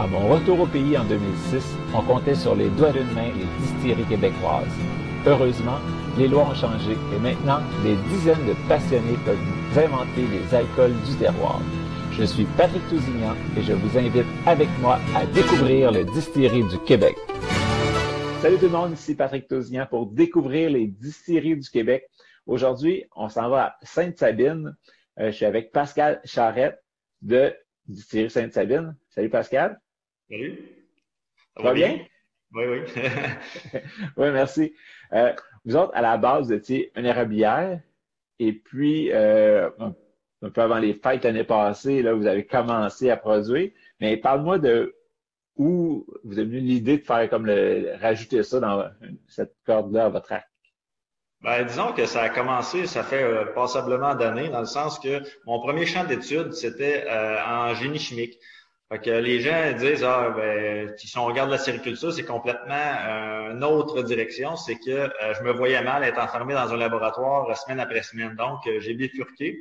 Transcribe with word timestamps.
À 0.00 0.06
mon 0.06 0.28
retour 0.28 0.60
au 0.60 0.66
pays 0.66 0.96
en 0.96 1.04
2006, 1.04 1.62
on 1.94 2.00
comptait 2.00 2.34
sur 2.34 2.56
les 2.56 2.70
doigts 2.70 2.90
d'une 2.90 3.12
main 3.12 3.28
les 3.36 3.44
distilleries 3.60 4.08
québécoises. 4.08 4.72
Heureusement, 5.26 5.76
les 6.16 6.26
lois 6.26 6.48
ont 6.48 6.54
changé 6.54 6.92
et 6.92 7.18
maintenant, 7.18 7.60
des 7.82 7.96
dizaines 8.08 8.46
de 8.46 8.54
passionnés 8.66 9.18
peuvent 9.26 9.36
inventer 9.76 10.22
les 10.26 10.54
alcools 10.54 10.94
du 11.02 11.16
terroir. 11.16 11.60
Je 12.12 12.24
suis 12.24 12.46
Patrick 12.56 12.80
Tousignan 12.88 13.36
et 13.58 13.62
je 13.62 13.74
vous 13.74 13.98
invite 13.98 14.24
avec 14.46 14.70
moi 14.80 14.98
à 15.14 15.26
découvrir 15.26 15.90
les 15.90 16.04
distilleries 16.04 16.64
du 16.64 16.78
Québec. 16.78 17.16
Salut 18.40 18.56
tout 18.56 18.64
le 18.64 18.70
monde, 18.70 18.92
ici 18.94 19.14
Patrick 19.14 19.48
Tousignan 19.48 19.84
pour 19.84 20.06
découvrir 20.06 20.70
les 20.70 20.86
distilleries 20.86 21.58
du 21.58 21.68
Québec. 21.68 22.08
Aujourd'hui, 22.46 23.04
on 23.14 23.28
s'en 23.28 23.50
va 23.50 23.64
à 23.64 23.76
Sainte-Sabine. 23.82 24.74
Euh, 25.18 25.26
je 25.26 25.36
suis 25.36 25.44
avec 25.44 25.72
Pascal 25.72 26.22
Charrette 26.24 26.82
de 27.20 27.52
Distillerie 27.86 28.30
Sainte-Sabine. 28.30 28.96
Salut 29.10 29.28
Pascal. 29.28 29.78
Salut. 30.30 30.62
Ça 31.56 31.62
va 31.64 31.74
bien? 31.74 32.06
Oui, 32.52 32.64
oui. 32.68 32.78
oui, 34.16 34.30
merci. 34.30 34.72
Euh, 35.12 35.32
vous 35.64 35.74
autres, 35.74 35.90
à 35.92 36.02
la 36.02 36.18
base, 36.18 36.46
vous 36.46 36.52
étiez 36.52 36.92
une 36.94 37.06
érablière. 37.06 37.80
Et 38.38 38.52
puis, 38.52 39.10
euh, 39.10 39.68
un 39.80 40.50
peu 40.50 40.60
avant 40.60 40.78
les 40.78 40.94
fêtes 40.94 41.24
l'année 41.24 41.42
passée, 41.42 42.02
là, 42.02 42.14
vous 42.14 42.26
avez 42.26 42.46
commencé 42.46 43.10
à 43.10 43.16
produire. 43.16 43.72
Mais 43.98 44.16
parle-moi 44.16 44.60
de 44.60 44.94
où 45.56 46.06
vous 46.22 46.38
avez 46.38 46.46
venu 46.46 46.60
l'idée 46.60 46.98
de 46.98 47.04
faire 47.04 47.28
comme 47.28 47.46
le, 47.46 47.96
rajouter 48.00 48.44
ça 48.44 48.60
dans 48.60 48.88
cette 49.26 49.56
corde-là 49.66 50.04
à 50.04 50.08
votre 50.10 50.32
acte. 50.32 50.46
Ben, 51.42 51.64
disons 51.64 51.92
que 51.92 52.06
ça 52.06 52.22
a 52.22 52.28
commencé, 52.28 52.86
ça 52.86 53.02
fait 53.02 53.22
euh, 53.22 53.46
passablement 53.46 54.14
d'années, 54.14 54.48
dans 54.48 54.60
le 54.60 54.66
sens 54.66 54.98
que 55.00 55.22
mon 55.46 55.58
premier 55.58 55.86
champ 55.86 56.04
d'études, 56.04 56.52
c'était 56.52 57.04
euh, 57.08 57.42
en 57.44 57.74
génie 57.74 57.98
chimique. 57.98 58.38
Fait 58.90 58.98
que 58.98 59.10
les 59.10 59.38
gens 59.38 59.72
disent 59.78 60.02
ah 60.02 60.30
ben 60.36 60.92
si 60.96 61.16
on 61.16 61.24
regarde 61.24 61.48
la 61.48 61.58
sériculture, 61.58 62.12
c'est 62.12 62.24
complètement 62.24 62.74
euh, 62.74 63.52
une 63.52 63.62
autre 63.62 64.02
direction. 64.02 64.56
C'est 64.56 64.74
que 64.74 64.90
euh, 64.90 65.34
je 65.38 65.44
me 65.44 65.52
voyais 65.52 65.80
mal 65.80 66.02
être 66.02 66.18
enfermé 66.18 66.54
dans 66.54 66.72
un 66.72 66.76
laboratoire 66.76 67.56
semaine 67.56 67.78
après 67.78 68.02
semaine. 68.02 68.34
Donc 68.34 68.66
euh, 68.66 68.80
j'ai 68.80 68.94
bifurqué. 68.94 69.60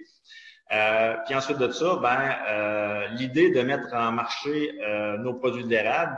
puis 1.25 1.36
ensuite 1.36 1.59
de 1.59 1.71
ça, 1.71 1.98
ben 2.02 3.08
l'idée 3.17 3.52
de 3.52 3.61
mettre 3.61 3.93
en 3.93 4.11
marché 4.11 4.71
nos 5.20 5.36
produits 5.36 5.64
de 5.64 5.70
l'érable, 5.70 6.17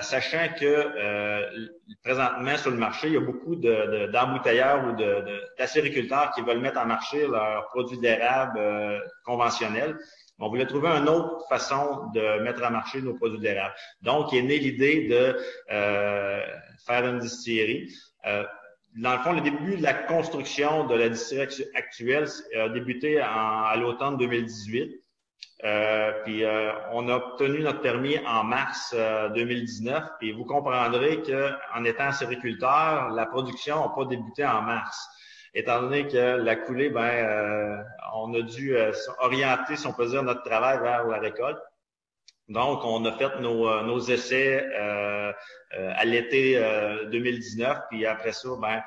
sachant 0.00 0.46
que 0.60 0.72
présentement 2.02 2.56
sur 2.56 2.70
le 2.70 2.76
marché, 2.76 3.08
il 3.08 3.14
y 3.14 3.16
a 3.16 3.20
beaucoup 3.20 3.56
d'embouteilleurs 3.56 4.84
ou 4.86 4.92
d'acériculteurs 5.58 6.32
qui 6.32 6.42
veulent 6.42 6.60
mettre 6.60 6.80
en 6.80 6.86
marché 6.86 7.26
leurs 7.26 7.66
produits 7.68 7.98
d'érable 7.98 8.60
conventionnels 9.24 9.96
on 10.38 10.48
voulait 10.48 10.66
trouver 10.66 10.88
une 10.88 11.08
autre 11.08 11.46
façon 11.48 12.10
de 12.14 12.40
mettre 12.42 12.62
à 12.62 12.70
marché 12.70 13.00
nos 13.02 13.14
produits 13.14 13.40
d'érable. 13.40 13.74
Donc, 14.02 14.32
il 14.32 14.38
est 14.38 14.42
né 14.42 14.58
l'idée 14.58 15.08
de 15.08 15.36
euh, 15.70 16.42
faire 16.86 17.06
une 17.06 17.18
distillerie. 17.18 17.92
Euh, 18.26 18.44
dans 18.96 19.12
le 19.12 19.18
fond, 19.18 19.32
le 19.32 19.40
début 19.40 19.76
de 19.76 19.82
la 19.82 19.94
construction 19.94 20.86
de 20.86 20.94
la 20.94 21.08
distillerie 21.08 21.64
actuelle 21.74 22.28
a 22.56 22.68
débuté 22.68 23.20
à 23.20 23.74
l'automne 23.76 24.16
2018. 24.16 25.02
Euh, 25.64 26.12
puis 26.24 26.44
on 26.92 27.08
a 27.08 27.16
obtenu 27.16 27.60
notre 27.60 27.80
permis 27.80 28.18
en 28.26 28.44
mars 28.44 28.94
2019. 29.34 30.04
Et 30.22 30.32
vous 30.32 30.44
comprendrez 30.44 31.20
qu'en 31.22 31.84
étant 31.84 32.12
sériculteur, 32.12 33.10
la 33.10 33.26
production 33.26 33.82
n'a 33.82 33.88
pas 33.94 34.04
débuté 34.04 34.44
en 34.44 34.62
mars 34.62 35.08
étant 35.54 35.82
donné 35.82 36.06
que 36.06 36.36
la 36.36 36.56
coulée, 36.56 36.90
ben, 36.90 37.02
euh, 37.02 37.82
on 38.14 38.32
a 38.34 38.42
dû 38.42 38.76
euh, 38.76 38.92
orienter, 39.20 39.76
si 39.76 39.86
on 39.86 39.92
peut 39.92 40.08
dire, 40.08 40.22
notre 40.22 40.42
travail 40.42 40.80
vers 40.80 41.06
la 41.06 41.18
récolte. 41.18 41.58
Donc, 42.48 42.84
on 42.84 43.04
a 43.04 43.12
fait 43.18 43.40
nos, 43.40 43.68
euh, 43.68 43.82
nos 43.82 44.00
essais 44.00 44.66
à 45.70 46.04
l'été 46.04 46.58
2019, 47.10 47.78
puis 47.90 48.06
après 48.06 48.32
ça, 48.32 48.48
ben, 48.60 48.82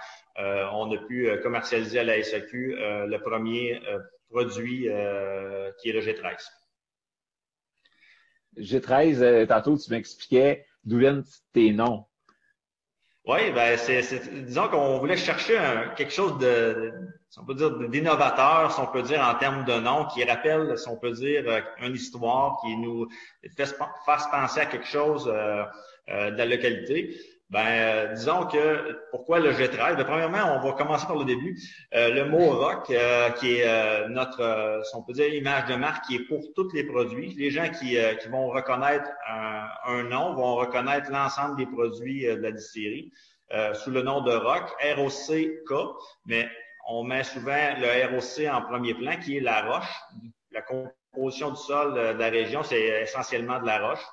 on 0.72 0.92
a 0.92 0.98
pu 1.08 1.30
commercialiser 1.44 2.00
à 2.00 2.04
la 2.04 2.24
SAQ 2.24 2.76
le 2.76 3.18
premier 3.18 3.80
produit 4.30 4.88
qui 5.80 5.90
est 5.90 5.94
le 5.94 6.02
G13. 6.02 6.48
G13, 8.58 9.48
tantôt, 9.48 9.78
tu 9.78 9.92
m'expliquais 9.92 10.66
d'où 10.84 10.98
viennent 10.98 11.24
tes 11.54 11.72
noms. 11.72 12.06
Oui, 13.26 13.52
ben 13.52 13.78
c'est, 13.78 14.02
disons 14.46 14.68
qu'on 14.68 14.98
voulait 14.98 15.16
chercher 15.16 15.60
quelque 15.96 16.12
chose 16.12 16.40
de, 16.40 16.92
si 17.30 17.40
on 17.40 17.46
peut 17.46 17.54
dire, 17.54 17.72
d'innovateur, 17.88 18.72
si 18.74 18.80
on 18.80 18.88
peut 18.88 19.04
dire 19.04 19.22
en 19.22 19.36
termes 19.36 19.64
de 19.64 19.80
nom, 19.80 20.06
qui 20.06 20.24
rappelle, 20.24 20.76
si 20.78 20.90
on 20.90 20.98
peut 20.98 21.12
dire, 21.12 21.44
euh, 21.48 21.62
une 21.80 21.94
histoire 21.94 22.60
qui 22.62 22.76
nous 22.76 23.08
fasse 23.56 24.28
penser 24.32 24.62
à 24.62 24.66
quelque 24.66 24.88
chose 24.88 25.32
euh, 25.32 25.64
euh, 26.10 26.32
de 26.32 26.38
la 26.38 26.46
localité. 26.46 27.16
Ben, 27.52 27.68
euh, 27.68 28.14
disons 28.14 28.46
que 28.46 28.98
pourquoi 29.12 29.40
le 29.40 29.52
G13? 29.52 29.98
Ben, 29.98 30.06
premièrement, 30.06 30.56
on 30.56 30.66
va 30.66 30.72
commencer 30.72 31.06
par 31.06 31.18
le 31.18 31.26
début. 31.26 31.60
Euh, 31.94 32.10
le 32.10 32.24
mot 32.24 32.50
rock, 32.50 32.90
euh, 32.90 33.30
qui 33.32 33.58
est 33.58 34.08
notre, 34.08 34.82
si 34.86 34.96
on 34.96 35.04
peut 35.04 35.12
dire, 35.12 35.28
image 35.34 35.66
de 35.66 35.76
marque, 35.76 36.06
qui 36.06 36.16
est 36.16 36.28
pour 36.30 36.42
tous 36.56 36.72
les 36.74 36.86
produits. 36.86 37.36
Les 37.38 37.52
gens 37.52 37.70
qui, 37.70 37.98
qui 38.22 38.28
vont 38.30 38.48
reconnaître 38.48 39.10
un, 39.30 39.68
un, 39.86 40.04
nom 40.04 40.34
vont 40.34 40.56
reconnaître 40.56 41.12
l'ensemble 41.12 41.58
des 41.58 41.66
produits 41.66 42.24
de 42.24 42.42
la 42.42 42.52
distillerie 42.54 43.12
sous 43.74 43.92
le 43.92 44.02
nom 44.02 44.22
de 44.22 44.32
rock, 44.32 44.74
ROC-K, 44.96 45.74
mais 46.26 46.48
on 46.88 47.04
met 47.04 47.26
souvent 47.26 47.76
le 47.78 48.16
ROC 48.16 48.48
en 48.50 48.62
premier 48.62 48.94
plan, 48.94 49.18
qui 49.18 49.38
est 49.38 49.42
la 49.42 49.64
roche. 49.64 49.94
La 50.52 50.62
composition 50.62 51.50
du 51.50 51.58
sol 51.58 51.96
de 51.96 52.18
la 52.18 52.30
région, 52.30 52.64
c'est 52.64 53.02
essentiellement 53.02 53.60
de 53.60 53.66
la 53.66 53.90
roche. 53.90 54.06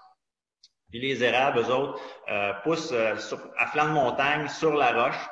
Puis 0.91 1.01
les 1.01 1.23
érables, 1.23 1.59
eux 1.59 1.71
autres, 1.71 2.01
euh, 2.31 2.53
poussent 2.63 2.93
euh, 2.93 3.15
à 3.59 3.67
flanc 3.67 3.89
de 3.89 3.93
montagne 3.93 4.49
sur 4.49 4.75
la 4.75 4.93
roche. 4.93 5.29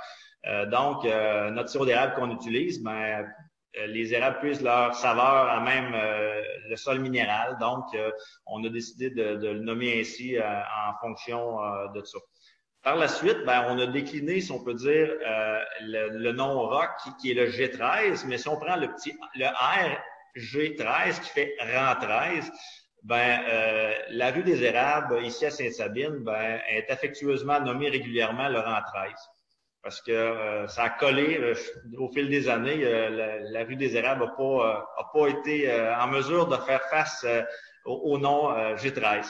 Euh, 0.46 0.66
donc, 0.66 1.04
notre 1.04 1.68
sirop 1.70 1.86
d'érable 1.86 2.14
qu'on 2.14 2.30
utilise, 2.30 2.82
ben, 2.82 3.26
les 3.86 4.14
érables 4.14 4.38
puissent 4.38 4.62
leur 4.62 4.94
saveur 4.94 5.48
à 5.50 5.60
même 5.60 5.92
le 6.68 6.76
sol 6.76 7.00
minéral. 7.00 7.56
Donc, 7.58 7.84
on 8.46 8.64
a 8.64 8.68
décidé 8.68 9.10
de, 9.10 9.34
le 9.34 9.60
nommer 9.60 10.00
ainsi 10.00 10.38
en 10.40 10.94
fonction 11.00 11.58
de 11.92 12.02
ça. 12.04 12.18
Par 12.82 12.94
la 12.94 13.08
suite, 13.08 13.44
ben, 13.44 13.66
on 13.68 13.78
a 13.80 13.86
décliné, 13.86 14.40
si 14.40 14.52
on 14.52 14.62
peut 14.62 14.74
dire, 14.74 15.08
le, 15.80 16.32
nom 16.32 16.60
rock 16.60 16.90
qui, 17.20 17.32
est 17.32 17.34
le 17.34 17.50
G13, 17.50 18.24
mais 18.28 18.38
si 18.38 18.48
on 18.48 18.56
prend 18.56 18.76
le 18.76 18.86
petit 18.94 19.12
le 19.34 19.46
R 19.46 19.98
G13 20.36 21.20
qui 21.22 21.30
fait 21.30 21.56
rang 21.60 21.96
13, 22.00 22.52
ben, 23.06 23.40
euh, 23.48 23.92
la 24.10 24.32
rue 24.32 24.42
des 24.42 24.64
Érables, 24.64 25.24
ici 25.24 25.46
à 25.46 25.50
Sainte-Sabine, 25.52 26.24
ben, 26.24 26.58
est 26.68 26.90
affectueusement 26.90 27.60
nommée 27.60 27.88
régulièrement 27.88 28.48
Laurent 28.48 28.80
13. 28.84 29.12
Parce 29.80 30.02
que 30.02 30.10
euh, 30.10 30.66
ça 30.66 30.82
a 30.82 30.90
collé 30.90 31.38
euh, 31.38 31.54
au 31.98 32.08
fil 32.08 32.28
des 32.28 32.48
années. 32.48 32.78
La, 32.78 33.62
rue 33.62 33.76
des 33.76 33.96
Érables 33.96 34.24
n'a 34.24 34.32
pas, 34.32 34.90
a 34.98 35.10
pas 35.12 35.28
été 35.28 35.72
en 35.72 36.08
mesure 36.08 36.48
de 36.48 36.56
faire 36.56 36.82
face 36.90 37.24
au, 37.84 38.18
nom 38.18 38.50
G13. 38.74 39.24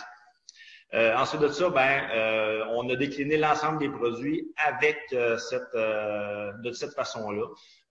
ensuite 1.15 1.43
de 1.43 1.49
ça, 1.49 1.69
ben, 1.69 2.67
on 2.71 2.89
a 2.89 2.97
décliné 2.97 3.37
l'ensemble 3.37 3.79
des 3.81 3.91
produits 3.91 4.55
avec 4.57 4.99
cette 5.11 5.75
de 5.75 6.73
cette 6.73 6.95
façon-là. 6.95 7.45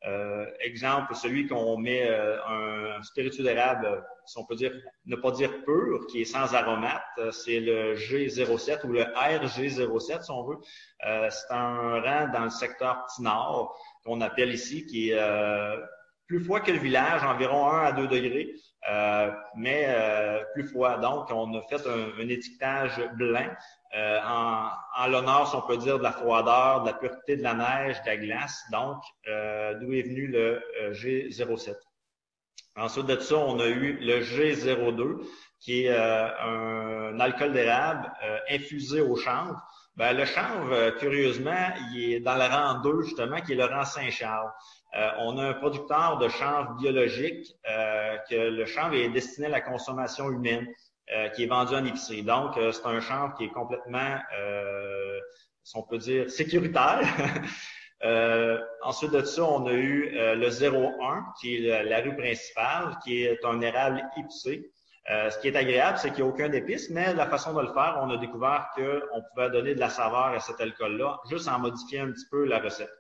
Euh, 0.08 0.46
exemple, 0.60 1.16
celui 1.16 1.48
qu'on 1.48 1.78
met 1.78 2.08
euh, 2.08 2.38
un 2.46 3.02
spiritueux 3.02 3.44
d'érable, 3.44 4.04
si 4.26 4.38
on 4.38 4.46
peut 4.46 4.56
dire, 4.56 4.72
ne 5.06 5.16
pas 5.16 5.32
dire 5.32 5.64
pur, 5.64 6.06
qui 6.08 6.22
est 6.22 6.26
sans 6.26 6.54
aromate, 6.54 7.02
euh, 7.18 7.32
c'est 7.32 7.60
le 7.60 7.96
G07 7.96 8.86
ou 8.86 8.92
le 8.92 9.02
RG07 9.02 10.24
si 10.24 10.32
on 10.32 10.44
veut. 10.44 10.58
c'est 11.02 11.54
un 11.54 12.02
rang 12.02 12.28
dans 12.32 12.44
le 12.44 12.50
secteur 12.50 13.06
Tinard 13.16 13.74
qu'on 14.04 14.22
appelle 14.22 14.54
ici, 14.54 14.86
qui 14.86 15.10
est 15.10 15.20
plus 16.28 16.44
froid 16.44 16.60
que 16.60 16.72
le 16.72 16.80
village, 16.80 17.24
environ 17.24 17.70
1 17.70 17.86
à 17.86 17.92
2 17.92 18.08
degrés, 18.08 18.54
mais 19.56 19.88
plus 20.54 20.68
froid. 20.68 20.98
Donc, 20.98 21.30
on 21.32 21.54
a 21.56 21.62
fait 21.64 21.86
un, 21.88 22.28
étiquetage 22.28 23.02
blanc 23.18 23.48
euh, 23.96 24.20
en, 24.26 25.08
l'honneur, 25.08 25.48
si 25.48 25.56
on 25.56 25.62
peut 25.62 25.78
dire, 25.78 25.98
de 25.98 26.04
la 26.04 26.12
froideur, 26.12 26.82
de 26.82 26.88
la 26.88 26.94
pureté 26.94 27.38
de 27.38 27.44
la 27.44 27.54
neige, 27.54 28.02
de 28.02 28.08
la 28.08 28.18
glace. 28.18 28.62
Donc, 28.72 29.02
euh, 29.28 29.74
d'où 29.76 29.94
est 29.94 30.02
venu 30.02 30.28
le 30.28 30.62
euh, 30.82 30.92
G07. 30.92 31.76
Ensuite 32.76 33.06
de 33.06 33.18
ça, 33.20 33.38
on 33.38 33.60
a 33.60 33.68
eu 33.68 33.98
le 34.02 34.20
G02, 34.22 35.26
qui 35.62 35.86
est 35.86 35.98
un 35.98 37.18
alcool 37.22 37.54
d'érable 37.54 38.12
infusé 38.50 39.00
au 39.00 39.16
chanvre. 39.16 39.62
Ben, 39.96 40.12
le 40.12 40.26
chanvre, 40.26 40.90
curieusement, 41.00 41.70
il 41.94 42.16
est 42.16 42.20
dans 42.20 42.36
le 42.36 42.44
rang 42.44 42.82
2, 42.82 43.04
justement, 43.04 43.40
qui 43.40 43.54
est 43.54 43.56
le 43.56 43.64
rang 43.64 43.86
Saint-Charles. 43.86 44.52
On 45.20 45.38
a 45.38 45.50
un 45.50 45.54
producteur 45.54 46.18
de 46.18 46.28
chanvre 46.30 46.76
biologique, 46.76 47.56
que 48.30 48.50
le 48.50 48.66
chanvre 48.66 48.96
est 48.96 49.10
destiné 49.10 49.48
à 49.48 49.50
la 49.50 49.62
consommation 49.62 50.30
humaine. 50.30 50.68
Euh, 51.14 51.30
qui 51.30 51.44
est 51.44 51.48
vendu 51.48 51.76
en 51.76 51.86
épicerie. 51.86 52.24
Donc, 52.24 52.58
euh, 52.58 52.72
c'est 52.72 52.88
un 52.88 53.00
chanvre 53.00 53.36
qui 53.36 53.44
est 53.44 53.50
complètement, 53.50 54.18
euh, 54.40 55.20
si 55.62 55.78
on 55.78 55.84
peut 55.84 56.00
dire, 56.00 56.32
sécuritaire. 56.32 57.00
ensuite 58.82 59.12
de 59.12 59.22
ça, 59.24 59.44
on 59.44 59.68
a 59.68 59.74
eu 59.74 60.10
le 60.12 60.50
01, 60.50 61.26
qui 61.40 61.68
est 61.68 61.84
la 61.84 62.02
rue 62.02 62.16
principale, 62.16 62.98
qui 63.04 63.24
est 63.24 63.44
un 63.46 63.62
érable 63.62 64.04
épicé. 64.18 64.72
ce 65.08 65.40
qui 65.40 65.48
est 65.48 65.56
agréable, 65.56 66.00
c'est 66.00 66.10
qu'il 66.10 66.24
n'y 66.24 66.30
a 66.30 66.34
aucun 66.34 66.52
épice, 66.52 66.90
mais 66.90 67.14
la 67.14 67.28
façon 67.28 67.54
de 67.54 67.62
le 67.62 67.74
faire, 67.74 68.00
on 68.02 68.10
a 68.10 68.18
découvert 68.18 68.70
qu'on 68.76 69.22
pouvait 69.34 69.50
donner 69.50 69.76
de 69.76 69.80
la 69.80 69.90
saveur 69.90 70.26
à 70.26 70.40
cet 70.40 70.60
alcool-là, 70.60 71.20
juste 71.30 71.48
en 71.48 71.60
modifiant 71.60 72.08
un 72.08 72.12
petit 72.12 72.28
peu 72.30 72.46
la 72.46 72.60
recette. 72.60 72.92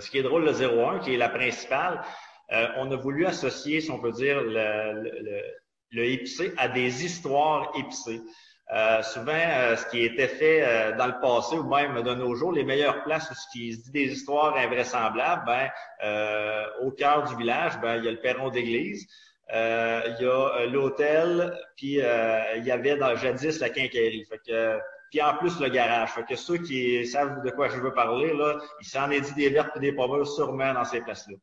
Ce 0.00 0.10
qui 0.10 0.18
est 0.18 0.22
drôle, 0.22 0.44
le 0.44 0.52
01, 0.52 0.98
qui 1.00 1.14
est 1.14 1.18
la 1.18 1.28
principale, 1.28 2.02
on 2.76 2.90
a 2.90 2.96
voulu 2.96 3.26
associer, 3.26 3.80
si 3.80 3.90
on 3.90 3.98
peut 3.98 4.12
dire, 4.12 4.40
le, 4.40 5.02
le, 5.02 5.42
le 5.92 6.04
épicé 6.04 6.52
a 6.56 6.68
des 6.68 7.04
histoires 7.04 7.72
épicées. 7.76 8.20
Euh, 8.72 9.02
souvent, 9.02 9.32
euh, 9.34 9.74
ce 9.74 9.84
qui 9.86 10.04
était 10.04 10.28
fait 10.28 10.62
euh, 10.62 10.96
dans 10.96 11.08
le 11.08 11.20
passé 11.20 11.56
ou 11.56 11.64
même 11.64 12.02
de 12.02 12.14
nos 12.14 12.36
jours, 12.36 12.52
les 12.52 12.62
meilleures 12.62 13.02
places 13.02 13.28
où 13.28 13.34
ce 13.34 13.46
qui 13.52 13.72
se 13.72 13.82
dit 13.82 13.90
des 13.90 14.12
histoires 14.12 14.56
invraisemblables, 14.56 15.44
ben, 15.44 15.68
au 16.80 16.92
cœur 16.92 17.24
du 17.24 17.36
village, 17.36 17.80
ben, 17.80 17.96
il 17.96 18.04
y 18.04 18.08
a 18.08 18.12
le 18.12 18.20
perron 18.20 18.48
d'église, 18.50 19.08
il 19.52 20.16
y 20.20 20.24
a 20.24 20.66
l'hôtel, 20.66 21.58
puis 21.76 21.94
il 21.94 22.64
y 22.64 22.70
avait 22.70 22.96
dans, 22.96 23.16
jadis 23.16 23.58
la 23.58 23.70
quincaillerie. 23.70 24.24
Fait 24.26 24.40
que, 24.46 24.78
puis 25.10 25.20
en 25.20 25.36
plus 25.36 25.60
le 25.60 25.68
garage. 25.68 26.10
Fait 26.12 26.24
que 26.24 26.36
ceux 26.36 26.58
qui 26.58 27.06
savent 27.06 27.42
de 27.42 27.50
quoi 27.50 27.68
je 27.68 27.78
veux 27.78 27.92
parler, 27.92 28.32
là, 28.34 28.58
il 28.80 28.86
s'en 28.86 29.10
est 29.10 29.20
dit 29.20 29.34
des 29.34 29.50
vertes 29.50 29.76
et 29.76 29.80
des 29.80 29.92
pommes 29.92 30.24
sûrement 30.24 30.72
dans 30.72 30.84
ces 30.84 31.00
places-là. 31.00 31.36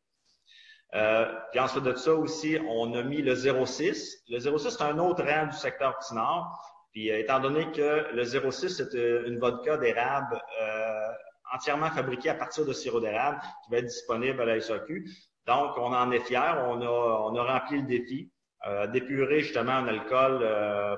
Euh, 0.95 1.25
puis 1.51 1.59
ensuite 1.59 1.83
de 1.83 1.93
ça 1.95 2.13
aussi, 2.13 2.57
on 2.67 2.93
a 2.93 3.03
mis 3.03 3.21
le 3.21 3.35
06. 3.35 4.23
Le 4.29 4.39
06, 4.39 4.69
c'est 4.69 4.83
un 4.83 4.97
autre 4.99 5.23
rang 5.23 5.47
du 5.47 5.55
secteur 5.55 5.97
petit 5.99 6.15
nord. 6.15 6.57
Puis 6.91 7.11
euh, 7.11 7.19
étant 7.19 7.39
donné 7.39 7.69
que 7.71 8.07
le 8.13 8.23
06, 8.23 8.69
c'est 8.69 8.95
euh, 8.95 9.27
une 9.27 9.37
vodka 9.37 9.77
d'érable 9.77 10.41
euh, 10.61 11.07
entièrement 11.53 11.91
fabriquée 11.91 12.29
à 12.29 12.35
partir 12.35 12.65
de 12.65 12.73
sirop 12.73 13.01
d'érable 13.01 13.39
qui 13.63 13.71
va 13.71 13.77
être 13.77 13.85
disponible 13.85 14.41
à 14.41 14.45
la 14.45 14.61
SAQ. 14.61 15.09
Donc, 15.45 15.77
on 15.77 15.93
en 15.93 16.11
est 16.11 16.19
fiers. 16.21 16.55
On 16.65 16.81
a, 16.81 17.29
on 17.31 17.35
a 17.35 17.43
rempli 17.43 17.81
le 17.81 17.87
défi. 17.87 18.31
Euh, 18.67 18.85
d'épurer 18.87 19.39
justement 19.41 19.71
un 19.71 19.87
alcool 19.87 20.45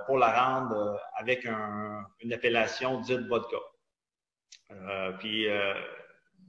pour 0.08 0.18
la 0.18 0.32
rendre 0.32 1.00
avec 1.16 1.46
un, 1.46 2.04
une 2.22 2.34
appellation 2.34 3.00
dite 3.02 3.28
vodka. 3.28 3.58
puis 5.20 5.48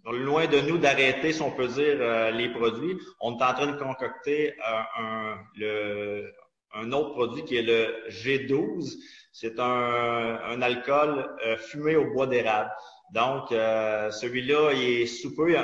loin 0.04 0.46
de 0.46 0.60
nous 0.60 0.78
d'arrêter, 0.78 1.32
si 1.32 1.42
on 1.42 1.50
peut 1.50 1.68
dire, 1.68 1.96
euh, 2.00 2.30
les 2.30 2.48
produits. 2.50 2.98
On 3.20 3.38
est 3.38 3.42
en 3.42 3.54
train 3.54 3.66
de 3.66 3.76
concocter 3.76 4.52
euh, 4.52 4.82
un, 4.98 5.38
le, 5.56 6.32
un 6.74 6.92
autre 6.92 7.10
produit 7.10 7.44
qui 7.44 7.56
est 7.56 7.62
le 7.62 8.08
G12. 8.08 8.94
C'est 9.32 9.58
un, 9.60 9.64
un 10.44 10.62
alcool 10.62 11.28
euh, 11.46 11.56
fumé 11.56 11.96
au 11.96 12.12
bois 12.12 12.26
d'érable. 12.26 12.70
Donc, 13.12 13.48
celui-là, 13.48 14.72
il 14.72 15.02
est 15.02 15.06
soupeux. 15.06 15.56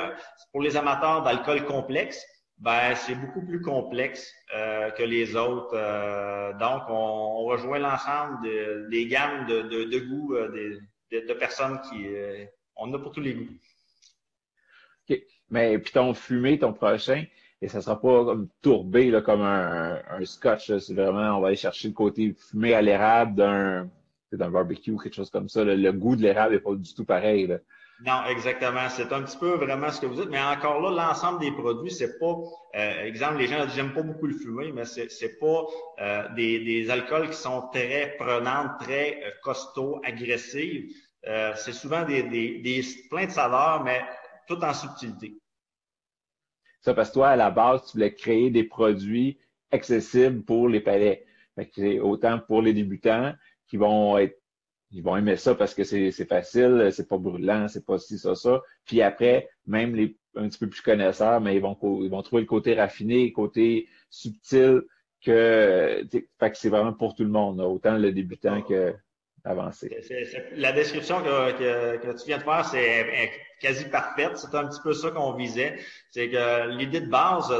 Pour 0.51 0.61
les 0.61 0.75
amateurs 0.75 1.23
d'alcool 1.23 1.63
complexe, 1.63 2.21
ben 2.57 2.95
c'est 2.95 3.15
beaucoup 3.15 3.45
plus 3.45 3.61
complexe 3.61 4.33
que 4.51 5.03
les 5.03 5.35
autres. 5.35 5.73
donc, 6.59 6.83
on, 6.89 7.45
rejoint 7.45 7.79
l'ensemble 7.79 8.89
des 8.89 9.07
gammes 9.07 9.45
de, 9.45 9.99
goûts 9.99 10.33
de, 10.33 10.79
de, 11.11 11.33
personnes 11.33 11.79
qui... 11.81 12.07
on 12.75 12.93
a 12.93 12.99
pour 12.99 13.11
tous 13.11 13.21
les 13.21 13.33
goûts. 13.33 13.53
Mais 15.49 15.79
puis 15.79 15.93
ton 15.93 16.13
fumé, 16.13 16.59
ton 16.59 16.73
prochain, 16.73 17.23
et 17.61 17.67
ça 17.67 17.81
sera 17.81 17.99
pas 17.99 18.35
tourbé 18.61 19.09
là, 19.09 19.21
comme 19.21 19.41
un, 19.41 20.01
scotch. 20.25 20.77
C'est 20.77 20.93
vraiment, 20.93 21.37
on 21.37 21.41
va 21.41 21.47
aller 21.47 21.55
chercher 21.55 21.87
le 21.87 21.93
côté 21.93 22.33
fumé 22.33 22.73
à 22.73 22.81
l'érable 22.81 23.35
d'un 23.35 23.89
d'un 24.33 24.51
barbecue 24.51 24.91
ou 24.91 24.97
quelque 24.97 25.13
chose 25.15 25.29
comme 25.29 25.47
ça. 25.47 25.63
Le, 25.63 25.91
goût 25.93 26.17
de 26.17 26.21
l'érable 26.21 26.53
n'est 26.53 26.59
pas 26.59 26.75
du 26.75 26.93
tout 26.93 27.05
pareil. 27.05 27.47
Là. 27.47 27.59
Non, 28.05 28.25
exactement. 28.29 28.87
C'est 28.89 29.11
un 29.11 29.23
petit 29.23 29.37
peu 29.37 29.55
vraiment 29.55 29.91
ce 29.91 29.99
que 30.01 30.05
vous 30.05 30.21
dites. 30.21 30.29
Mais 30.29 30.41
encore 30.41 30.81
là, 30.81 31.07
l'ensemble 31.07 31.39
des 31.39 31.51
produits, 31.51 31.89
c'est 31.91 32.19
pas, 32.19 32.35
euh, 32.75 33.03
exemple, 33.05 33.37
les 33.37 33.47
gens 33.47 33.65
disent 33.65 33.75
j'aime 33.75 33.93
pas 33.93 34.03
beaucoup 34.03 34.27
le 34.27 34.35
fumé, 34.35 34.71
mais 34.71 34.85
c'est, 34.85 35.09
c'est 35.09 35.39
pas 35.39 35.65
euh, 35.99 36.29
des, 36.35 36.59
des 36.59 36.89
alcools 36.91 37.29
qui 37.29 37.37
sont 37.37 37.69
très 37.71 38.15
prenantes, 38.19 38.79
très 38.81 39.23
euh, 39.23 39.31
costauds, 39.43 39.99
agressives. 40.03 40.91
Euh, 41.27 41.53
c'est 41.55 41.73
souvent 41.73 42.05
des, 42.05 42.23
des, 42.23 42.59
des 42.59 42.81
plein 43.09 43.25
de 43.25 43.31
saveurs, 43.31 43.83
mais 43.83 44.05
tout 44.47 44.63
en 44.63 44.73
subtilité. 44.73 45.35
Ça, 46.81 46.93
parce 46.93 47.09
que 47.09 47.15
toi, 47.15 47.29
à 47.29 47.35
la 47.35 47.49
base, 47.49 47.85
tu 47.87 47.93
voulais 47.93 48.13
créer 48.13 48.51
des 48.51 48.63
produits 48.63 49.39
accessibles 49.71 50.43
pour 50.43 50.69
les 50.69 50.81
palais. 50.81 51.25
Fait 51.55 51.99
autant 51.99 52.39
pour 52.39 52.61
les 52.61 52.73
débutants 52.73 53.33
qui 53.67 53.77
vont 53.77 54.17
être 54.19 54.39
ils 54.91 55.03
vont 55.03 55.17
aimer 55.17 55.35
ça 55.35 55.55
parce 55.55 55.73
que 55.73 55.83
c'est 55.83 56.11
facile, 56.25 56.89
c'est 56.91 57.07
pas 57.07 57.17
brûlant, 57.17 57.67
c'est 57.67 57.85
pas 57.85 57.97
ci, 57.97 58.17
ça, 58.17 58.35
ça. 58.35 58.61
Puis 58.85 59.01
après, 59.01 59.49
même 59.65 59.95
les 59.95 60.17
un 60.37 60.47
petit 60.47 60.59
peu 60.59 60.69
plus 60.69 60.81
connaisseurs, 60.81 61.41
mais 61.41 61.55
ils 61.55 61.61
vont, 61.61 61.77
ils 62.01 62.09
vont 62.09 62.21
trouver 62.21 62.43
le 62.43 62.47
côté 62.47 62.75
raffiné, 62.75 63.25
le 63.25 63.31
côté 63.31 63.87
subtil 64.09 64.81
que, 65.21 66.05
fait 66.11 66.51
que 66.51 66.57
c'est 66.57 66.69
vraiment 66.69 66.93
pour 66.93 67.15
tout 67.15 67.23
le 67.23 67.29
monde, 67.29 67.59
autant 67.59 67.97
le 67.97 68.11
débutant 68.11 68.61
que 68.61 68.93
la 70.55 70.71
description 70.71 71.21
que, 71.21 72.11
tu 72.13 72.25
viens 72.27 72.37
de 72.37 72.43
faire, 72.43 72.65
c'est 72.65 73.31
quasi 73.59 73.85
parfaite. 73.85 74.37
C'est 74.37 74.55
un 74.55 74.67
petit 74.67 74.81
peu 74.81 74.93
ça 74.93 75.11
qu'on 75.11 75.33
visait. 75.33 75.79
C'est 76.11 76.29
que 76.29 76.69
l'idée 76.77 77.01
de 77.01 77.09
base, 77.09 77.51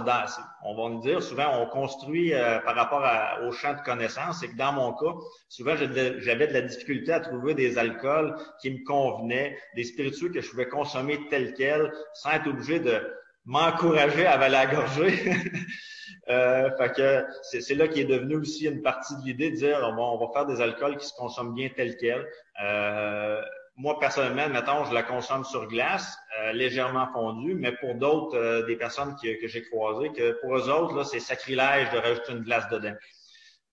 on 0.63 0.75
va 0.75 0.89
nous 0.89 1.01
dire, 1.01 1.21
souvent 1.21 1.61
on 1.61 1.67
construit 1.67 2.33
euh, 2.33 2.59
par 2.59 2.75
rapport 2.75 3.03
au 3.45 3.51
champ 3.51 3.73
de 3.73 3.81
connaissances. 3.81 4.39
C'est 4.39 4.49
que 4.49 4.57
dans 4.57 4.73
mon 4.73 4.93
cas, 4.93 5.15
souvent 5.49 5.75
j'avais 5.75 6.47
de 6.47 6.53
la 6.53 6.61
difficulté 6.61 7.11
à 7.11 7.19
trouver 7.19 7.53
des 7.53 7.77
alcools 7.77 8.35
qui 8.61 8.71
me 8.71 8.83
convenaient, 8.85 9.57
des 9.75 9.83
spiritueux 9.83 10.29
que 10.29 10.41
je 10.41 10.49
pouvais 10.49 10.67
consommer 10.67 11.19
tel 11.29 11.53
quel, 11.53 11.91
sans 12.13 12.31
être 12.31 12.47
obligé 12.47 12.79
de 12.79 13.01
m'encourager 13.45 14.25
à 14.25 14.33
avaler 14.33 14.53
la 14.53 14.65
gorgée. 14.67 15.31
Euh, 16.29 16.69
fait 16.77 16.93
que 16.93 17.25
c'est 17.41 17.75
là 17.75 17.87
qui 17.87 18.01
est 18.01 18.05
devenu 18.05 18.35
aussi 18.35 18.65
une 18.65 18.81
partie 18.81 19.15
de 19.15 19.21
l'idée 19.21 19.51
de 19.51 19.55
dire 19.55 19.93
bon, 19.95 20.03
on 20.03 20.25
va 20.25 20.31
faire 20.33 20.45
des 20.45 20.61
alcools 20.61 20.97
qui 20.97 21.07
se 21.07 21.13
consomment 21.13 21.53
bien 21.53 21.69
tel 21.73 21.95
quel. 21.97 22.27
Euh, 22.63 23.41
moi, 23.77 23.99
personnellement, 23.99 24.49
mettons, 24.49 24.85
je 24.85 24.93
la 24.93 25.03
consomme 25.03 25.45
sur 25.45 25.67
glace, 25.67 26.17
euh, 26.41 26.51
légèrement 26.51 27.07
fondue, 27.13 27.53
mais 27.53 27.71
pour 27.73 27.93
d'autres, 27.95 28.35
euh, 28.35 28.65
des 28.65 28.75
personnes 28.75 29.15
que 29.21 29.47
j'ai 29.47 29.61
croisées, 29.63 30.11
que 30.11 30.33
pour 30.41 30.57
eux 30.57 30.69
autres, 30.69 31.03
c'est 31.03 31.19
sacrilège 31.19 31.91
de 31.91 31.97
rajouter 31.97 32.33
une 32.33 32.41
glace 32.41 32.67
dedans. 32.69 32.95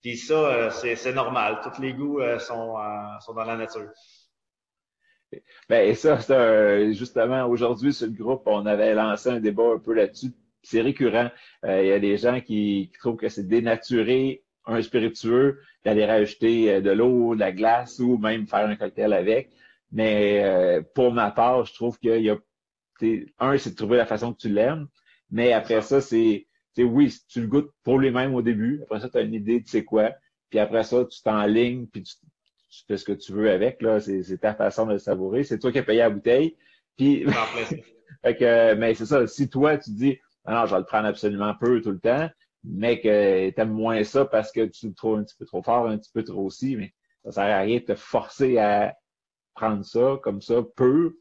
Puis 0.01 0.17
ça, 0.17 0.69
c'est 0.69 1.13
normal. 1.13 1.61
Tous 1.63 1.81
les 1.81 1.91
goûts 1.91 2.21
sont, 2.37 2.75
sont 3.21 3.33
dans 3.33 3.43
la 3.43 3.55
nature. 3.55 3.89
Ben, 5.67 5.89
et 5.89 5.95
ça, 5.95 6.19
justement, 6.91 7.47
aujourd'hui, 7.47 7.91
sur 7.91 8.05
le 8.05 8.13
groupe, 8.13 8.43
on 8.45 8.67
avait 8.67 8.93
lancé 8.93 9.29
un 9.29 9.39
débat 9.39 9.73
un 9.73 9.79
peu 9.79 9.93
là-dessus 9.93 10.31
c'est 10.65 10.81
récurrent. 10.81 11.29
Euh, 11.63 11.83
il 11.83 11.87
y 11.87 11.91
a 11.91 11.99
des 11.99 12.17
gens 12.17 12.41
qui, 12.41 12.91
trouvent 12.99 13.17
que 13.17 13.29
c'est 13.29 13.47
dénaturer 13.47 14.43
un 14.65 14.81
spiritueux 14.81 15.61
d'aller 15.83 16.05
rajouter 16.05 16.73
euh, 16.73 16.81
de 16.81 16.91
l'eau, 16.91 17.35
de 17.35 17.39
la 17.39 17.51
glace 17.51 17.99
ou 17.99 18.17
même 18.17 18.47
faire 18.47 18.67
un 18.67 18.75
cocktail 18.75 19.13
avec. 19.13 19.51
Mais 19.91 20.43
euh, 20.43 20.81
pour 20.93 21.13
ma 21.13 21.31
part, 21.31 21.65
je 21.65 21.73
trouve 21.73 21.99
qu'il 21.99 22.21
y 22.21 22.29
a 22.29 22.37
un, 23.39 23.57
c'est 23.57 23.71
de 23.71 23.75
trouver 23.75 23.97
la 23.97 24.05
façon 24.05 24.33
que 24.33 24.39
tu 24.39 24.49
l'aimes, 24.49 24.87
mais 25.29 25.53
après 25.53 25.81
ça, 25.81 26.01
c'est 26.01 26.47
oui, 26.77 27.13
tu 27.29 27.41
le 27.41 27.47
goûtes 27.47 27.71
pour 27.83 27.99
lui-même 27.99 28.35
au 28.35 28.41
début. 28.41 28.81
Après 28.83 28.99
ça, 28.99 29.09
tu 29.09 29.17
as 29.17 29.21
une 29.21 29.33
idée 29.33 29.61
de 29.61 29.67
c'est 29.67 29.85
quoi. 29.85 30.11
Puis 30.49 30.59
après 30.59 30.83
ça, 30.83 31.05
tu 31.05 31.21
t'enlignes, 31.21 31.87
puis 31.87 32.03
tu, 32.03 32.15
tu 32.69 32.83
fais 32.87 32.97
ce 32.97 33.05
que 33.05 33.13
tu 33.13 33.31
veux 33.31 33.49
avec, 33.49 33.81
là. 33.81 33.99
C'est 33.99 34.37
ta 34.39 34.53
façon 34.53 34.85
de 34.85 34.93
le 34.93 34.99
savourer. 34.99 35.43
C'est 35.43 35.59
toi 35.59 35.71
qui 35.71 35.79
as 35.79 35.83
payé 35.83 35.99
la 35.99 36.09
bouteille. 36.09 36.57
Puis, 36.97 37.25
fait 38.23 38.35
que, 38.35 38.73
mais 38.75 38.93
c'est 38.93 39.05
ça. 39.05 39.25
Si 39.27 39.49
toi, 39.49 39.77
tu 39.77 39.91
dis, 39.91 40.19
ah 40.45 40.53
non, 40.53 40.65
je 40.65 40.73
vais 40.73 40.79
le 40.79 40.85
prendre 40.85 41.07
absolument 41.07 41.53
peu 41.55 41.81
tout 41.81 41.91
le 41.91 41.99
temps, 41.99 42.29
mais 42.63 42.99
que 42.99 43.49
tu 43.49 43.61
aimes 43.61 43.71
moins 43.73 44.03
ça 44.03 44.25
parce 44.25 44.51
que 44.51 44.65
tu 44.65 44.87
le 44.87 44.93
trouves 44.93 45.19
un 45.19 45.23
petit 45.23 45.35
peu 45.37 45.45
trop 45.45 45.61
fort, 45.61 45.87
un 45.87 45.97
petit 45.97 46.11
peu 46.13 46.23
trop 46.23 46.45
aussi, 46.45 46.75
mais 46.75 46.93
ça 47.25 47.31
sert 47.31 47.55
à 47.55 47.59
rien 47.59 47.79
de 47.79 47.85
te 47.85 47.95
forcer 47.95 48.57
à 48.57 48.95
prendre 49.55 49.83
ça 49.83 50.17
comme 50.21 50.41
ça, 50.41 50.61
peu, 50.75 51.17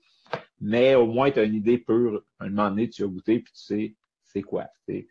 mais 0.61 0.95
au 0.95 1.07
moins 1.07 1.31
tu 1.31 1.39
as 1.39 1.45
une 1.45 1.55
idée 1.55 1.79
pure. 1.79 2.23
Un 2.41 2.51
moment 2.51 2.71
donné, 2.71 2.89
tu 2.89 3.05
as 3.05 3.07
goûté 3.07 3.41
puis 3.41 3.53
tu 3.53 3.63
sais 3.63 3.97
c'est 4.35 4.43
quoi. 4.43 4.67
C'est 4.87 5.07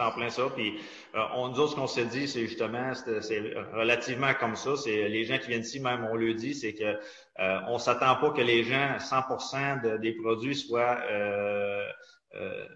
en 0.00 0.12
plein 0.12 0.28
ça. 0.28 0.50
Puis 0.54 0.74
euh, 1.14 1.20
on, 1.34 1.48
nous 1.48 1.60
autres, 1.60 1.72
ce 1.72 1.76
qu'on 1.76 1.86
s'est 1.86 2.06
dit, 2.06 2.26
c'est 2.26 2.46
justement, 2.46 2.92
c'est 2.94 3.54
relativement 3.72 4.34
comme 4.34 4.56
ça. 4.56 4.76
C'est 4.76 5.08
les 5.08 5.24
gens 5.24 5.38
qui 5.38 5.48
viennent 5.48 5.60
ici, 5.60 5.78
même 5.78 6.08
on 6.10 6.16
le 6.16 6.34
dit, 6.34 6.54
c'est 6.54 6.74
que 6.74 6.98
euh, 7.38 7.60
on 7.68 7.78
s'attend 7.78 8.16
pas 8.16 8.30
que 8.30 8.40
les 8.40 8.64
gens, 8.64 8.96
100% 8.98 9.98
des 9.98 10.12
produits 10.14 10.56
soient 10.56 11.00
euh, 11.10 11.86
euh, 12.34 12.66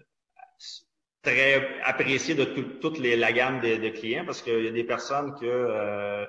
très 1.21 1.81
appréciés 1.83 2.35
de 2.35 2.45
toute 2.45 2.99
les, 2.99 3.15
la 3.15 3.31
gamme 3.31 3.59
de, 3.59 3.89
clients, 3.89 4.25
parce 4.25 4.41
qu'il 4.41 4.63
y 4.63 4.67
a 4.67 4.71
des 4.71 4.83
personnes 4.83 5.35
que 5.35 5.45
euh, 5.45 6.25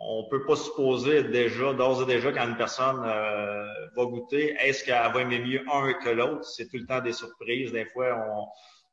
on 0.00 0.28
peut 0.28 0.44
pas 0.44 0.56
supposer 0.56 1.24
déjà, 1.24 1.72
d'ores 1.72 2.02
et 2.02 2.06
déjà, 2.06 2.32
quand 2.32 2.46
une 2.46 2.56
personne 2.56 3.02
euh, 3.04 3.66
va 3.96 4.04
goûter, 4.04 4.54
est-ce 4.60 4.84
qu'elle 4.84 5.12
va 5.12 5.20
aimer 5.22 5.40
mieux 5.40 5.62
un 5.72 5.92
que 5.94 6.10
l'autre? 6.10 6.44
C'est 6.44 6.68
tout 6.68 6.76
le 6.76 6.86
temps 6.86 7.00
des 7.00 7.12
surprises. 7.12 7.72
Des 7.72 7.86
fois, 7.86 8.16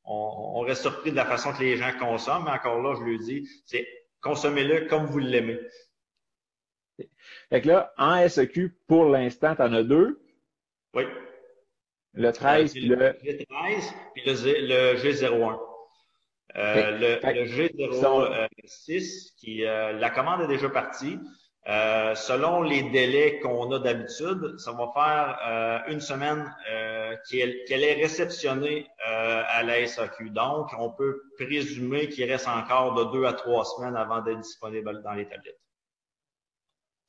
on, 0.06 0.60
on, 0.60 0.60
reste 0.62 0.82
surpris 0.82 1.12
de 1.12 1.16
la 1.16 1.26
façon 1.26 1.54
que 1.54 1.60
les 1.60 1.78
gens 1.78 1.92
consomment, 2.00 2.46
mais 2.46 2.52
encore 2.52 2.82
là, 2.82 2.96
je 3.00 3.04
le 3.04 3.18
dis, 3.20 3.48
c'est 3.66 3.88
consommez-le 4.22 4.88
comme 4.88 5.06
vous 5.06 5.20
l'aimez. 5.20 5.60
Fait 7.50 7.62
que 7.62 7.68
là, 7.68 7.94
en 7.98 8.28
SEQ, 8.28 8.76
pour 8.88 9.06
l'instant, 9.06 9.56
tu 9.56 9.62
en 9.62 9.74
as 9.74 9.84
deux. 9.84 10.20
Oui. 10.96 11.04
Le 12.16 12.32
13 12.32 12.72
puis 12.72 12.88
le... 12.88 12.96
Le 12.96 13.46
13 13.46 13.94
puis 14.14 14.24
le 14.26 14.96
G01. 14.96 15.60
Euh, 16.58 16.92
le, 16.98 17.20
G06, 17.46 19.36
qui 19.38 19.66
euh, 19.66 19.92
la 19.94 20.10
commande 20.10 20.42
est 20.42 20.48
déjà 20.48 20.70
partie. 20.70 21.20
Euh, 21.68 22.16
selon 22.16 22.62
les 22.62 22.84
délais 22.84 23.40
qu'on 23.40 23.72
a 23.72 23.80
d'habitude, 23.80 24.58
ça 24.58 24.72
va 24.72 24.92
faire 24.94 25.84
une 25.90 26.00
semaine 26.00 26.54
qu'elle 27.30 27.84
est 27.84 27.96
réceptionnée 27.96 28.88
à 29.04 29.64
la 29.64 29.86
SAQ. 29.86 30.30
Donc, 30.30 30.68
on 30.78 30.92
peut 30.92 31.24
présumer 31.38 32.08
qu'il 32.08 32.32
reste 32.32 32.48
encore 32.48 32.94
de 32.94 33.12
deux 33.12 33.26
à 33.26 33.34
trois 33.34 33.66
semaines 33.66 33.96
avant 33.98 34.22
d'être 34.22 34.40
disponible 34.40 35.02
dans 35.04 35.14
les 35.14 35.28
tablettes. 35.28 35.60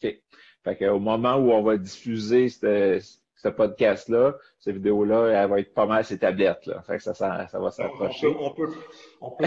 OK. 0.02 0.16
Fait 0.64 0.88
au 0.88 0.98
moment 0.98 1.36
où 1.36 1.52
on 1.52 1.62
va 1.62 1.76
diffuser 1.76 2.48
cette, 2.48 3.20
ce 3.46 3.50
podcast-là, 3.50 4.36
cette 4.58 4.74
vidéo-là, 4.74 5.28
elle 5.28 5.50
va 5.50 5.60
être 5.60 5.72
pas 5.72 5.86
mal 5.86 6.04
ces 6.04 6.18
tablettes. 6.18 6.66
Là. 6.66 6.82
Fait 6.82 6.96
que 6.96 7.02
ça, 7.02 7.14
ça, 7.14 7.48
va 7.52 7.70
s'approcher. 7.70 8.26
On 8.38 8.50
peut, 8.50 8.72
on 9.20 9.30
peut, 9.30 9.46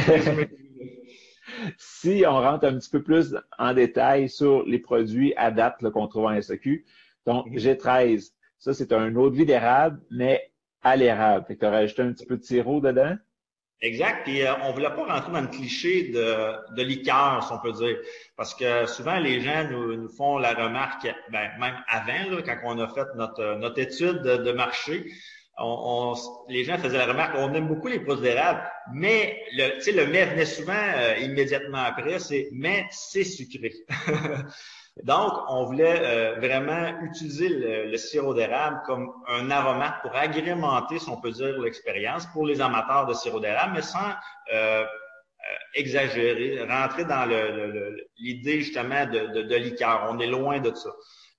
si 1.78 2.24
on 2.26 2.40
rentre 2.40 2.66
un 2.66 2.78
petit 2.78 2.90
peu 2.90 3.04
plus 3.04 3.36
en 3.58 3.74
détail 3.74 4.30
sur 4.30 4.64
les 4.66 4.80
produits 4.80 5.34
à 5.36 5.52
date 5.52 5.90
qu'on 5.92 6.08
trouve 6.08 6.26
en 6.26 6.42
SAQ, 6.42 6.86
donc 7.26 7.48
G13, 7.50 8.32
ça 8.58 8.74
c'est 8.74 8.94
un 8.94 9.14
eau 9.16 9.30
de 9.30 9.36
vie 9.36 9.46
d'érable, 9.46 10.02
mais 10.10 10.52
à 10.82 10.96
l'érable. 10.96 11.46
Fait 11.46 11.56
que 11.56 11.60
tu 11.60 11.66
as 11.66 11.72
rajouté 11.72 12.02
un 12.02 12.14
petit 12.14 12.26
peu 12.26 12.38
de 12.38 12.44
sirop 12.44 12.80
dedans. 12.80 13.16
Exact. 13.82 14.24
Puis 14.24 14.42
euh, 14.42 14.54
on 14.64 14.74
voulait 14.74 14.90
pas 14.90 15.06
rentrer 15.06 15.32
dans 15.32 15.42
le 15.42 15.48
cliché 15.48 16.10
de, 16.10 16.76
de 16.76 16.84
liqueur, 16.84 17.44
si 17.46 17.54
on 17.54 17.60
peut 17.60 17.72
dire. 17.72 17.98
Parce 18.36 18.54
que 18.54 18.86
souvent, 18.86 19.18
les 19.20 19.42
gens 19.42 19.70
nous, 19.70 19.96
nous 19.96 20.10
font 20.10 20.38
la 20.38 20.54
remarque, 20.54 21.08
ben, 21.32 21.50
même 21.60 21.78
avant, 21.88 22.30
là, 22.30 22.42
quand 22.42 22.58
on 22.66 22.80
a 22.80 22.88
fait 22.90 23.08
notre, 23.16 23.56
notre 23.56 23.80
étude 23.80 24.22
de, 24.22 24.52
marché, 24.52 25.10
on, 25.58 26.14
les 26.50 26.66
gens 26.66 26.78
faisaient 26.78 26.98
la 26.98 27.06
remarque, 27.06 27.36
on 27.38 27.54
aime 27.54 27.68
beaucoup 27.68 27.88
les 27.88 28.00
produits 28.00 28.24
d'érable, 28.24 28.62
mais 28.94 29.42
le, 29.54 29.80
le 29.92 30.08
mais 30.08 30.26
venait 30.26 30.46
souvent 30.46 30.74
euh, 30.74 31.18
immédiatement 31.18 31.80
après, 31.80 32.20
c'est 32.20 32.50
mais 32.52 32.86
c'est 32.92 33.24
sucré. 33.24 33.74
Donc, 35.04 35.32
on 35.48 35.64
voulait 35.64 36.02
euh, 36.02 36.36
vraiment 36.40 37.00
utiliser 37.02 37.50
le, 37.50 37.98
sirop 37.98 38.34
d'érable 38.34 38.82
comme 38.86 39.12
un 39.28 39.50
aromate 39.50 40.02
pour 40.02 40.16
agrémenter, 40.16 41.00
si 41.00 41.10
on 41.10 41.22
peut 41.22 41.32
dire, 41.32 41.58
l'expérience 41.60 42.26
pour 42.28 42.46
les 42.46 42.60
amateurs 42.60 43.06
de 43.06 43.14
sirop 43.14 43.40
d'érable, 43.40 43.74
mais 43.76 43.82
sans 43.82 44.10
euh, 44.54 44.84
euh, 44.84 44.86
exagérer, 45.76 46.64
rentrer 46.64 47.06
dans 47.06 47.26
l'idée 48.18 48.60
justement 48.62 49.06
de, 49.06 49.42
de, 49.42 49.56
liqueur. 49.56 50.08
On 50.10 50.20
est 50.20 50.28
loin 50.28 50.60
de 50.60 50.74
ça. 50.74 50.90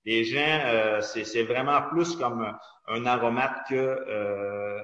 Les 0.05 0.23
gens, 0.23 0.99
c'est 1.01 1.43
vraiment 1.43 1.83
plus 1.83 2.15
comme 2.15 2.57
un 2.87 3.05
aromate 3.05 3.67
que 3.69 4.81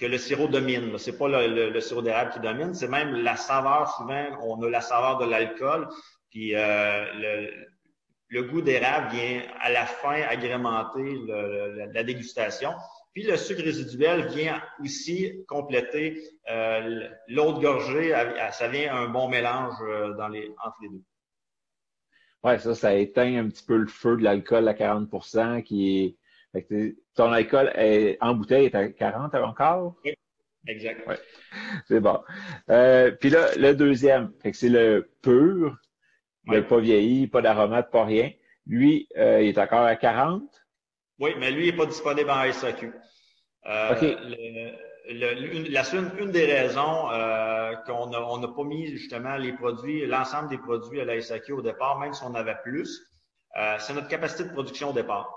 que 0.00 0.06
le 0.06 0.18
sirop 0.18 0.48
domine. 0.48 0.96
C'est 0.98 1.18
pas 1.18 1.28
le, 1.28 1.70
le 1.70 1.80
sirop 1.80 2.02
d'érable 2.02 2.32
qui 2.32 2.40
domine, 2.40 2.74
c'est 2.74 2.88
même 2.88 3.14
la 3.14 3.36
saveur. 3.36 3.94
Souvent, 3.96 4.24
on 4.42 4.60
a 4.62 4.70
la 4.70 4.80
saveur 4.80 5.18
de 5.18 5.26
l'alcool, 5.26 5.86
puis 6.30 6.54
euh, 6.54 7.04
le, 7.14 7.50
le, 8.28 8.42
goût 8.44 8.62
d'érable 8.62 9.10
vient 9.14 9.42
à 9.60 9.70
la 9.70 9.84
fin 9.86 10.22
agrémenter 10.22 11.18
la 11.92 12.02
dégustation. 12.02 12.72
Puis 13.12 13.24
le 13.24 13.36
sucre 13.36 13.62
résiduel 13.62 14.28
vient 14.28 14.62
aussi 14.80 15.44
compléter 15.48 16.22
euh, 16.48 17.08
l'autre 17.28 17.60
gorgée. 17.60 18.14
Ça 18.52 18.68
vient 18.68 18.94
un 18.94 19.08
bon 19.08 19.28
mélange 19.28 19.74
euh, 19.82 20.14
dans 20.14 20.28
les, 20.28 20.48
entre 20.64 20.76
les 20.82 20.88
deux. 20.90 21.02
Ouais, 22.44 22.58
ça, 22.58 22.74
ça 22.74 22.94
éteint 22.94 23.36
un 23.36 23.48
petit 23.48 23.64
peu 23.64 23.76
le 23.76 23.88
feu 23.88 24.16
de 24.16 24.22
l'alcool 24.22 24.66
à 24.68 24.74
40 24.74 25.64
qui 25.64 26.16
est. 26.54 26.96
ton 27.14 27.32
alcool 27.32 27.70
est, 27.74 28.16
en 28.20 28.34
bouteille 28.34 28.66
est 28.66 28.74
à 28.74 28.88
40 28.88 29.34
encore? 29.34 29.96
Oui, 30.04 30.14
exact. 30.66 31.06
Ouais. 31.06 31.18
C'est 31.88 32.00
bon. 32.00 32.22
Euh, 32.70 33.10
puis 33.10 33.28
là, 33.28 33.54
le 33.56 33.74
deuxième, 33.74 34.32
c'est 34.52 34.68
le 34.68 35.10
pur. 35.20 35.76
Il 36.46 36.52
n'a 36.52 36.62
pas 36.62 36.80
vieilli, 36.80 37.26
pas 37.26 37.42
d'aromate, 37.42 37.90
pas 37.90 38.04
rien. 38.04 38.30
Lui, 38.66 39.08
euh, 39.16 39.42
il 39.42 39.48
est 39.48 39.58
encore 39.58 39.84
à 39.84 39.96
40. 39.96 40.42
Oui, 41.18 41.34
mais 41.38 41.50
lui, 41.50 41.68
il 41.68 41.70
n'est 41.70 41.76
pas 41.76 41.86
disponible 41.86 42.30
en 42.30 42.50
SAQ. 42.50 42.92
Euh, 43.66 43.94
une, 45.08 45.68
la, 45.68 45.82
une, 46.18 46.30
des 46.30 46.46
raisons 46.46 47.10
euh, 47.10 47.74
qu'on 47.86 48.06
n'a 48.08 48.22
on 48.22 48.40
pas 48.40 48.64
mis 48.64 48.86
justement 48.86 49.36
les 49.36 49.52
produits, 49.52 50.06
l'ensemble 50.06 50.48
des 50.48 50.58
produits 50.58 51.00
à 51.00 51.04
la 51.04 51.20
SAQ 51.20 51.52
au 51.52 51.62
départ, 51.62 51.98
même 51.98 52.14
si 52.14 52.22
on 52.24 52.34
avait 52.34 52.56
plus, 52.62 53.00
euh, 53.56 53.76
c'est 53.78 53.92
notre 53.92 54.08
capacité 54.08 54.44
de 54.44 54.52
production 54.52 54.90
au 54.90 54.92
départ. 54.92 55.28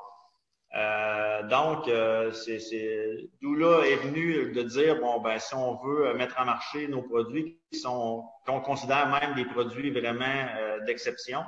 Euh, 0.75 1.43
donc, 1.43 1.85
c'est 2.33 3.29
d'où 3.41 3.55
là 3.55 3.83
est 3.83 3.97
venu 3.97 4.51
de 4.51 4.61
dire 4.63 4.99
bon 4.99 5.21
ben 5.21 5.37
si 5.37 5.53
on 5.53 5.75
veut 5.83 6.13
mettre 6.15 6.39
en 6.39 6.45
marché 6.45 6.87
nos 6.87 7.03
produits 7.03 7.59
qui 7.71 7.79
sont 7.79 8.23
qu'on 8.47 8.59
considère 8.59 9.07
même 9.07 9.35
des 9.35 9.45
produits 9.45 9.91
vraiment 9.91 10.47
d'exception, 10.87 11.43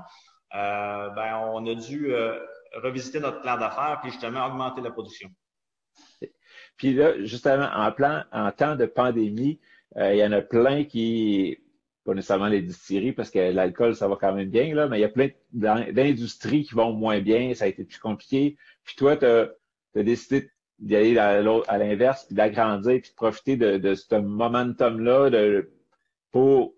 euh, 0.56 1.10
ben, 1.10 1.38
on 1.54 1.66
a 1.66 1.76
dû 1.76 2.14
euh, 2.14 2.40
revisiter 2.76 3.20
notre 3.20 3.42
plan 3.42 3.58
d'affaires 3.58 4.00
puis 4.02 4.12
justement 4.12 4.46
augmenter 4.46 4.82
la 4.82 4.92
production. 4.92 5.30
Puis 6.78 6.94
là, 6.94 7.22
justement, 7.24 7.70
en 7.74 7.92
plan, 7.92 8.24
en 8.32 8.52
temps 8.52 8.76
de 8.76 8.86
pandémie, 8.86 9.60
euh, 9.98 10.14
il 10.14 10.20
y 10.20 10.26
en 10.26 10.32
a 10.32 10.42
plein 10.42 10.84
qui, 10.84 11.60
pas 12.06 12.14
nécessairement 12.14 12.48
les 12.48 12.62
distilleries 12.62 13.14
parce 13.14 13.32
que 13.32 13.40
l'alcool, 13.52 13.96
ça 13.96 14.08
va 14.08 14.16
quand 14.16 14.34
même 14.34 14.50
bien, 14.50 14.74
là, 14.76 14.88
mais 14.88 15.00
il 15.00 15.02
y 15.02 15.06
a 15.06 15.10
plein 15.10 15.30
d'industries 15.52 16.64
qui 16.64 16.76
vont 16.76 16.94
moins 16.94 17.20
bien, 17.20 17.54
ça 17.56 17.66
a 17.66 17.68
été 17.68 17.84
plus 17.84 18.00
compliqué. 18.00 18.58
Puis 18.84 18.96
toi, 18.96 19.18
tu 19.18 19.26
as, 19.26 19.50
décidé 19.96 20.52
d'y 20.78 20.96
aller 20.96 21.18
à 21.18 21.78
l'inverse, 21.78 22.26
puis 22.26 22.36
d'agrandir, 22.36 23.02
puis 23.02 23.10
de 23.10 23.16
profiter 23.16 23.58
de, 23.58 23.78
de 23.78 23.96
ce 23.96 24.16
momentum-là 24.16 25.64
pour 26.32 26.76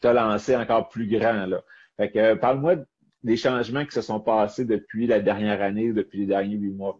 te 0.00 0.08
lancer 0.08 0.56
encore 0.56 0.88
plus 0.88 1.06
grand. 1.06 1.46
Là. 1.46 1.62
Fait 1.96 2.10
que 2.10 2.34
parle-moi 2.34 2.76
des 3.22 3.36
changements 3.36 3.84
qui 3.84 3.92
se 3.92 4.02
sont 4.02 4.20
passés 4.20 4.64
depuis 4.64 5.06
la 5.06 5.20
dernière 5.20 5.62
année, 5.62 5.92
depuis 5.92 6.20
les 6.20 6.26
derniers 6.26 6.56
huit 6.56 6.72
mois. 6.72 6.98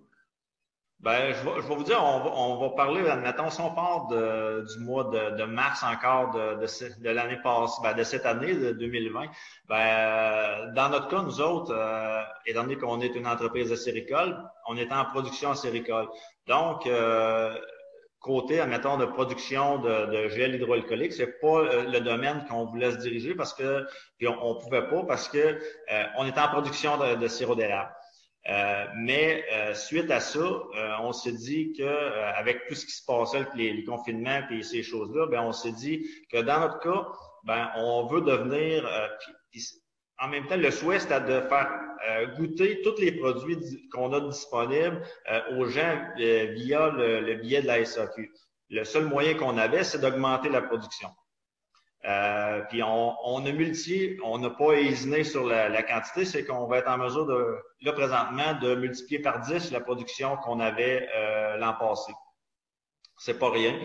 Ben, 1.00 1.32
je 1.32 1.44
vais, 1.44 1.62
je 1.62 1.68
vais 1.68 1.74
vous 1.76 1.84
dire, 1.84 2.02
on 2.02 2.18
va, 2.18 2.30
on 2.34 2.56
va 2.58 2.70
parler, 2.70 3.08
admettons, 3.08 3.50
si 3.50 3.60
on 3.60 3.72
part 3.72 4.08
de, 4.08 4.66
du 4.68 4.84
mois 4.84 5.04
de, 5.04 5.36
de, 5.36 5.44
mars 5.44 5.84
encore 5.84 6.32
de, 6.32 6.54
de, 6.56 7.02
de 7.02 7.10
l'année 7.10 7.38
passée, 7.40 7.80
ben, 7.84 7.94
de 7.94 8.02
cette 8.02 8.26
année, 8.26 8.52
de 8.52 8.72
2020, 8.72 9.26
ben, 9.68 10.72
dans 10.74 10.88
notre 10.88 11.06
cas, 11.06 11.22
nous 11.22 11.40
autres, 11.40 11.72
euh, 11.72 12.20
étant 12.46 12.62
donné 12.62 12.76
qu'on 12.76 13.00
est 13.00 13.14
une 13.14 13.28
entreprise 13.28 13.70
de 13.70 13.76
séricole, 13.76 14.42
on 14.66 14.76
est 14.76 14.92
en 14.92 15.04
production 15.04 15.54
séricole. 15.54 16.08
Donc, 16.48 16.84
euh, 16.88 17.56
côté, 18.18 18.58
admettons, 18.58 18.96
de 18.96 19.06
production 19.06 19.78
de, 19.78 20.06
de 20.06 20.28
gel 20.30 20.56
hydroalcoolique, 20.56 21.12
c'est 21.12 21.38
pas 21.40 21.60
euh, 21.60 21.84
le 21.84 22.00
domaine 22.00 22.44
qu'on 22.50 22.64
voulait 22.64 22.90
se 22.90 22.96
diriger 22.96 23.36
parce 23.36 23.54
que, 23.54 23.86
puis 24.18 24.26
on, 24.26 24.36
on 24.44 24.56
pouvait 24.56 24.88
pas 24.88 25.04
parce 25.04 25.28
que 25.28 25.38
euh, 25.38 26.04
on 26.16 26.26
était 26.26 26.40
en 26.40 26.48
production 26.48 26.96
de, 26.98 27.14
de 27.14 27.28
sirop 27.28 27.54
d'érable. 27.54 27.92
Euh, 28.48 28.86
mais 28.96 29.44
suite 29.74 30.10
à 30.10 30.20
ça, 30.20 30.40
on 31.02 31.12
s'est 31.12 31.32
dit 31.32 31.74
que 31.76 31.84
avec 31.84 32.66
tout 32.66 32.74
ce 32.74 32.86
qui 32.86 32.92
se 32.92 33.04
passait, 33.04 33.46
les, 33.54 33.72
les 33.72 33.84
confinements 33.84 34.40
et 34.50 34.62
ces 34.62 34.82
choses-là, 34.82 35.26
ben 35.26 35.42
on 35.42 35.52
s'est 35.52 35.72
dit 35.72 36.08
que 36.32 36.38
dans 36.38 36.60
notre 36.60 36.80
cas, 36.80 37.08
ben 37.44 37.70
on 37.76 38.06
veut 38.06 38.22
devenir 38.22 38.88
en 40.20 40.28
même 40.28 40.46
temps, 40.46 40.56
le 40.56 40.70
souhait, 40.70 40.98
c'était 40.98 41.20
de 41.20 41.40
faire 41.42 41.70
goûter 42.36 42.80
tous 42.82 42.98
les 43.00 43.12
produits 43.12 43.88
qu'on 43.92 44.12
a 44.12 44.20
disponibles 44.20 45.02
aux 45.56 45.66
gens 45.66 46.00
via 46.16 46.90
le, 46.90 47.20
le, 47.20 47.34
billet 47.34 47.62
de 47.62 47.66
la 47.66 47.84
SAQ. 47.84 48.32
Le 48.70 48.84
seul 48.84 49.04
moyen 49.04 49.34
qu'on 49.34 49.56
avait, 49.56 49.84
c'est 49.84 49.98
d'augmenter 49.98 50.48
la 50.48 50.62
production. 50.62 51.08
Euh, 52.04 52.60
puis 52.68 52.82
on, 52.82 53.16
on, 53.24 53.44
a 53.44 53.52
multiplié, 53.52 54.18
on 54.22 54.38
n'a 54.38 54.50
pas 54.50 54.74
hésiné 54.74 55.24
sur 55.24 55.44
la, 55.44 55.68
la 55.68 55.82
quantité, 55.82 56.24
c'est 56.24 56.44
qu'on 56.44 56.66
va 56.66 56.78
être 56.78 56.88
en 56.88 56.96
mesure 56.96 57.26
de, 57.26 57.58
là 57.82 57.92
présentement, 57.92 58.54
de 58.60 58.76
multiplier 58.76 59.20
par 59.20 59.40
10 59.40 59.72
la 59.72 59.80
production 59.80 60.36
qu'on 60.36 60.60
avait 60.60 61.08
euh, 61.16 61.56
l'an 61.56 61.74
passé. 61.74 62.12
C'est 63.16 63.38
pas 63.38 63.50
rien. 63.50 63.80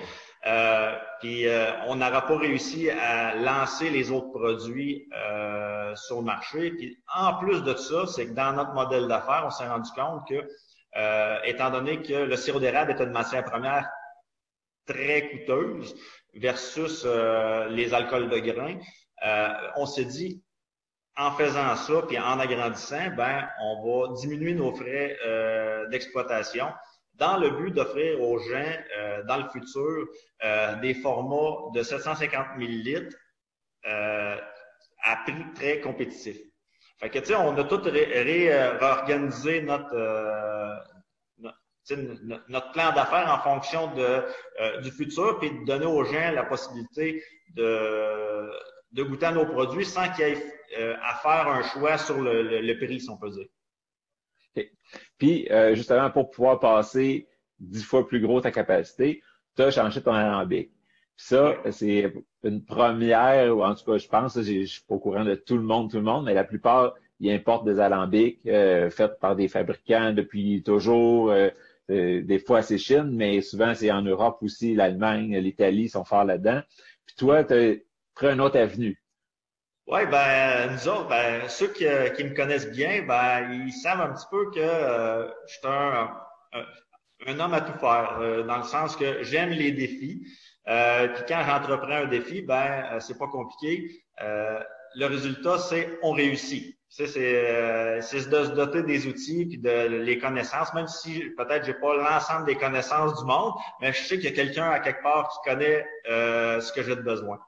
Euh, 0.45 0.95
puis 1.21 1.47
euh, 1.47 1.71
on 1.87 1.95
n'aura 1.95 2.25
pas 2.27 2.37
réussi 2.37 2.89
à 2.89 3.33
lancer 3.35 3.89
les 3.89 4.11
autres 4.11 4.29
produits 4.29 5.07
euh, 5.15 5.95
sur 5.95 6.17
le 6.17 6.25
marché. 6.25 6.71
Puis 6.71 7.01
en 7.15 7.35
plus 7.35 7.63
de 7.63 7.73
ça, 7.75 8.05
c'est 8.07 8.27
que 8.27 8.33
dans 8.33 8.53
notre 8.53 8.73
modèle 8.73 9.07
d'affaires, 9.07 9.43
on 9.45 9.49
s'est 9.49 9.67
rendu 9.67 9.89
compte 9.95 10.27
que, 10.27 11.47
étant 11.47 11.71
donné 11.71 12.01
que 12.01 12.13
le 12.13 12.35
sirop 12.35 12.59
d'érable 12.59 12.91
est 12.91 13.01
une 13.01 13.11
matière 13.11 13.43
première 13.45 13.89
très 14.85 15.29
coûteuse, 15.29 15.95
versus 16.33 17.03
euh, 17.05 17.67
les 17.69 17.93
alcools 17.93 18.29
de 18.29 18.39
grains, 18.39 18.79
euh, 19.25 19.53
on 19.75 19.85
s'est 19.85 20.05
dit, 20.05 20.43
en 21.15 21.31
faisant 21.31 21.75
ça, 21.75 22.01
puis 22.07 22.17
en 22.17 22.39
agrandissant, 22.39 23.11
ben, 23.15 23.47
on 23.61 23.83
va 23.85 24.13
diminuer 24.15 24.55
nos 24.55 24.73
frais 24.73 25.15
euh, 25.25 25.87
d'exploitation 25.89 26.67
dans 27.13 27.37
le 27.37 27.51
but 27.51 27.69
d'offrir 27.69 28.19
aux 28.21 28.39
gens, 28.39 28.73
dans 29.27 29.37
le 29.37 29.47
futur, 29.49 30.07
des 30.81 30.95
formats 30.95 31.69
de 31.75 31.83
750 31.83 32.57
millilitres 32.57 33.15
à 33.83 35.15
prix 35.23 35.45
très 35.53 35.79
compétitif. 35.79 36.35
Fait 36.99 37.11
que, 37.11 37.19
tu 37.19 37.25
sais, 37.25 37.35
on 37.35 37.55
a 37.55 37.63
tout 37.65 37.83
réorganisé 37.83 39.61
notre, 39.61 39.93
notre 41.91 42.71
plan 42.71 42.93
d'affaires 42.93 43.29
en 43.29 43.39
fonction 43.39 43.93
de, 43.95 44.23
euh, 44.61 44.81
du 44.81 44.91
futur, 44.91 45.39
puis 45.39 45.51
de 45.51 45.65
donner 45.65 45.85
aux 45.85 46.03
gens 46.05 46.31
la 46.31 46.43
possibilité 46.43 47.23
de, 47.55 48.49
de 48.93 49.03
goûter 49.03 49.27
à 49.27 49.31
nos 49.31 49.45
produits 49.45 49.85
sans 49.85 50.09
qu'il 50.11 50.27
y 50.27 50.31
ait 50.31 50.43
euh, 50.79 50.95
à 51.03 51.15
faire 51.15 51.47
un 51.47 51.61
choix 51.63 51.97
sur 51.97 52.21
le, 52.21 52.61
le, 52.61 52.77
prix, 52.77 53.01
si 53.01 53.09
on 53.09 53.17
peut 53.17 53.31
dire. 53.31 53.47
Puis, 55.17 55.47
euh, 55.51 55.75
justement, 55.75 56.09
pour 56.09 56.29
pouvoir 56.29 56.59
passer 56.59 57.27
dix 57.59 57.83
fois 57.83 58.07
plus 58.07 58.21
gros 58.21 58.39
ta 58.41 58.51
capacité, 58.51 59.21
tu 59.55 59.61
as 59.61 59.71
changé 59.71 60.01
ton 60.01 60.13
alambic. 60.13 60.71
ça, 61.15 61.55
c'est 61.71 62.13
une 62.43 62.63
première, 62.63 63.55
ou 63.55 63.63
en 63.63 63.75
tout 63.75 63.85
cas, 63.85 63.97
je 63.97 64.07
pense, 64.07 64.41
je 64.41 64.59
ne 64.59 64.65
suis 64.65 64.81
pas 64.81 64.95
au 64.95 64.99
courant 64.99 65.23
de 65.23 65.35
tout 65.35 65.57
le 65.57 65.63
monde, 65.63 65.91
tout 65.91 65.97
le 65.97 66.03
monde, 66.03 66.25
mais 66.25 66.33
la 66.33 66.43
plupart, 66.43 66.95
ils 67.19 67.31
importent 67.31 67.65
des 67.65 67.79
alambics 67.79 68.41
faits 68.43 69.19
par 69.19 69.35
des 69.35 69.47
fabricants 69.47 70.13
depuis 70.13 70.63
toujours. 70.63 71.33
Euh, 71.91 72.21
des 72.21 72.39
fois, 72.39 72.61
c'est 72.61 72.77
Chine, 72.77 73.11
mais 73.11 73.41
souvent, 73.41 73.73
c'est 73.75 73.91
en 73.91 74.01
Europe 74.01 74.37
aussi, 74.41 74.75
l'Allemagne, 74.75 75.37
l'Italie 75.37 75.89
sont 75.89 76.05
forts 76.05 76.23
là-dedans. 76.23 76.61
Puis 77.05 77.15
toi, 77.17 77.43
tu 77.43 77.85
pris 78.15 78.27
une 78.27 78.41
autre 78.41 78.57
avenue. 78.57 78.97
Oui, 79.87 80.05
ben 80.09 80.71
nous 80.71 80.87
autres, 80.87 81.09
ben, 81.09 81.49
ceux 81.49 81.67
qui, 81.67 81.83
me 81.83 82.33
connaissent 82.33 82.71
bien, 82.71 83.03
ben, 83.05 83.51
ils 83.51 83.73
savent 83.73 83.99
un 83.99 84.13
petit 84.13 84.25
peu 84.31 84.49
que 84.51 84.59
euh, 84.59 85.27
je 85.45 85.53
suis 85.53 85.67
un, 85.67 86.09
un, 87.27 87.39
homme 87.39 87.53
à 87.53 87.59
tout 87.59 87.77
faire, 87.79 88.17
euh, 88.21 88.43
dans 88.43 88.57
le 88.57 88.63
sens 88.63 88.95
que 88.95 89.23
j'aime 89.23 89.49
les 89.49 89.73
défis. 89.73 90.25
puis 90.65 91.23
quand 91.27 91.43
j'entreprends 91.45 92.03
un 92.03 92.07
défi, 92.07 92.43
ben 92.43 92.97
c'est 93.01 93.17
pas 93.17 93.27
compliqué. 93.27 94.05
le 94.21 95.05
résultat, 95.05 95.57
c'est 95.57 95.99
on 96.01 96.11
réussit. 96.11 96.72
Euh, 96.99 98.01
c'est 98.01 98.29
de 98.29 98.45
se 98.45 98.51
doter 98.51 98.83
des 98.83 99.07
outils 99.07 99.47
puis 99.47 99.57
de 99.57 99.87
les 99.87 100.19
connaissances, 100.19 100.73
même 100.75 100.87
si 100.87 101.21
peut-être 101.37 101.65
j'ai 101.65 101.73
pas 101.73 101.95
l'ensemble 101.95 102.45
des 102.45 102.55
connaissances 102.55 103.19
du 103.19 103.25
monde, 103.25 103.53
mais 103.81 103.91
je 103.93 104.03
sais 104.03 104.19
qu'il 104.19 104.25
y 104.25 104.33
a 104.33 104.35
quelqu'un 104.35 104.69
à 104.69 104.79
quelque 104.79 105.01
part 105.01 105.29
qui 105.29 105.49
connaît 105.49 105.87
euh, 106.07 106.61
ce 106.61 106.71
que 106.71 106.83
j'ai 106.83 106.95
de 106.95 107.01
besoin. 107.01 107.39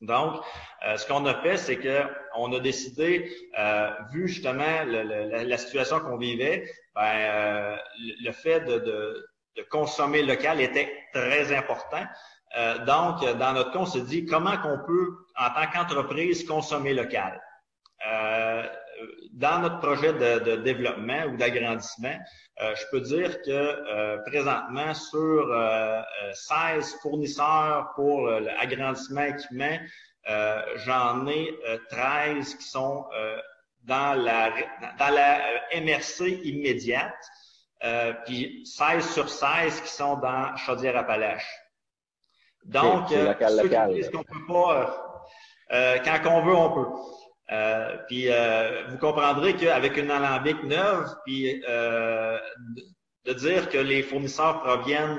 Donc, 0.00 0.40
euh, 0.86 0.96
ce 0.96 1.06
qu'on 1.06 1.26
a 1.26 1.34
fait, 1.42 1.56
c'est 1.56 1.76
que 1.76 2.02
on 2.36 2.52
a 2.52 2.60
décidé, 2.60 3.32
vu 4.12 4.28
justement 4.28 4.84
la, 4.84 5.58
situation 5.58 5.98
qu'on 6.00 6.16
vivait, 6.16 6.70
ben, 6.94 7.76
le 7.98 8.32
fait 8.32 8.60
de, 8.60 8.78
de, 8.78 9.26
de, 9.56 9.62
consommer 9.70 10.22
local 10.22 10.60
était 10.60 10.92
très 11.12 11.54
important. 11.54 12.04
donc, 12.86 13.24
dans 13.38 13.52
notre 13.54 13.72
cas, 13.72 13.78
on 13.80 13.86
s'est 13.86 14.02
dit 14.02 14.24
comment 14.24 14.56
qu'on 14.58 14.78
peut, 14.86 15.26
en 15.36 15.50
tant 15.50 15.70
qu'entreprise, 15.72 16.44
consommer 16.44 16.94
local. 16.94 17.40
Euh, 18.06 18.66
dans 19.32 19.60
notre 19.60 19.78
projet 19.78 20.12
de, 20.12 20.56
développement 20.56 21.24
ou 21.24 21.36
d'agrandissement, 21.36 22.14
euh, 22.60 22.74
je 22.76 22.84
peux 22.90 23.00
dire 23.00 23.40
que 23.42 23.50
euh, 23.50 24.18
présentement, 24.26 24.94
sur 24.94 25.48
16 26.34 26.96
fournisseurs 27.00 27.92
pour 27.94 28.28
l'agrandissement 28.28 29.22
équipement, 29.22 29.78
j'en 30.84 31.26
ai 31.26 31.58
13 31.90 32.54
qui 32.56 32.64
sont 32.64 33.06
dans 33.82 34.14
la, 34.14 34.50
dans 34.98 35.08
la 35.08 35.40
MRC 35.74 36.40
immédiate, 36.44 37.14
puis 38.26 38.64
16 38.64 39.10
sur 39.12 39.28
16 39.28 39.80
qui 39.80 39.88
sont 39.88 40.16
dans 40.16 40.56
Chaudière-Appalaches. 40.56 41.58
Donc, 42.64 43.08
ce 43.08 44.10
qu'on 44.10 44.22
peut 44.22 44.46
pas, 44.46 45.26
quand 46.04 46.30
on 46.30 46.44
veut, 46.44 46.54
on 46.54 46.70
peut. 46.70 47.21
Euh, 47.52 47.96
puis 48.06 48.26
euh, 48.28 48.84
vous 48.88 48.96
comprendrez 48.96 49.54
qu'avec 49.54 49.96
une 49.98 50.10
alambic 50.10 50.62
neuve, 50.64 51.14
puis 51.26 51.62
euh, 51.68 52.38
de 53.26 53.32
dire 53.34 53.68
que 53.68 53.78
les 53.78 54.02
fournisseurs 54.02 54.62
proviennent 54.62 55.18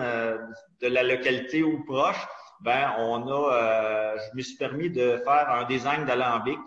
de 0.82 0.88
la 0.88 1.04
localité 1.04 1.62
ou 1.62 1.84
proche, 1.86 2.28
ben 2.62 2.94
on 2.98 3.28
a, 3.28 4.16
je 4.18 4.36
me 4.36 4.42
suis 4.42 4.58
permis 4.58 4.90
de 4.90 5.18
faire 5.24 5.50
un 5.50 5.66
design 5.66 6.06
d'alambic 6.06 6.58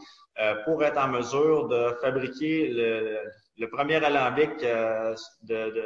pour 0.65 0.85
être 0.85 0.99
en 0.99 1.09
mesure 1.09 1.69
de 1.69 1.97
fabriquer 2.01 2.69
le, 2.69 3.67
premier 3.69 3.97
alambic 3.97 4.51
de, 4.61 5.15
de, 5.43 5.85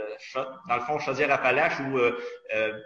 dans 0.68 0.74
le 0.76 0.82
fond 0.82 0.98
Chaudière-Appalaches 0.98 1.80
ou 1.80 1.98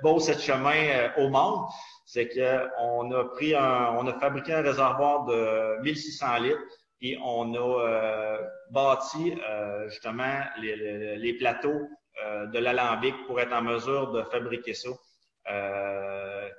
beau 0.02 0.20
cette 0.20 0.40
chemin 0.40 1.10
au 1.18 1.28
monde, 1.28 1.66
c'est 2.06 2.28
qu'on 2.28 3.10
a 3.12 3.24
pris 3.24 3.54
un, 3.54 3.96
on 3.98 4.06
a 4.06 4.12
fabriqué 4.14 4.52
un 4.52 4.62
réservoir 4.62 5.24
de 5.24 5.82
1600 5.82 6.36
litres 6.38 6.60
et 7.04 7.18
on 7.22 7.52
a 7.54 7.86
euh, 7.86 8.38
bâti 8.70 9.34
euh, 9.46 9.88
justement 9.90 10.40
les, 10.58 11.34
plateaux 11.34 11.86
euh, 12.24 12.46
de 12.46 12.58
l'alambic 12.58 13.14
pour 13.26 13.38
être 13.40 13.52
en 13.52 13.60
mesure 13.60 14.10
de 14.12 14.22
fabriquer 14.22 14.72
ça. 14.72 14.88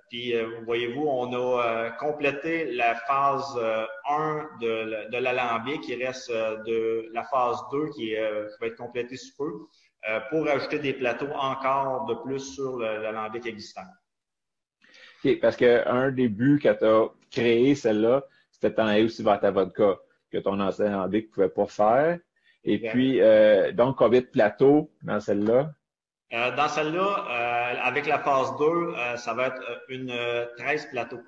puis, 0.10 0.36
voyez-vous, 0.66 1.04
on 1.04 1.34
a 1.34 1.90
complété 2.00 2.72
la 2.74 2.94
phase 2.94 3.60
1 4.08 4.50
de, 4.62 5.10
de 5.10 5.18
l'alambic. 5.18 5.88
Il 5.88 6.06
reste 6.06 6.32
de 6.32 7.10
la 7.12 7.24
phase 7.24 7.58
2 7.72 7.90
qui, 7.96 8.14
va 8.16 8.68
être 8.68 8.78
complétée 8.78 9.18
sous 9.18 9.36
peu 9.36 9.52
pour 10.30 10.48
ajouter 10.48 10.78
des 10.78 10.94
plateaux 10.94 11.34
encore 11.34 12.06
de 12.06 12.14
plus 12.24 12.54
sur 12.54 12.78
l'alambic 12.78 13.48
existant. 13.48 13.88
OK, 15.24 15.40
parce 15.40 15.56
qu'un 15.56 16.12
des 16.12 16.30
buts 16.30 16.60
que 16.62 16.70
tu 16.70 16.86
as 16.86 17.08
créé, 17.32 17.74
celle-là, 17.74 18.24
c'était 18.52 18.70
d'en 18.70 18.86
aller 18.86 19.04
aussi 19.04 19.24
vers 19.24 19.40
ta 19.40 19.50
vodka 19.50 19.98
que 20.36 20.44
ton 20.44 20.60
ancien 20.60 20.88
alambic 20.88 21.28
ne 21.28 21.32
pouvait 21.32 21.50
pas 21.50 21.68
faire. 21.68 22.20
Et 22.66 22.80
puis, 22.80 23.22
euh, 23.22 23.72
donc, 23.72 23.98
combien 23.98 24.22
de 24.22 24.26
plateaux 24.26 24.92
dans 25.04 25.20
celle-là? 25.20 25.72
Euh, 26.34 26.56
dans 26.56 26.68
celle-là, 26.68 27.28
euh, 27.30 27.82
avec 27.84 28.08
la 28.08 28.20
phase 28.20 28.58
2, 28.58 28.96
ça 29.18 29.34
va 29.34 29.48
être 29.48 29.62
une 29.88 30.14
13 30.58 30.88
plateaux. 30.88 31.22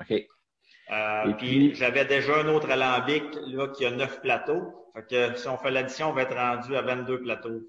OK. 0.00 0.10
Et 0.10 1.34
puis, 1.38 1.74
j'avais 1.74 2.04
déjà 2.04 2.40
un 2.40 2.48
autre 2.48 2.70
alambic 2.70 3.24
là, 3.46 3.68
qui 3.68 3.86
a 3.86 3.90
9 3.90 4.20
plateaux. 4.20 4.90
Fait 4.94 5.06
que 5.08 5.38
si 5.38 5.48
on 5.48 5.56
fait 5.56 5.70
l'addition, 5.70 6.10
on 6.10 6.12
va 6.12 6.22
être 6.22 6.36
rendu 6.36 6.76
à 6.76 6.82
22 6.82 7.22
plateaux. 7.22 7.62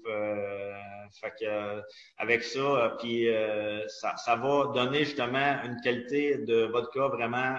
fait 1.20 1.32
que 1.40 1.82
avec 2.18 2.42
ça, 2.42 2.96
puis 2.98 3.28
ça, 3.88 4.16
ça, 4.16 4.36
va 4.36 4.72
donner 4.74 5.04
justement 5.04 5.62
une 5.64 5.80
qualité 5.82 6.38
de 6.38 6.64
vodka 6.64 7.06
vraiment 7.08 7.56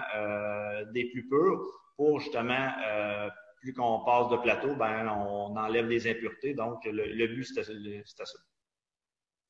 des 0.92 1.06
plus 1.06 1.26
purs 1.28 1.78
pour 1.98 2.20
justement, 2.20 2.70
euh, 2.86 3.28
plus 3.60 3.74
qu'on 3.74 3.98
passe 4.04 4.28
de 4.30 4.36
plateau, 4.36 4.74
ben, 4.76 5.08
on 5.08 5.54
enlève 5.56 5.88
les 5.88 6.08
impuretés. 6.08 6.54
Donc, 6.54 6.78
le, 6.84 7.26
but, 7.26 7.44
c'était 7.44 7.64
ça. 7.64 8.38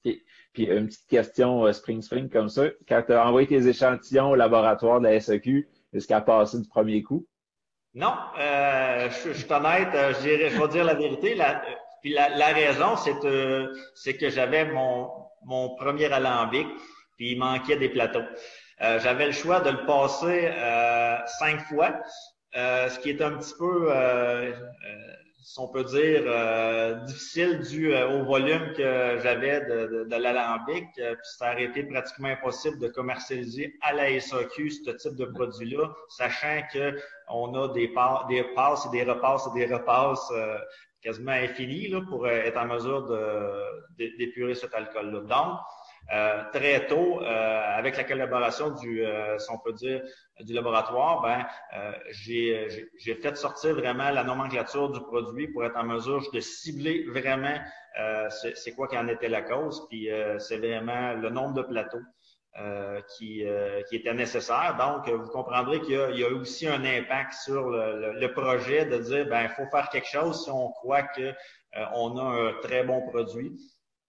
Puis, 0.03 0.65
une 0.65 0.87
petite 0.87 1.07
question 1.07 1.67
euh, 1.67 1.73
spring 1.73 2.01
spring 2.01 2.31
comme 2.31 2.49
ça. 2.49 2.65
Quand 2.89 3.03
tu 3.07 3.13
as 3.13 3.27
envoyé 3.27 3.47
tes 3.47 3.69
échantillons 3.69 4.31
au 4.31 4.35
laboratoire 4.35 5.01
de 5.01 5.09
la 5.09 5.21
SEQ, 5.21 5.69
est-ce 5.93 6.09
qu'elle 6.09 6.17
a 6.17 6.23
passé 6.23 6.59
du 6.59 6.67
premier 6.67 7.03
coup? 7.03 7.27
Non, 7.93 8.15
euh, 8.39 9.11
je, 9.11 9.33
suis 9.33 9.53
honnête, 9.53 9.91
je, 9.93 10.59
vais 10.59 10.69
dire 10.69 10.85
la 10.85 10.95
vérité. 10.95 11.35
La, 11.35 11.63
puis 12.01 12.15
la, 12.15 12.53
raison, 12.53 12.97
c'est 12.97 14.17
que 14.17 14.31
j'avais 14.31 14.65
mon, 14.73 15.11
mon 15.45 15.77
premier 15.77 16.07
alambic, 16.07 16.67
puis 17.17 17.33
il 17.33 17.39
manquait 17.39 17.77
des 17.77 17.89
plateaux. 17.91 18.25
j'avais 18.79 19.27
le 19.27 19.33
choix 19.33 19.61
de 19.61 19.71
le 19.71 19.85
passer 19.85 20.51
cinq 21.39 21.61
fois. 21.63 22.01
Ce 22.59 22.99
qui 23.01 23.11
est 23.11 23.23
un 23.23 23.33
petit 23.33 23.55
peu 23.59 23.91
si 25.49 25.59
on 25.61 25.69
peut 25.69 25.85
dire, 25.85 26.25
euh, 26.27 26.95
difficile 27.07 27.61
dû 27.61 27.95
euh, 27.95 28.21
au 28.21 28.25
volume 28.27 28.75
que 28.77 29.19
j'avais 29.23 29.63
de, 29.63 30.05
de, 30.05 30.17
l'alambic. 30.17 30.85
Euh, 30.99 31.15
puis 31.15 31.31
ça 31.39 31.47
a 31.47 31.59
été 31.59 31.85
pratiquement 31.85 32.29
impossible 32.29 32.79
de 32.79 32.89
commercialiser 32.89 33.75
à 33.81 33.95
la 33.95 34.21
SAQ 34.21 34.71
ce 34.71 34.91
type 34.91 35.17
de 35.17 35.25
produit-là, 35.25 35.91
sachant 36.11 36.61
que 36.71 37.01
on 37.31 37.55
a 37.55 37.69
des, 37.69 37.91
des 38.29 38.45
passes 38.55 38.85
et 38.87 38.91
des 38.91 39.05
repasses 39.05 39.49
et 39.51 39.59
des 39.59 39.75
repasses 39.75 40.31
quasiment 41.03 41.33
infinis 41.33 41.89
là, 41.89 42.03
pour 42.09 42.29
être 42.29 42.59
en 42.59 42.67
mesure 42.67 43.07
d'épurer 43.97 44.55
cet 44.55 44.75
alcool-là. 44.75 45.21
Donc, 45.21 45.31
euh, 45.31 45.55
très 46.53 46.87
tôt, 46.87 47.23
euh, 47.23 47.77
avec 47.77 47.97
la 47.97 48.05
collaboration 48.05 48.71
du, 48.71 49.05
euh, 49.05 49.39
si 49.39 49.51
on 49.51 49.59
peut 49.59 49.73
dire, 49.73 50.03
du 50.41 50.53
laboratoire, 50.55 51.21
ben, 51.23 51.47
j'ai 52.11 52.69
fait 53.03 53.37
sortir 53.37 53.75
vraiment 53.75 54.11
la 54.11 54.25
nomenclature 54.25 54.91
du 54.91 55.01
produit 55.01 55.49
pour 55.49 55.65
être 55.65 55.77
en 55.77 55.85
mesure 55.85 56.23
de 56.33 56.41
cibler 56.41 57.05
vraiment 57.09 57.59
c'est 58.31 58.73
quoi 58.77 58.87
qui 58.87 58.97
en 58.97 59.09
était 59.09 59.29
la 59.29 59.43
cause, 59.43 59.87
puis 59.89 60.09
c'est 60.39 60.59
vraiment 60.59 61.15
le 61.15 61.31
nombre 61.31 61.55
de 61.55 61.63
plateaux. 61.63 62.03
qui, 63.17 63.45
qui 63.89 63.97
était 63.97 64.15
nécessaire. 64.15 64.77
Donc, 64.79 65.09
vous 65.09 65.31
comprendrez 65.31 65.81
qu'il 65.81 65.95
y, 66.15 66.21
y, 66.21 66.25
a 66.25 66.31
aussi 66.31 66.69
un 66.69 66.85
impact 66.85 67.33
sur 67.35 67.69
le, 67.71 68.13
le, 68.13 68.33
projet 68.33 68.85
de 68.87 68.99
dire, 68.99 69.27
ben, 69.29 69.43
il 69.43 69.51
faut 69.51 69.69
faire 69.71 69.89
quelque 69.91 70.09
chose 70.09 70.45
si 70.45 70.51
on 70.51 70.71
croit 70.71 71.03
que 71.03 71.33
on 71.95 72.17
a 72.17 72.23
un 72.23 72.53
très 72.63 72.85
bon 72.85 73.07
produit. 73.09 73.53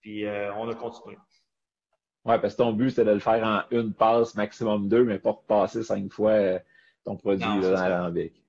Puis, 0.01 0.25
on 0.55 0.69
a 0.69 0.75
continué. 0.75 1.17
Oui, 2.25 2.35
parce 2.41 2.53
que 2.53 2.57
ton 2.57 2.73
but, 2.73 2.91
c'est 2.91 3.05
de 3.05 3.11
le 3.11 3.19
faire 3.19 3.43
en 3.43 3.61
une 3.75 3.93
passe, 3.93 4.35
maximum 4.35 4.89
deux, 4.89 5.03
mais 5.03 5.19
pas 5.19 5.41
passer 5.47 5.83
cinq 5.83 6.11
fois 6.11 6.31
euh, 6.31 6.59
ton 7.05 7.15
produit 7.15 7.61
dans 7.61 7.71
l'alambic. 7.71 8.43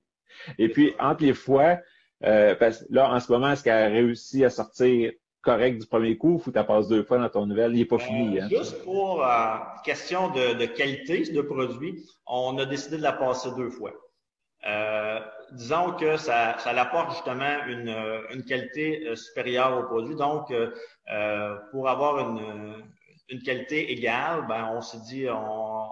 Et 0.57 0.69
puis, 0.69 0.93
entre 0.99 1.23
les 1.23 1.33
fois, 1.33 1.77
euh, 2.23 2.55
parce, 2.55 2.85
là, 2.89 3.11
en 3.11 3.19
ce 3.19 3.31
moment, 3.31 3.51
est-ce 3.51 3.63
qu'elle 3.63 3.83
a 3.83 3.87
réussi 3.87 4.43
à 4.43 4.49
sortir 4.49 5.11
correct 5.41 5.79
du 5.79 5.87
premier 5.87 6.17
coup 6.17 6.41
ou 6.45 6.51
tu 6.51 6.51
passes 6.51 6.87
deux 6.87 7.03
fois 7.03 7.17
dans 7.17 7.29
ton 7.29 7.45
nouvelle? 7.45 7.73
Il 7.73 7.79
n'est 7.79 7.85
pas 7.85 7.97
fini. 7.97 8.39
Hein? 8.39 8.49
Juste 8.49 8.83
pour 8.83 9.25
euh, 9.25 9.55
question 9.85 10.29
de, 10.29 10.53
de, 10.53 10.65
qualité 10.65 11.31
de 11.31 11.41
produit, 11.41 12.05
on 12.27 12.57
a 12.57 12.65
décidé 12.65 12.97
de 12.97 13.03
la 13.03 13.13
passer 13.13 13.49
deux 13.55 13.69
fois. 13.69 13.93
Euh, 14.67 15.19
disons 15.53 15.93
que 15.93 16.17
ça, 16.17 16.57
ça 16.59 16.69
apporte 16.71 17.11
justement 17.11 17.65
une, 17.67 17.95
une 18.31 18.43
qualité 18.43 19.15
supérieure 19.15 19.79
au 19.79 19.83
produit. 19.83 20.15
Donc, 20.15 20.53
pour 21.71 21.89
avoir 21.89 22.19
une, 22.19 22.83
une 23.29 23.41
qualité 23.41 23.91
égale, 23.91 24.45
ben, 24.47 24.71
on 24.73 24.81
s'est 24.81 24.99
dit, 25.07 25.27
on, 25.29 25.89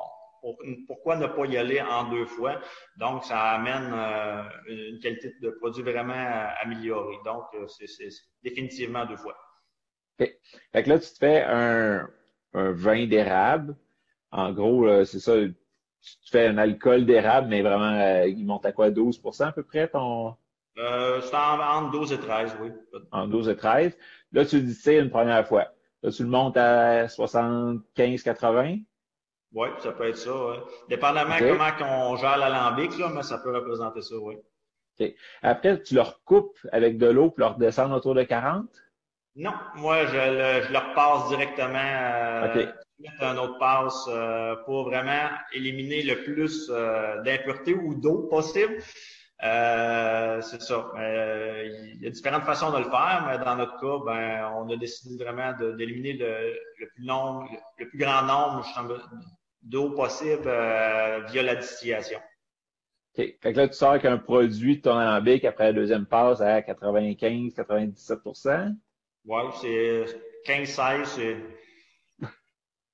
pourquoi 0.87 1.17
ne 1.17 1.27
pas 1.27 1.45
y 1.45 1.57
aller 1.57 1.81
en 1.81 2.09
deux 2.09 2.25
fois? 2.25 2.59
Donc, 2.97 3.23
ça 3.23 3.39
amène 3.51 3.91
euh, 3.93 4.43
une 4.67 4.99
qualité 4.99 5.33
de 5.41 5.49
produit 5.49 5.83
vraiment 5.83 6.47
améliorée. 6.61 7.17
Donc, 7.25 7.43
euh, 7.55 7.67
c'est 7.67 8.09
définitivement 8.43 9.05
deux 9.05 9.17
fois. 9.17 9.37
OK. 10.19 10.33
Fait 10.71 10.83
que 10.83 10.89
là, 10.89 10.99
tu 10.99 11.09
te 11.09 11.17
fais 11.17 11.43
un, 11.43 12.09
un 12.53 12.71
vin 12.71 13.05
d'érable. 13.05 13.75
En 14.31 14.51
gros, 14.53 15.03
c'est 15.05 15.19
ça, 15.19 15.33
tu 16.01 16.31
fais 16.31 16.47
un 16.47 16.57
alcool 16.57 17.05
d'érable, 17.05 17.47
mais 17.47 17.61
vraiment, 17.61 17.99
euh, 17.99 18.27
il 18.27 18.45
monte 18.45 18.65
à 18.65 18.71
quoi? 18.71 18.89
12% 18.89 19.47
à 19.47 19.51
peu 19.51 19.63
près 19.63 19.87
ton? 19.87 20.35
Euh, 20.77 21.21
c'est 21.21 21.35
entre 21.35 21.91
12 21.91 22.13
et 22.13 22.19
13, 22.19 22.57
oui. 22.61 22.69
En 23.11 23.27
12 23.27 23.49
et 23.49 23.55
13. 23.55 23.97
Là, 24.31 24.45
tu 24.45 24.61
dis 24.61 24.73
c'est 24.73 24.97
une 24.97 25.09
première 25.09 25.45
fois. 25.47 25.73
Là, 26.03 26.12
tu 26.12 26.23
le 26.23 26.29
montes 26.29 26.57
à 26.57 27.07
75-80? 27.07 28.83
Oui, 29.51 29.67
ça 29.79 29.91
peut 29.91 30.07
être 30.07 30.17
ça. 30.17 30.33
Ouais. 30.33 30.57
Dépendamment 30.88 31.35
comment 31.77 32.12
on 32.12 32.15
gère 32.15 32.38
l'alambic, 32.38 32.97
là, 32.97 33.09
mais 33.13 33.23
ça 33.23 33.39
peut 33.39 33.53
représenter 33.55 34.01
ça, 34.01 34.15
oui. 34.15 34.35
OK. 34.99 35.13
Après, 35.41 35.81
tu 35.81 35.95
le 35.95 36.01
recoupes 36.01 36.57
avec 36.71 36.97
de 36.97 37.07
l'eau 37.07 37.31
pour 37.31 37.39
le 37.39 37.45
redescendre 37.47 37.95
autour 37.95 38.15
de 38.15 38.23
40? 38.23 38.67
Non, 39.35 39.53
moi, 39.75 40.05
je 40.05 40.15
le, 40.15 40.62
je 40.63 40.71
le 40.71 40.77
repasse 40.77 41.29
directement. 41.29 41.79
Euh, 41.79 42.65
un 43.21 43.38
autre 43.38 43.57
passe 43.57 44.05
euh, 44.09 44.55
pour 44.65 44.83
vraiment 44.85 45.29
éliminer 45.53 46.03
le 46.03 46.23
plus 46.23 46.69
euh, 46.69 47.21
d'impuretés 47.21 47.73
ou 47.73 47.95
d'eau 47.95 48.27
possible. 48.29 48.77
Euh, 49.41 50.41
c'est 50.41 50.62
ça. 50.62 50.91
Euh, 50.97 51.63
il 51.95 52.02
y 52.02 52.08
a 52.08 52.10
différentes 52.10 52.43
façons 52.43 52.71
de 52.71 52.80
le 52.80 52.84
faire, 52.84 53.25
mais 53.28 53.43
dans 53.43 53.56
notre 53.56 53.80
cas, 53.80 54.04
ben, 54.06 54.52
on 54.58 54.69
a 54.69 54.75
décidé 54.75 55.23
vraiment 55.23 55.54
d'éliminer 55.54 56.13
le, 56.13 56.58
le, 56.80 56.88
plus 56.88 57.06
long, 57.06 57.45
le, 57.78 57.88
plus 57.88 57.97
grand 57.97 58.23
nombre 58.23 58.65
d'eau 59.62 59.91
possible 59.91 60.43
euh, 60.45 61.21
via 61.30 61.43
la 61.43 61.56
distillation. 61.56 62.19
OK. 63.17 63.36
Fait 63.41 63.54
que 63.54 63.58
là, 63.58 63.67
tu 63.69 63.75
sors 63.75 63.91
avec 63.91 64.06
un 64.06 64.17
produit 64.17 64.82
alambic 64.86 65.45
après 65.45 65.65
la 65.65 65.73
deuxième 65.73 66.06
passe 66.06 66.41
à 66.41 66.62
95, 66.62 67.54
97% 67.54 68.75
Oui, 69.25 69.41
c'est 69.62 70.06
15-16, 70.45 71.06
c'est. 71.06 71.38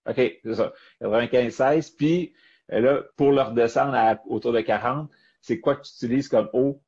OK, 0.07 0.39
c'est 0.43 0.55
ça. 0.55 0.73
95-16. 1.01 1.95
Puis 1.97 2.33
là, 2.69 3.01
pour 3.17 3.31
le 3.31 3.41
redescendre 3.41 3.95
à 3.95 4.21
autour 4.27 4.53
de 4.53 4.61
40, 4.61 5.09
c'est 5.45 5.59
quoi 5.59 5.75
que 5.75 5.83
tu 5.83 5.93
utilises 5.93 6.27
comme 6.27 6.49
eau? 6.53 6.81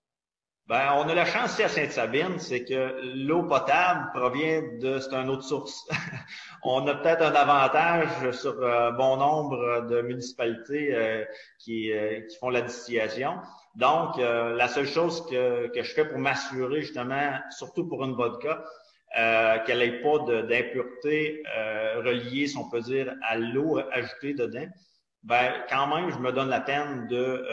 Ben, 0.67 0.95
on 0.97 1.07
a 1.07 1.13
la 1.15 1.25
chance 1.25 1.53
ici 1.53 1.63
à 1.63 1.69
Sainte-Sabine, 1.69 2.39
c'est 2.39 2.65
que 2.65 2.99
l'eau 3.15 3.43
potable 3.43 4.09
provient 4.13 4.61
de, 4.81 4.99
c'est 4.99 5.13
une 5.13 5.29
autre 5.29 5.43
source. 5.43 5.87
on 6.63 6.85
a 6.87 6.95
peut-être 6.95 7.21
un 7.21 7.33
avantage 7.33 8.31
sur 8.31 8.61
euh, 8.61 8.91
bon 8.91 9.15
nombre 9.15 9.87
de 9.87 10.01
municipalités 10.01 10.93
euh, 10.93 11.23
qui, 11.59 11.93
euh, 11.93 12.19
qui 12.27 12.35
font 12.37 12.49
la 12.49 12.61
distillation. 12.61 13.35
Donc, 13.75 14.17
la 14.17 14.67
seule 14.67 14.87
chose 14.87 15.23
que, 15.29 15.67
que 15.67 15.83
je 15.83 15.93
fais 15.93 16.03
pour 16.03 16.17
m'assurer 16.17 16.81
justement, 16.81 17.33
surtout 17.51 17.87
pour 17.87 18.03
une 18.03 18.15
vodka, 18.15 18.65
qu'elle 19.67 19.77
n'ait 19.77 20.01
pas 20.01 20.17
d'impureté 20.41 21.43
reliée, 21.97 22.47
si 22.47 22.57
on 22.57 22.67
peut 22.71 22.81
dire, 22.81 23.13
à 23.21 23.37
l'eau 23.37 23.79
ajoutée 23.91 24.33
dedans, 24.33 24.65
ben 25.21 25.53
quand 25.69 25.85
même, 25.95 26.09
je 26.09 26.17
me 26.17 26.31
donne 26.31 26.49
la 26.49 26.61
peine 26.61 27.07
de 27.07 27.45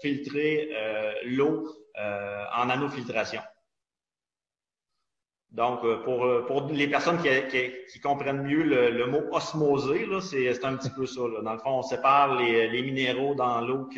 filtrer 0.00 0.70
euh, 0.72 1.12
l'eau 1.24 1.68
euh, 1.98 2.44
en 2.54 2.66
nanofiltration. 2.66 3.40
Donc, 5.50 5.84
euh, 5.84 6.44
pour, 6.44 6.68
les 6.70 6.86
personnes 6.88 7.18
qui, 7.20 8.00
comprennent 8.00 8.42
mieux 8.42 8.62
le, 8.62 9.06
mot 9.06 9.22
osmosé, 9.32 10.06
c'est 10.20 10.64
un 10.64 10.76
petit 10.76 10.90
peu 10.90 11.06
ça. 11.06 11.22
Dans 11.42 11.52
le 11.52 11.58
fond, 11.58 11.78
on 11.78 11.82
sépare 11.82 12.36
les, 12.36 12.82
minéraux 12.82 13.34
dans 13.34 13.60
l'eau 13.60 13.88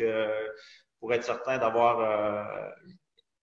pour 0.99 1.13
être 1.13 1.23
certain 1.23 1.57
d'avoir 1.59 1.99
euh, 1.99 2.69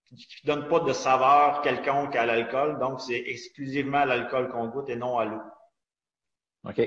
qui 0.09 0.47
ne 0.47 0.53
donne 0.53 0.67
pas 0.67 0.81
de 0.81 0.91
saveur 0.93 1.61
quelconque 1.61 2.15
à 2.15 2.25
l'alcool. 2.25 2.79
Donc, 2.79 2.99
c'est 2.99 3.23
exclusivement 3.27 4.03
l'alcool 4.03 4.49
qu'on 4.49 4.67
goûte 4.67 4.89
et 4.89 4.95
non 4.95 5.17
à 5.17 5.25
l'eau. 5.25 5.41
OK. 6.67 6.81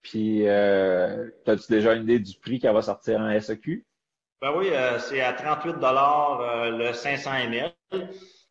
Puis, 0.00 0.48
euh, 0.48 1.28
as-tu 1.46 1.70
déjà 1.70 1.94
une 1.94 2.04
idée 2.04 2.18
du 2.18 2.38
prix 2.38 2.58
qu'elle 2.58 2.72
va 2.72 2.82
sortir 2.82 3.20
en 3.20 3.40
SEQ? 3.40 3.84
Ben 4.40 4.52
oui, 4.56 4.70
euh, 4.72 5.00
c'est 5.00 5.20
à 5.20 5.32
38 5.32 5.80
dollars 5.80 6.40
euh, 6.40 6.70
le 6.70 6.92
500 6.92 7.30
ml. 7.48 7.72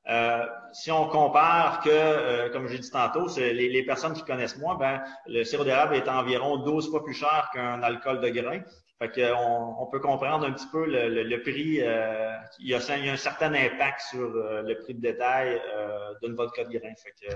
Euh, 0.10 0.45
si 0.73 0.91
on 0.91 1.08
compare 1.08 1.80
que, 1.80 2.50
comme 2.50 2.67
j'ai 2.67 2.80
dit 2.80 2.91
tantôt, 2.91 3.30
c'est 3.30 3.54
les, 3.54 3.84
personnes 3.84 4.13
qui 4.13 4.23
connaissent 4.23 4.58
moi, 4.58 4.76
ben 4.78 5.02
le 5.28 5.45
sirop 5.45 5.63
d'érable 5.63 5.95
est 5.95 6.10
environ 6.10 6.58
12 6.58 6.89
fois 6.89 7.04
plus 7.06 7.13
cher 7.13 7.50
qu'un 7.54 7.82
alcool 7.84 8.19
de 8.19 8.30
grain. 8.30 8.62
Fait 9.00 9.12
qu'on 9.12 9.76
on 9.80 9.86
peut 9.86 10.00
comprendre 10.00 10.45
un 10.45 10.52
petit 10.52 10.67
peu 10.71 10.86
le, 10.86 11.41
prix. 11.41 11.78
il, 12.60 12.67
y 12.67 12.73
a, 12.73 12.80
il, 12.95 13.06
y 13.06 13.10
a, 13.10 13.13
un 13.13 13.17
certain 13.17 13.54
impact 13.54 14.02
sur 14.10 14.30
le 14.30 14.73
prix 14.80 14.93
de 14.93 15.02
détail 15.02 15.62
d'une 16.21 16.36
vodka 16.36 16.63
de 16.65 16.69
grain. 16.69 16.93
Fait 16.97 17.13
que, 17.21 17.34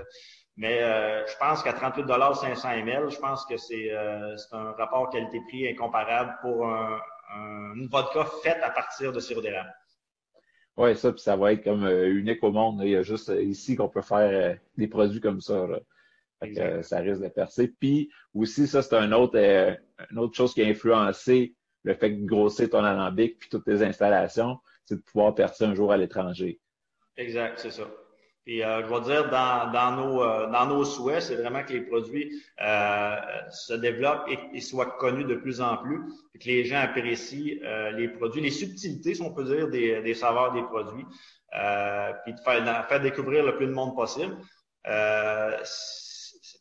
mais 0.56 0.80
je 0.80 1.36
pense 1.38 1.62
qu'à 1.62 1.72
38 1.72 2.06
500 2.06 2.68
ml, 2.70 3.10
je 3.10 3.18
pense 3.18 3.46
que 3.46 3.56
c'est 3.56 3.92
un 4.52 4.72
rapport 4.72 5.08
qualité-prix 5.10 5.68
incomparable 5.68 6.36
pour 6.42 6.66
un, 6.66 6.98
une 7.74 7.88
vodka 7.90 8.24
faite 8.42 8.62
à 8.62 8.70
partir 8.70 9.12
de 9.12 9.20
sirop 9.20 9.40
d'érable. 9.40 9.72
Oui, 10.76 10.96
ça, 10.96 11.12
puis 11.12 11.20
ça 11.20 11.36
va 11.36 11.52
être 11.52 11.64
comme 11.64 11.84
euh, 11.84 12.08
unique 12.14 12.42
au 12.42 12.50
monde. 12.50 12.80
Il 12.82 12.90
y 12.90 12.96
a 12.96 13.02
juste 13.02 13.28
euh, 13.28 13.42
ici 13.42 13.76
qu'on 13.76 13.88
peut 13.88 14.00
faire 14.00 14.52
euh, 14.52 14.54
des 14.78 14.88
produits 14.88 15.20
comme 15.20 15.40
ça. 15.40 15.66
ça 16.82 16.98
risque 16.98 17.22
de 17.22 17.28
percer. 17.28 17.68
Puis 17.68 18.10
aussi, 18.34 18.66
ça, 18.66 18.82
c'est 18.82 18.96
un 18.96 19.12
autre, 19.12 19.36
une 20.10 20.18
autre 20.18 20.34
chose 20.34 20.54
qui 20.54 20.62
a 20.62 20.66
influencé 20.66 21.54
le 21.84 21.94
fait 21.94 22.10
de 22.10 22.24
grossir 22.24 22.70
ton 22.70 22.84
alambic 22.84 23.38
puis 23.38 23.48
toutes 23.50 23.64
tes 23.64 23.82
installations, 23.82 24.58
c'est 24.84 24.96
de 24.96 25.02
pouvoir 25.02 25.34
percer 25.34 25.64
un 25.64 25.74
jour 25.74 25.92
à 25.92 25.96
l'étranger. 25.96 26.60
Exact, 27.16 27.58
c'est 27.58 27.70
ça. 27.70 27.90
Puis 28.44 28.62
euh, 28.62 28.82
je 28.82 28.92
vais 28.92 29.00
dire, 29.02 29.30
dans, 29.30 29.70
dans, 29.70 29.92
nos, 29.92 30.22
euh, 30.22 30.50
dans 30.50 30.66
nos 30.66 30.84
souhaits, 30.84 31.22
c'est 31.22 31.36
vraiment 31.36 31.62
que 31.62 31.72
les 31.72 31.82
produits 31.82 32.42
euh, 32.60 33.16
se 33.50 33.74
développent 33.74 34.28
et, 34.52 34.60
soient 34.60 34.96
connus 34.98 35.24
de 35.24 35.36
plus 35.36 35.60
en 35.60 35.76
plus, 35.76 36.00
et 36.34 36.38
que 36.38 36.46
les 36.46 36.64
gens 36.64 36.80
apprécient 36.80 37.60
les 37.94 38.08
produits, 38.08 38.40
les 38.40 38.50
subtilités, 38.50 39.14
si 39.14 39.22
on 39.22 39.32
peut 39.32 39.44
dire, 39.44 39.68
des, 39.68 40.02
des 40.02 40.14
saveurs 40.14 40.52
des 40.52 40.62
produits, 40.62 41.06
puis 42.24 42.32
de 42.32 42.40
faire, 42.44 42.88
faire, 42.88 43.00
découvrir 43.00 43.44
le 43.44 43.56
plus 43.56 43.66
de 43.66 43.72
monde 43.72 43.94
possible. 43.94 44.36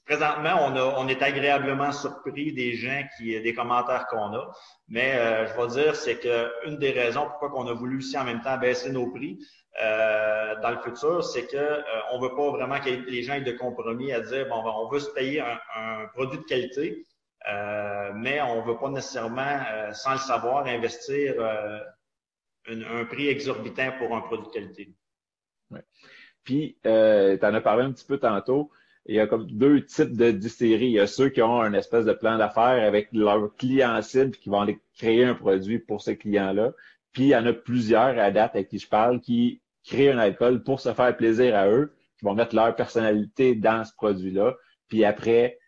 Présentement, 0.05 0.57
on, 0.61 0.75
a, 0.75 0.95
on 0.97 1.07
est 1.07 1.21
agréablement 1.21 1.91
surpris 1.91 2.53
des 2.53 2.73
gens 2.73 3.03
qui, 3.17 3.39
des 3.39 3.53
commentaires 3.53 4.07
qu'on 4.07 4.33
a. 4.33 4.51
Mais 4.87 5.15
euh, 5.15 5.47
je 5.47 5.53
vais 5.59 5.83
dire, 5.83 5.95
c'est 5.95 6.19
que 6.19 6.51
une 6.67 6.77
des 6.77 6.91
raisons 6.91 7.27
pourquoi 7.39 7.51
on 7.61 7.67
a 7.67 7.73
voulu 7.73 7.97
aussi 7.97 8.17
en 8.17 8.23
même 8.23 8.41
temps 8.41 8.57
baisser 8.57 8.91
nos 8.91 9.09
prix 9.11 9.39
euh, 9.81 10.55
dans 10.61 10.71
le 10.71 10.77
futur, 10.77 11.23
c'est 11.23 11.47
que 11.47 11.57
euh, 11.57 11.81
on 12.11 12.19
veut 12.19 12.35
pas 12.35 12.51
vraiment 12.51 12.79
que 12.79 12.89
les 12.89 13.23
gens 13.23 13.33
aient 13.33 13.41
de 13.41 13.51
compromis 13.53 14.11
à 14.11 14.19
dire 14.19 14.47
bon, 14.49 14.63
ben, 14.63 14.71
on 14.75 14.89
veut 14.89 14.99
se 14.99 15.09
payer 15.11 15.41
un, 15.41 15.59
un 15.75 16.07
produit 16.13 16.39
de 16.39 16.43
qualité, 16.43 17.05
euh, 17.49 18.11
mais 18.15 18.41
on 18.41 18.61
veut 18.61 18.77
pas 18.77 18.89
nécessairement, 18.89 19.59
sans 19.93 20.13
le 20.13 20.19
savoir, 20.19 20.65
investir 20.67 21.35
un 22.67 23.05
prix 23.05 23.29
exorbitant 23.29 23.91
pour 23.97 24.15
un 24.15 24.21
produit 24.21 24.47
de 24.47 24.51
qualité. 24.51 24.93
Ouais. 25.71 25.83
Puis, 26.43 26.77
euh, 26.85 27.37
tu 27.37 27.45
en 27.45 27.53
as 27.53 27.61
parlé 27.61 27.83
un 27.83 27.91
petit 27.91 28.05
peu 28.05 28.17
tantôt. 28.17 28.71
Il 29.07 29.15
y 29.15 29.19
a 29.19 29.27
comme 29.27 29.47
deux 29.47 29.83
types 29.85 30.15
de 30.15 30.31
distilleries. 30.31 30.87
Il 30.87 30.91
y 30.91 30.99
a 30.99 31.07
ceux 31.07 31.29
qui 31.29 31.41
ont 31.41 31.61
un 31.61 31.73
espèce 31.73 32.05
de 32.05 32.13
plan 32.13 32.37
d'affaires 32.37 32.85
avec 32.85 33.09
leur 33.13 33.55
client 33.55 34.01
cible 34.01 34.31
qui 34.31 34.49
vont 34.49 34.61
aller 34.61 34.79
créer 34.95 35.25
un 35.25 35.35
produit 35.35 35.79
pour 35.79 36.01
ce 36.01 36.11
client-là. 36.11 36.73
Puis, 37.11 37.23
il 37.23 37.29
y 37.29 37.35
en 37.35 37.45
a 37.45 37.53
plusieurs 37.53 38.17
à 38.19 38.31
date 38.31 38.55
avec 38.55 38.69
qui 38.69 38.79
je 38.79 38.87
parle 38.87 39.19
qui 39.19 39.61
créent 39.83 40.11
un 40.11 40.19
alcool 40.19 40.63
pour 40.63 40.79
se 40.79 40.93
faire 40.93 41.15
plaisir 41.17 41.55
à 41.55 41.67
eux, 41.67 41.93
qui 42.17 42.25
vont 42.25 42.35
mettre 42.35 42.55
leur 42.55 42.75
personnalité 42.75 43.55
dans 43.55 43.83
ce 43.83 43.93
produit-là. 43.93 44.55
Puis 44.87 45.03
après, 45.03 45.59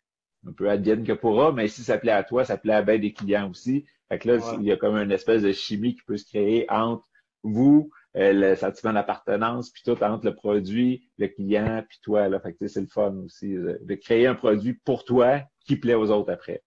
un 0.48 0.52
peu 0.52 0.69
advienne 0.69 1.04
que 1.04 1.13
pourra, 1.13 1.52
mais 1.52 1.67
si 1.67 1.84
ça 1.84 1.98
plaît 1.98 2.12
à 2.12 2.24
toi, 2.24 2.46
ça 2.46 2.58
plaît 2.58 2.74
à 2.74 2.82
bien 2.82 3.00
des 3.00 3.13
clients 3.13 3.50
aussi. 3.50 3.86
Fait 4.10 4.19
que 4.19 4.30
là, 4.30 4.56
il 4.60 4.65
y 4.65 4.72
a 4.72 4.78
comme 4.78 4.98
une 4.98 5.12
espèce 5.12 5.41
de 5.41 5.52
chimie 5.52 5.96
qui 5.96 6.04
peut 6.04 6.17
se 6.17 6.26
créer 6.26 6.69
entre 6.69 7.08
vous, 7.43 7.89
le 8.15 8.56
sentiment 8.56 8.93
d'appartenance, 8.93 9.69
puis 9.69 9.84
tout 9.84 10.02
entre 10.04 10.26
le 10.26 10.36
produit, 10.36 11.10
le 11.17 11.28
client, 11.28 11.84
puis 11.88 11.99
toi. 12.02 12.30
Là. 12.30 12.39
Fait 12.39 12.54
que 12.54 12.67
c'est 12.67 12.82
le 12.82 12.88
fun 12.88 13.15
aussi 13.26 13.54
de 13.54 13.95
créer 13.95 14.28
un 14.28 14.36
produit 14.36 14.73
pour 14.73 15.04
toi 15.04 15.41
qui 15.65 15.76
plaît 15.76 15.95
aux 15.95 16.12
autres 16.12 16.32
après. 16.32 16.62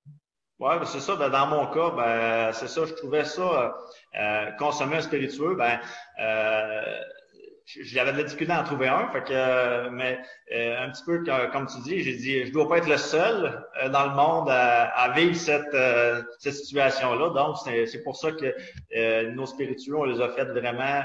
Oui, 0.59 0.74
c'est 0.85 1.00
ça. 1.00 1.16
Ben, 1.16 1.28
dans 1.28 1.46
mon 1.48 1.66
cas, 1.66 1.90
ben, 1.90 2.52
c'est 2.52 2.68
ça, 2.68 2.87
je 2.87 2.94
trouvais 2.94 3.24
ça 3.24 3.76
euh, 4.18 4.50
consommer 4.52 4.96
un 4.96 5.00
spiritueux, 5.02 5.54
ben, 5.54 5.78
euh, 6.18 7.00
j'avais 7.66 8.12
de 8.12 8.18
la 8.18 8.22
difficulté 8.22 8.52
à 8.52 8.61
en 8.61 8.64
trouver 8.64 8.88
un. 8.88 9.09
Fait 9.11 9.24
que, 9.24 9.88
mais 9.88 10.18
euh, 10.52 10.85
un 10.85 10.90
petit 10.90 11.02
peu 11.05 11.24
comme 11.52 11.66
tu 11.66 11.81
dis, 11.83 12.00
j'ai 12.02 12.14
dit, 12.14 12.46
je 12.46 12.52
dois 12.52 12.68
pas 12.68 12.79
être 12.79 12.88
le 12.88 12.96
seul 12.96 13.66
euh, 13.83 13.88
dans 13.88 14.05
le 14.05 14.14
monde 14.14 14.48
à, 14.48 15.12
vivre 15.16 15.35
cette, 15.35 15.74
euh, 15.74 16.22
cette 16.38 16.55
situation-là. 16.55 17.31
Donc, 17.31 17.57
c'est 17.64 18.02
pour 18.02 18.16
ça 18.16 18.33
que 18.33 18.55
nos 19.35 19.46
spirituels, 19.46 19.96
on 19.96 20.05
les 20.05 20.20
a 20.20 20.29
fait 20.29 20.44
vraiment 20.44 21.02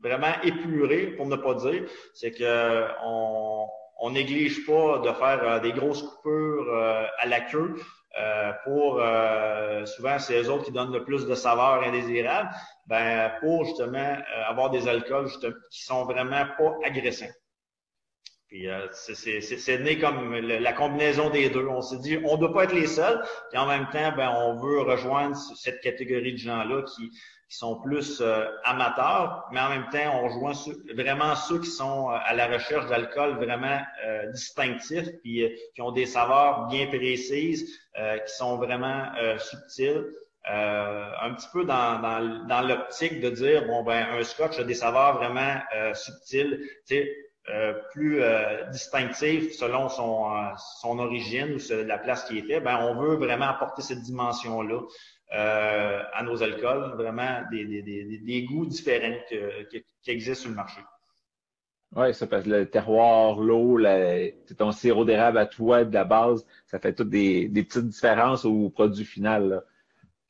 vraiment 0.00 0.32
épurés, 0.44 1.08
pour 1.08 1.26
ne 1.26 1.36
pas 1.36 1.54
dire. 1.54 1.82
C'est 2.14 2.30
que 2.30 2.86
on, 3.04 3.66
on 4.00 4.10
néglige 4.10 4.64
pas 4.64 5.00
de 5.00 5.12
faire 5.12 5.60
des 5.60 5.72
grosses 5.72 6.02
coupures 6.02 6.72
à 7.18 7.26
la 7.26 7.40
queue. 7.40 7.74
Euh, 8.20 8.52
pour 8.64 9.00
euh, 9.00 9.86
souvent 9.86 10.18
c'est 10.18 10.42
eux 10.42 10.50
autres 10.50 10.64
qui 10.64 10.72
donnent 10.72 10.92
le 10.92 11.04
plus 11.04 11.26
de 11.26 11.34
saveurs 11.34 11.82
indésirables, 11.84 12.50
ben 12.86 13.30
pour 13.40 13.64
justement 13.64 13.98
euh, 13.98 14.44
avoir 14.48 14.70
des 14.70 14.88
alcools 14.88 15.28
qui 15.70 15.84
sont 15.84 16.04
vraiment 16.04 16.44
pas 16.58 16.76
agressants. 16.84 17.32
Puis 18.48 18.66
c'est 18.92 19.78
né 19.78 19.98
comme 19.98 20.34
la 20.34 20.72
combinaison 20.72 21.28
des 21.28 21.50
deux. 21.50 21.66
On 21.66 21.82
s'est 21.82 21.98
dit, 21.98 22.18
on 22.24 22.36
ne 22.36 22.40
doit 22.40 22.54
pas 22.54 22.64
être 22.64 22.72
les 22.72 22.86
seuls. 22.86 23.22
Et 23.52 23.58
en 23.58 23.66
même 23.66 23.90
temps, 23.90 24.10
ben 24.16 24.30
on 24.30 24.58
veut 24.58 24.80
rejoindre 24.80 25.36
cette 25.36 25.82
catégorie 25.82 26.32
de 26.32 26.38
gens-là 26.38 26.82
qui 26.82 27.10
qui 27.48 27.56
sont 27.56 27.80
plus 27.80 28.20
euh, 28.20 28.44
amateurs, 28.64 29.48
mais 29.52 29.60
en 29.60 29.70
même 29.70 29.88
temps, 29.90 30.20
on 30.20 30.28
rejoint 30.28 30.52
vraiment 30.94 31.34
ceux 31.34 31.58
qui 31.60 31.70
sont 31.70 32.10
euh, 32.10 32.16
à 32.22 32.34
la 32.34 32.46
recherche 32.46 32.86
d'alcool 32.88 33.36
vraiment 33.36 33.80
euh, 34.04 34.30
distinctifs, 34.32 35.08
puis 35.22 35.50
qui 35.74 35.80
ont 35.80 35.92
des 35.92 36.04
saveurs 36.04 36.66
bien 36.66 36.86
précises, 36.88 37.78
qui 37.96 38.34
sont 38.34 38.58
vraiment 38.58 39.06
subtiles. 39.38 40.04
un 40.44 41.34
petit 41.34 41.48
peu 41.52 41.64
dans, 41.64 42.00
dans, 42.00 42.46
dans 42.46 42.60
l'optique 42.60 43.20
de 43.20 43.30
dire 43.30 43.66
bon 43.66 43.82
ben 43.82 44.06
un 44.12 44.22
scotch 44.22 44.58
a 44.60 44.64
des 44.64 44.74
saveurs 44.74 45.16
vraiment 45.16 45.56
subtiles, 45.94 46.60
tu 46.86 46.94
sais, 46.94 47.16
plus 47.92 48.22
distinctives 48.70 49.52
selon 49.52 49.88
son, 49.88 50.30
son 50.80 51.00
origine 51.00 51.56
ou 51.56 51.86
la 51.86 51.98
place 51.98 52.24
qui 52.24 52.38
est 52.38 52.42
fait, 52.42 52.60
ben 52.60 52.78
on 52.82 52.94
veut 52.94 53.16
vraiment 53.16 53.48
apporter 53.48 53.82
cette 53.82 54.02
dimension 54.02 54.62
là 54.62 54.80
euh, 55.34 56.02
à 56.12 56.22
nos 56.22 56.42
alcools, 56.42 56.94
vraiment 56.96 57.42
des, 57.50 57.64
des, 57.64 57.82
des, 57.82 58.18
des 58.18 58.42
goûts 58.44 58.66
différents 58.66 59.18
qui 59.28 60.10
existent 60.10 60.42
sur 60.42 60.50
le 60.50 60.56
marché. 60.56 60.80
Oui, 61.96 62.14
ça 62.14 62.26
parce 62.26 62.44
que 62.44 62.50
le 62.50 62.68
terroir, 62.68 63.38
l'eau, 63.38 63.80
ton 64.58 64.72
sirop 64.72 65.04
d'érable 65.04 65.38
à 65.38 65.46
toi 65.46 65.84
de 65.84 65.94
la 65.94 66.04
base, 66.04 66.44
ça 66.66 66.78
fait 66.78 66.92
toutes 66.92 67.08
des, 67.08 67.48
des 67.48 67.62
petites 67.62 67.88
différences 67.88 68.44
au 68.44 68.68
produit 68.68 69.06
final. 69.06 69.48
Là. 69.48 69.62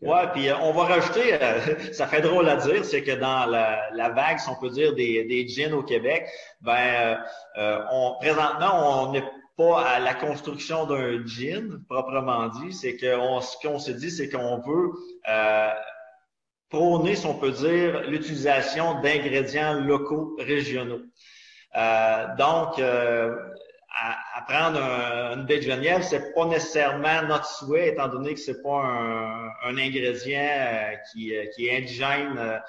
Ouais, 0.01 0.29
puis 0.33 0.49
euh, 0.49 0.55
on 0.63 0.71
va 0.73 0.85
rajouter, 0.85 1.35
euh, 1.35 1.61
ça 1.93 2.07
fait 2.07 2.21
drôle 2.21 2.49
à 2.49 2.57
dire, 2.57 2.85
c'est 2.85 3.03
que 3.03 3.11
dans 3.11 3.47
la, 3.47 3.91
la, 3.93 4.11
vague, 4.11 4.39
si 4.39 4.49
on 4.49 4.55
peut 4.55 4.71
dire, 4.71 4.95
des, 4.95 5.25
des 5.25 5.49
gins 5.49 5.73
au 5.73 5.83
Québec, 5.83 6.29
ben 6.61 7.19
euh, 7.57 7.81
on, 7.91 8.15
présentement, 8.21 9.09
on 9.11 9.15
est 9.15 9.25
pas 9.59 9.83
à 9.83 9.99
la 9.99 10.14
construction 10.14 10.87
d'un 10.87 11.27
gin, 11.27 11.83
proprement 11.88 12.49
dit. 12.49 12.73
C'est 12.73 12.97
qu'on, 12.97 13.40
ce 13.40 13.57
qu'on 13.61 13.79
se 13.81 13.90
dit, 13.90 14.11
c'est 14.11 14.31
qu'on 14.31 14.61
veut 14.61 14.92
euh, 15.29 15.71
prôner, 16.71 17.16
si 17.16 17.27
on 17.27 17.35
peut 17.35 17.51
dire, 17.51 18.03
l'utilisation 18.03 19.01
d'ingrédients 19.03 19.75
locaux, 19.75 20.37
régionaux. 20.38 21.03
Euh, 21.77 22.37
donc, 22.37 22.79
euh, 22.79 23.35
à, 24.01 24.42
prendre 24.49 24.81
une 25.37 25.44
baie 25.44 25.59
de 25.59 25.62
Genève, 25.62 26.03
c'est 26.03 26.33
pas 26.33 26.47
nécessairement 26.47 27.23
notre 27.27 27.47
souhait, 27.47 27.88
étant 27.88 28.09
donné 28.09 28.35
que 28.35 28.40
c'est 28.40 28.62
pas 28.62 28.81
un, 28.83 29.49
un 29.64 29.77
ingrédient 29.77 30.38
euh, 30.38 30.94
qui, 31.12 31.33
est 31.33 31.77
indigène 31.77 32.62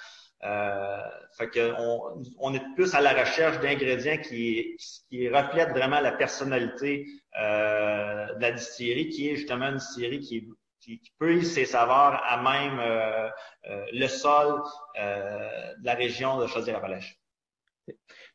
euh, 0.44 1.02
fait 1.38 1.50
que 1.50 1.74
on, 1.78 2.24
on, 2.40 2.54
est 2.54 2.64
plus 2.76 2.94
à 2.96 3.02
la 3.02 3.14
recherche 3.14 3.60
d'ingrédients 3.60 4.18
qui, 4.18 4.78
qui 5.10 5.28
reflètent 5.28 5.72
vraiment 5.72 6.00
la 6.00 6.14
personnalité 6.14 7.06
euh, 7.40 8.34
de 8.36 8.42
la 8.42 8.52
distillerie, 8.52 9.10
qui 9.10 9.30
est 9.30 9.36
justement 9.36 9.68
une 9.68 9.78
distillerie 9.78 10.22
qui, 10.22 10.48
qui, 10.80 11.00
qui 11.00 11.12
peut 11.20 11.42
ses 11.42 11.66
saveurs 11.66 12.22
à 12.24 12.42
même 12.42 12.80
euh, 12.80 13.30
euh 13.70 13.86
le 13.92 14.08
sol 14.08 14.62
euh, 15.00 15.74
de 15.80 15.86
la 15.86 15.96
région 15.96 16.40
de 16.40 16.48
Chaudière-Appalaches. 16.48 17.20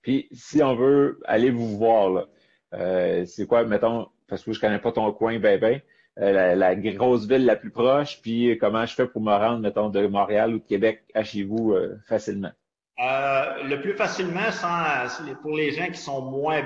Puis, 0.02 0.28
si 0.32 0.62
on 0.62 0.74
veut 0.74 1.20
aller 1.24 1.50
vous 1.50 1.78
voir, 1.78 2.26
euh, 2.74 3.24
c'est 3.24 3.46
quoi, 3.46 3.64
mettons, 3.64 4.08
parce 4.28 4.44
que 4.44 4.52
je 4.52 4.60
connais 4.60 4.78
pas 4.78 4.92
ton 4.92 5.10
coin 5.12 5.38
ben 5.38 5.58
ben, 5.58 5.80
euh, 6.20 6.54
la, 6.54 6.76
grosse 6.76 7.26
ville 7.26 7.44
la 7.44 7.56
plus 7.56 7.70
proche, 7.70 8.20
puis 8.22 8.56
comment 8.58 8.86
je 8.86 8.94
fais 8.94 9.06
pour 9.06 9.20
me 9.20 9.32
rendre, 9.32 9.58
mettons, 9.58 9.88
de 9.88 10.06
Montréal 10.06 10.54
ou 10.54 10.58
de 10.58 10.64
Québec 10.64 11.02
à 11.12 11.24
chez 11.24 11.42
vous 11.42 11.72
euh, 11.72 11.98
facilement? 12.08 12.52
Euh, 13.00 13.64
le 13.64 13.80
plus 13.80 13.94
facilement, 13.94 14.52
sans, 14.52 15.34
pour 15.42 15.56
les 15.56 15.72
gens 15.72 15.88
qui 15.88 15.98
sont 15.98 16.22
moins, 16.30 16.62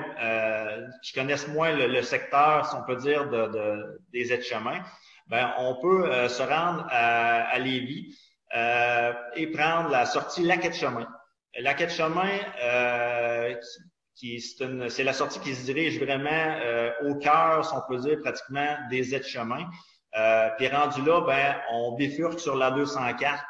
qui 1.02 1.14
connaissent 1.14 1.48
moins 1.48 1.72
le, 1.72 2.02
secteur, 2.02 2.66
si 2.66 2.76
on 2.76 2.82
peut 2.82 2.96
dire, 2.96 3.30
de, 3.30 3.46
de 3.46 4.00
des 4.12 4.30
aides-chemins, 4.34 4.82
ben, 5.28 5.50
on 5.58 5.76
peut 5.80 6.28
se 6.28 6.42
rendre 6.42 6.86
à, 6.90 7.58
Lévis 7.58 8.14
et 9.36 9.46
prendre 9.46 9.88
la 9.88 10.04
sortie 10.04 10.42
Laquette-Chemin. 10.42 11.08
Laquette-Chemin, 14.20 14.88
c'est 14.88 15.04
la 15.04 15.12
sortie 15.12 15.38
qui 15.40 15.54
se 15.54 15.64
dirige 15.64 16.00
vraiment 16.00 16.28
euh, 16.30 16.90
au 17.06 17.14
cœur, 17.14 17.64
si 17.64 17.72
on 17.74 17.82
peut 17.88 17.98
dire, 17.98 18.18
pratiquement 18.20 18.76
des 18.90 19.14
aides-chemins. 19.14 19.66
Euh, 20.16 20.48
puis 20.56 20.68
rendu 20.68 21.02
là, 21.02 21.20
ben, 21.20 21.56
on 21.70 21.92
bifurque 21.92 22.40
sur 22.40 22.56
la 22.56 22.70
204, 22.70 23.44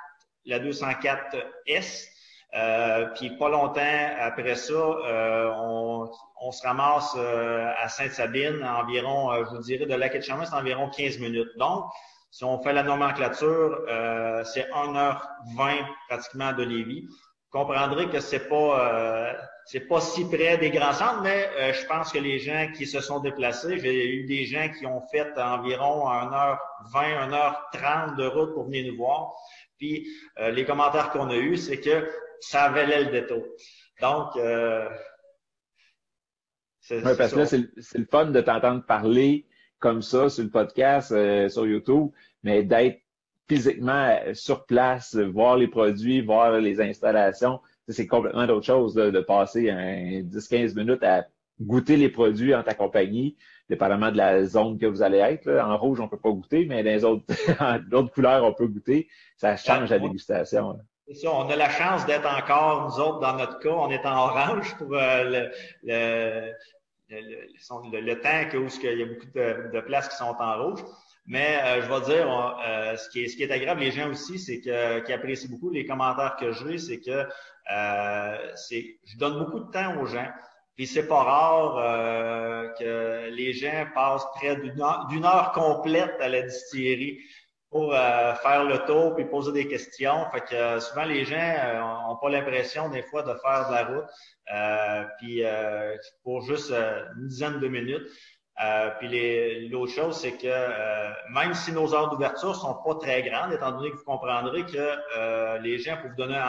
la 0.47 0.59
204S. 0.59 2.07
Euh, 2.55 3.07
puis 3.15 3.37
pas 3.37 3.51
longtemps 3.51 4.11
après 4.21 4.55
ça, 4.55 4.73
euh, 4.73 5.51
on, 5.55 6.11
on, 6.41 6.51
se 6.51 6.67
ramasse 6.67 7.15
à 7.17 7.89
Sainte-Sabine, 7.89 8.65
environ, 8.65 9.45
je 9.45 9.51
vous 9.51 9.63
dirais, 9.63 9.85
de 9.85 9.95
la 9.95 10.09
quai 10.09 10.23
chemin 10.23 10.47
c'est 10.47 10.55
environ 10.55 10.89
15 10.89 11.19
minutes. 11.19 11.51
Donc, 11.59 11.85
si 12.31 12.45
on 12.45 12.63
fait 12.63 12.73
la 12.73 12.83
nomenclature, 12.83 13.83
c'est 14.47 14.67
1h20 14.71 15.87
pratiquement 16.09 16.53
de 16.55 16.63
Lévis. 16.63 17.07
Vous 17.07 17.59
comprendrez 17.61 18.09
que 18.09 18.21
c'est 18.21 18.49
pas 18.49 19.37
c'est 19.71 19.81
pas 19.81 20.01
si 20.01 20.25
près 20.25 20.57
des 20.57 20.71
grands 20.71 20.95
centres, 20.95 21.21
mais 21.21 21.47
euh, 21.59 21.75
je 21.75 21.85
pense 21.85 22.11
que 22.11 22.19
les 22.19 22.39
gens 22.39 22.73
qui 22.75 22.87
se 22.87 23.03
sont 23.03 23.21
déplacés, 23.21 23.79
j'ai 23.79 24.15
eu 24.15 24.25
des 24.25 24.47
gens 24.47 24.71
qui 24.71 24.87
ont 24.87 25.03
fait 25.13 25.31
environ 25.37 26.09
1h20, 26.09 27.29
1h30 27.29 28.17
de 28.17 28.25
route 28.25 28.55
pour 28.55 28.65
venir 28.65 28.91
nous 28.91 28.97
voir. 28.97 29.35
Puis 29.77 30.09
euh, 30.39 30.51
les 30.53 30.65
commentaires 30.65 31.11
qu'on 31.11 31.29
a 31.29 31.37
eus, 31.37 31.59
c'est 31.59 31.81
que 31.81 32.11
ça 32.41 32.71
valait 32.71 33.05
le 33.05 33.11
détour. 33.11 33.45
Donc, 34.01 34.37
euh, 34.37 34.89
c'est, 36.81 37.03
parce 37.03 37.35
que 37.35 37.39
là, 37.41 37.45
c'est, 37.45 37.99
le 37.99 38.07
fun 38.11 38.31
de 38.31 38.41
t'entendre 38.41 38.87
parler 38.87 39.47
comme 39.81 40.01
ça 40.01 40.31
sur 40.31 40.45
le 40.45 40.51
podcast, 40.51 41.09
sur 41.51 41.67
YouTube, 41.67 42.09
mais 42.43 42.63
d'être 42.63 43.03
physiquement 43.47 44.19
sur 44.33 44.65
place, 44.65 45.15
voir 45.15 45.59
les 45.59 45.69
produits, 45.69 46.23
voir 46.23 46.53
les 46.53 46.81
installations, 46.81 47.61
c'est 47.89 48.07
complètement 48.07 48.47
d'autre 48.47 48.67
chose 48.67 48.95
de 48.95 49.21
passer 49.21 49.65
10-15 49.65 50.75
minutes 50.77 51.03
à 51.03 51.27
goûter 51.61 51.97
les 51.97 52.09
produits 52.09 52.55
en 52.55 52.63
ta 52.63 52.75
compagnie, 52.75 53.37
dépendamment 53.69 54.11
de 54.11 54.17
la 54.17 54.45
zone 54.45 54.79
que 54.79 54.87
vous 54.87 55.03
allez 55.03 55.19
être. 55.19 55.51
En 55.51 55.77
rouge, 55.77 56.01
on 56.01 56.09
peut 56.09 56.19
pas 56.19 56.31
goûter, 56.31 56.67
mais 56.67 56.83
dans 56.83 56.91
les 56.91 57.05
autres, 57.05 57.25
d'autres 57.91 58.13
couleurs, 58.13 58.45
on 58.45 58.53
peut 58.53 58.67
goûter. 58.67 59.09
Ça 59.37 59.57
change 59.57 59.91
la 59.91 59.99
dégustation. 59.99 60.79
C'est 61.09 61.15
ça, 61.15 61.33
on 61.33 61.49
a 61.49 61.57
la 61.57 61.71
chance 61.71 62.05
d'être 62.05 62.27
encore, 62.27 62.85
nous 62.85 63.03
autres, 63.03 63.21
dans 63.21 63.35
notre 63.35 63.59
cas, 63.61 63.71
on 63.71 63.91
est 63.91 64.05
en 64.05 64.29
orange 64.29 64.77
pour 64.77 64.95
euh, 64.95 65.25
le, 65.25 65.51
le, 65.83 66.53
le, 67.09 67.19
le, 67.19 67.57
temps 67.67 67.81
où 67.81 68.69
il 68.83 68.99
y 68.99 69.03
a 69.03 69.07
beaucoup 69.07 69.27
de, 69.35 69.73
de, 69.73 69.81
places 69.81 70.11
qui 70.11 70.17
sont 70.17 70.37
en 70.39 70.63
rouge. 70.63 70.85
Mais 71.27 71.59
euh, 71.63 71.83
je 71.83 71.89
vais 71.89 72.15
dire, 72.15 72.59
euh, 72.67 72.97
ce, 72.97 73.09
qui 73.09 73.25
est, 73.25 73.29
ce 73.29 73.37
qui 73.37 73.43
est 73.43 73.51
agréable, 73.51 73.81
les 73.81 73.91
gens 73.91 74.11
aussi, 74.11 74.39
c'est 74.39 74.61
que 74.61 75.01
qui 75.01 75.13
apprécient 75.13 75.49
beaucoup 75.51 75.71
les 75.71 75.87
commentaires 75.87 76.37
que 76.39 76.53
j'ai, 76.53 76.77
c'est 76.77 77.01
que 77.01 77.27
c'est 77.69 78.99
je 79.05 79.19
donne 79.19 79.39
beaucoup 79.39 79.61
de 79.61 79.71
temps 79.71 80.01
aux 80.01 80.07
gens. 80.07 80.29
Puis 80.79 80.87
c'est 80.87 81.09
pas 81.09 81.25
rare 81.25 81.77
euh, 81.79 82.69
que 82.79 83.31
les 83.31 83.53
gens 83.53 83.85
passent 83.97 84.25
près 84.37 84.55
d'une 84.55 84.81
heure, 84.81 85.51
complète 85.53 86.15
à 86.21 86.29
la 86.29 86.43
distillerie 86.43 87.19
pour 87.69 87.93
euh, 87.93 88.33
faire 88.37 88.63
le 88.63 88.79
tour 88.87 89.17
puis 89.17 89.25
poser 89.25 89.51
des 89.51 89.67
questions. 89.67 90.31
Fait 90.31 90.41
que 90.41 90.55
euh, 90.55 90.79
souvent 90.79 91.03
les 91.03 91.25
gens 91.25 92.07
n'ont 92.07 92.17
pas 92.19 92.31
l'impression 92.31 92.91
des 92.91 93.03
fois 93.03 93.23
de 93.23 93.35
faire 93.43 93.69
de 93.69 93.75
la 93.75 93.85
route. 93.87 95.09
puis 95.19 95.43
pour 96.23 96.43
juste 96.43 96.71
une 96.71 97.27
dizaine 97.27 97.59
de 97.59 97.67
minutes. 97.67 98.09
Euh, 98.61 98.91
puis 98.99 99.69
l'autre 99.69 99.93
chose, 99.93 100.21
c'est 100.21 100.33
que 100.33 100.47
euh, 100.47 101.11
même 101.31 101.55
si 101.55 101.71
nos 101.71 101.95
heures 101.95 102.11
d'ouverture 102.11 102.57
sont 102.57 102.75
pas 102.75 102.97
très 102.97 103.23
grandes, 103.23 103.53
étant 103.53 103.71
donné 103.71 103.91
que 103.91 103.97
vous 103.97 104.05
comprendrez 104.05 104.65
que 104.65 104.97
euh, 105.17 105.59
les 105.59 105.79
gens, 105.79 105.97
pour 105.97 106.11
vous 106.11 106.17
donner 106.17 106.41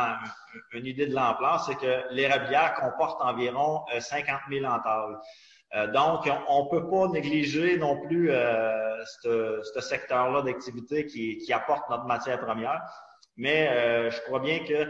une 0.74 0.88
idée 0.88 1.06
de 1.06 1.14
l'ampleur, 1.14 1.64
c'est 1.64 1.76
que 1.76 2.12
l'érablière 2.12 2.74
comporte 2.76 3.22
environ 3.22 3.86
50 4.00 4.40
000 4.50 4.66
entailles. 4.66 5.92
donc, 5.94 6.28
on 6.48 6.64
ne 6.64 6.70
peut 6.70 6.90
pas 6.90 7.08
négliger 7.10 7.78
non 7.78 8.02
plus 8.02 8.32
ce, 9.22 9.62
ce 9.62 9.80
secteur-là 9.80 10.42
d'activité 10.42 11.06
qui, 11.06 11.38
qui 11.38 11.54
apporte 11.54 11.88
notre 11.92 12.06
matière 12.06 12.40
première. 12.40 12.82
Mais 13.40 14.12
je 14.12 14.22
crois 14.22 14.40
bien 14.40 14.60
que 14.60 14.90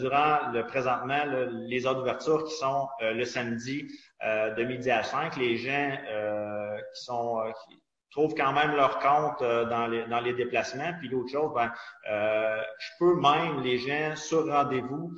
durant 0.00 0.50
le 0.52 0.66
présentement, 0.66 1.24
les 1.68 1.86
heures 1.86 1.94
d'ouverture 1.94 2.44
qui 2.44 2.54
sont 2.54 2.88
le 3.00 3.24
samedi, 3.24 3.86
euh, 4.24 4.54
de 4.54 4.64
midi 4.64 4.90
à 4.90 5.02
5, 5.02 5.36
les 5.36 5.56
gens 5.56 5.98
euh, 6.08 6.78
qui 6.94 7.04
sont 7.04 7.40
euh, 7.40 7.50
qui 7.66 7.78
trouvent 8.10 8.34
quand 8.34 8.52
même 8.52 8.74
leur 8.74 8.98
compte 9.00 9.42
dans, 9.42 9.86
les, 9.86 10.06
dans 10.06 10.20
les 10.20 10.32
déplacements. 10.32 10.92
Puis 10.98 11.08
l'autre 11.08 11.30
chose, 11.30 11.52
ben, 11.52 11.70
je 12.06 12.88
peux 13.00 13.16
même 13.16 13.60
les 13.62 13.76
gens 13.76 14.14
sur 14.14 14.46
rendez-vous, 14.46 15.10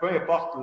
peu 0.00 0.08
importe 0.10 0.54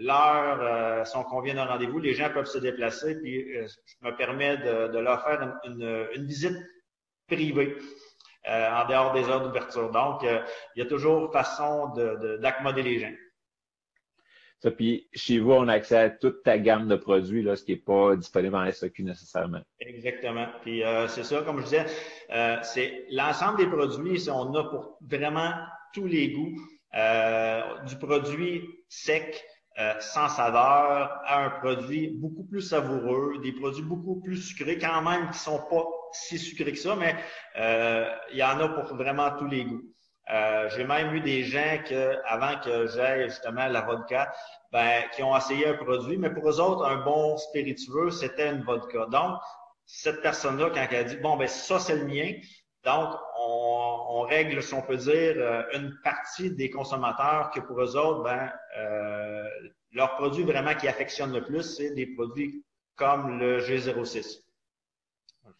l'heure, 0.00 1.06
si 1.06 1.14
on 1.14 1.24
convient 1.24 1.54
d'un 1.54 1.66
rendez-vous, 1.66 1.98
les 1.98 2.14
gens 2.14 2.30
peuvent 2.32 2.46
se 2.46 2.56
déplacer. 2.56 3.20
Puis 3.20 3.52
je 3.52 4.08
me 4.08 4.16
permets 4.16 4.56
de, 4.56 4.88
de 4.88 4.98
leur 4.98 5.22
faire 5.22 5.60
une, 5.64 6.06
une, 6.14 6.24
visite 6.24 6.56
privée. 7.28 7.76
En 8.46 8.88
dehors 8.88 9.12
des 9.12 9.28
heures 9.28 9.42
d'ouverture. 9.42 9.90
Donc, 9.90 10.22
il 10.22 10.78
y 10.78 10.82
a 10.82 10.86
toujours 10.86 11.32
façon 11.32 11.92
d'accommoder 12.40 12.82
les 12.82 12.98
gens. 12.98 13.12
Ça, 14.62 14.70
puis 14.70 15.08
chez 15.12 15.40
vous, 15.40 15.50
on 15.50 15.66
a 15.66 15.72
accès 15.72 15.96
à 15.96 16.08
toute 16.08 16.44
ta 16.44 16.56
gamme 16.56 16.86
de 16.86 16.94
produits, 16.94 17.42
là, 17.42 17.56
ce 17.56 17.64
qui 17.64 17.72
n'est 17.72 17.78
pas 17.78 18.14
disponible 18.14 18.54
en 18.54 18.70
SAQ 18.70 19.02
nécessairement. 19.02 19.60
Exactement. 19.80 20.46
Puis 20.62 20.84
euh, 20.84 21.08
c'est 21.08 21.24
ça, 21.24 21.42
comme 21.42 21.58
je 21.58 21.64
disais, 21.64 21.86
euh, 22.30 22.58
c'est 22.62 23.06
l'ensemble 23.10 23.58
des 23.58 23.66
produits, 23.66 24.30
on 24.30 24.54
a 24.54 24.62
pour 24.62 24.98
vraiment 25.00 25.50
tous 25.92 26.06
les 26.06 26.30
goûts. 26.30 26.54
Euh, 26.94 27.78
du 27.86 27.96
produit 27.96 28.68
sec, 28.88 29.42
sans 30.00 30.28
saveur, 30.28 31.22
à 31.24 31.46
un 31.46 31.50
produit 31.50 32.10
beaucoup 32.18 32.44
plus 32.44 32.60
savoureux, 32.60 33.38
des 33.42 33.52
produits 33.52 33.82
beaucoup 33.82 34.20
plus 34.20 34.36
sucrés, 34.36 34.76
quand 34.78 35.00
même, 35.00 35.30
qui 35.30 35.38
sont 35.38 35.58
pas 35.70 35.86
si 36.12 36.38
sucrés 36.38 36.72
que 36.72 36.78
ça, 36.78 36.96
mais 36.96 37.14
il 38.30 38.36
y 38.36 38.42
en 38.42 38.60
a 38.60 38.68
pour 38.68 38.94
vraiment 38.96 39.30
tous 39.38 39.46
les 39.46 39.64
goûts. 39.64 39.82
Euh, 40.30 40.68
j'ai 40.70 40.84
même 40.84 41.14
eu 41.14 41.20
des 41.20 41.42
gens 41.42 41.78
que, 41.86 42.16
avant 42.24 42.58
que 42.60 42.86
j'aille 42.86 43.28
justement 43.28 43.66
la 43.66 43.80
vodka, 43.82 44.32
ben, 44.70 45.02
qui 45.14 45.22
ont 45.22 45.36
essayé 45.36 45.66
un 45.66 45.74
produit, 45.74 46.16
mais 46.16 46.30
pour 46.30 46.48
eux 46.48 46.60
autres, 46.60 46.84
un 46.84 47.04
bon 47.04 47.36
spiritueux, 47.36 48.10
c'était 48.10 48.50
une 48.50 48.62
vodka. 48.62 49.06
Donc, 49.06 49.38
cette 49.84 50.22
personne-là, 50.22 50.70
quand 50.72 50.86
elle 50.90 51.06
dit, 51.06 51.16
bon, 51.16 51.36
ben, 51.36 51.48
ça, 51.48 51.78
c'est 51.80 51.96
le 51.96 52.06
mien, 52.06 52.32
donc, 52.84 53.14
on, 53.38 53.98
on, 54.08 54.20
règle, 54.22 54.62
si 54.62 54.74
on 54.74 54.82
peut 54.82 54.96
dire, 54.96 55.34
euh, 55.36 55.62
une 55.74 55.96
partie 56.02 56.50
des 56.50 56.70
consommateurs 56.70 57.50
que 57.50 57.60
pour 57.60 57.80
eux 57.80 57.96
autres, 57.96 58.22
ben, 58.22 58.50
euh, 58.78 59.44
leur 59.92 60.14
produit 60.16 60.44
vraiment 60.44 60.74
qui 60.74 60.88
affectionne 60.88 61.32
le 61.32 61.44
plus, 61.44 61.62
c'est 61.76 61.94
des 61.94 62.06
produits 62.06 62.64
comme 62.96 63.38
le 63.38 63.60
G06. 63.60 64.40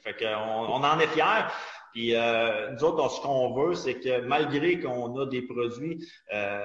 Fait 0.03 0.15
qu'on 0.15 0.27
on 0.27 0.85
en 0.85 0.99
est 1.01 1.09
fiers. 1.09 1.47
Puis 1.93 2.15
euh, 2.15 2.71
nous 2.71 2.85
autres, 2.85 3.11
ce 3.11 3.21
qu'on 3.21 3.53
veut, 3.55 3.75
c'est 3.75 4.01
que 4.01 4.21
malgré 4.23 4.81
qu'on 4.81 5.17
a 5.19 5.27
des 5.27 5.43
produits 5.43 6.05
euh, 6.33 6.65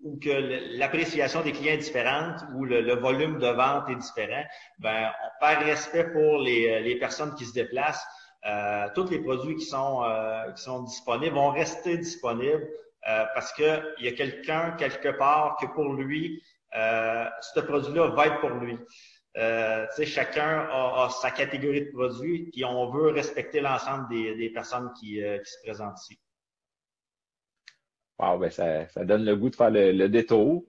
ou 0.00 0.18
que 0.18 0.30
l'appréciation 0.78 1.42
des 1.42 1.52
clients 1.52 1.74
est 1.74 1.78
différente 1.78 2.40
ou 2.54 2.64
le, 2.64 2.94
volume 2.94 3.38
de 3.38 3.46
vente 3.46 3.88
est 3.90 3.96
différent, 3.96 4.42
ben 4.78 5.10
par 5.38 5.60
respect 5.60 6.10
pour 6.12 6.38
les, 6.38 6.80
les 6.80 6.96
personnes 6.96 7.34
qui 7.34 7.44
se 7.44 7.52
déplacent, 7.52 8.04
euh, 8.44 8.88
tous 8.94 9.08
les 9.08 9.20
produits 9.20 9.54
qui 9.54 9.66
sont 9.66 10.02
euh, 10.02 10.50
qui 10.52 10.62
sont 10.62 10.82
disponibles 10.82 11.36
vont 11.36 11.50
rester 11.50 11.96
disponibles 11.96 12.66
euh, 13.08 13.24
parce 13.34 13.52
que 13.52 13.94
il 13.98 14.06
y 14.06 14.08
a 14.08 14.12
quelqu'un 14.12 14.72
quelque 14.72 15.16
part 15.16 15.56
que 15.60 15.66
pour 15.66 15.92
lui, 15.92 16.42
ce 16.72 17.60
produit-là 17.60 18.08
va 18.08 18.26
être 18.26 18.40
pour 18.40 18.50
lui. 18.50 18.78
Euh, 19.38 19.86
chacun 20.04 20.68
a, 20.70 21.08
sa 21.08 21.30
catégorie 21.30 21.86
de 21.86 21.90
produits, 21.90 22.50
puis 22.52 22.64
on 22.64 22.90
veut 22.90 23.08
respecter 23.08 23.60
l'ensemble 23.60 24.08
des, 24.10 24.50
personnes 24.50 24.92
qui, 24.98 25.22
euh, 25.22 25.38
qui, 25.38 25.50
se 25.50 25.58
présentent 25.62 25.98
ici. 26.00 26.18
Wow, 28.18 28.38
ben 28.38 28.50
ça, 28.50 28.86
ça 28.88 29.04
donne 29.04 29.24
le 29.24 29.34
goût 29.34 29.48
de 29.48 29.56
faire 29.56 29.70
le, 29.70 30.06
détour, 30.08 30.64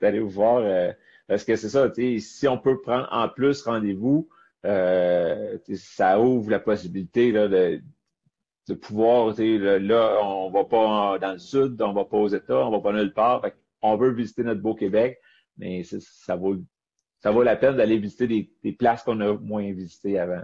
d'aller 0.00 0.20
vous 0.20 0.30
voir. 0.30 0.58
Euh, 0.58 0.90
parce 1.26 1.44
que 1.44 1.56
c'est 1.56 1.68
ça, 1.68 1.92
si 1.94 2.48
on 2.48 2.56
peut 2.56 2.80
prendre 2.80 3.08
en 3.10 3.28
plus 3.28 3.62
rendez-vous, 3.62 4.28
ça 4.64 6.18
ouvre 6.18 6.50
la 6.50 6.60
possibilité 6.60 7.30
là, 7.30 7.46
de, 7.46 7.82
de 8.68 8.74
pouvoir, 8.74 9.34
là, 9.38 9.78
là, 9.78 10.18
on 10.22 10.50
va 10.50 10.64
pas 10.64 11.18
dans 11.18 11.32
le 11.32 11.38
sud, 11.38 11.80
on 11.82 11.92
va 11.92 12.06
pas 12.06 12.16
aux 12.16 12.28
États, 12.28 12.66
on 12.66 12.70
va 12.70 12.80
pas 12.80 12.92
nulle 12.92 13.12
part. 13.12 13.42
on 13.82 13.96
veut 13.96 14.10
visiter 14.12 14.42
notre 14.44 14.62
beau 14.62 14.74
Québec, 14.74 15.20
mais 15.58 15.82
ça 15.84 16.36
vaut 16.36 16.56
ça 17.20 17.30
vaut 17.30 17.42
la 17.42 17.56
peine 17.56 17.76
d'aller 17.76 17.98
visiter 17.98 18.26
des, 18.26 18.72
places 18.72 19.02
qu'on 19.02 19.20
a 19.20 19.34
moins 19.34 19.72
visitées 19.72 20.18
avant. 20.18 20.42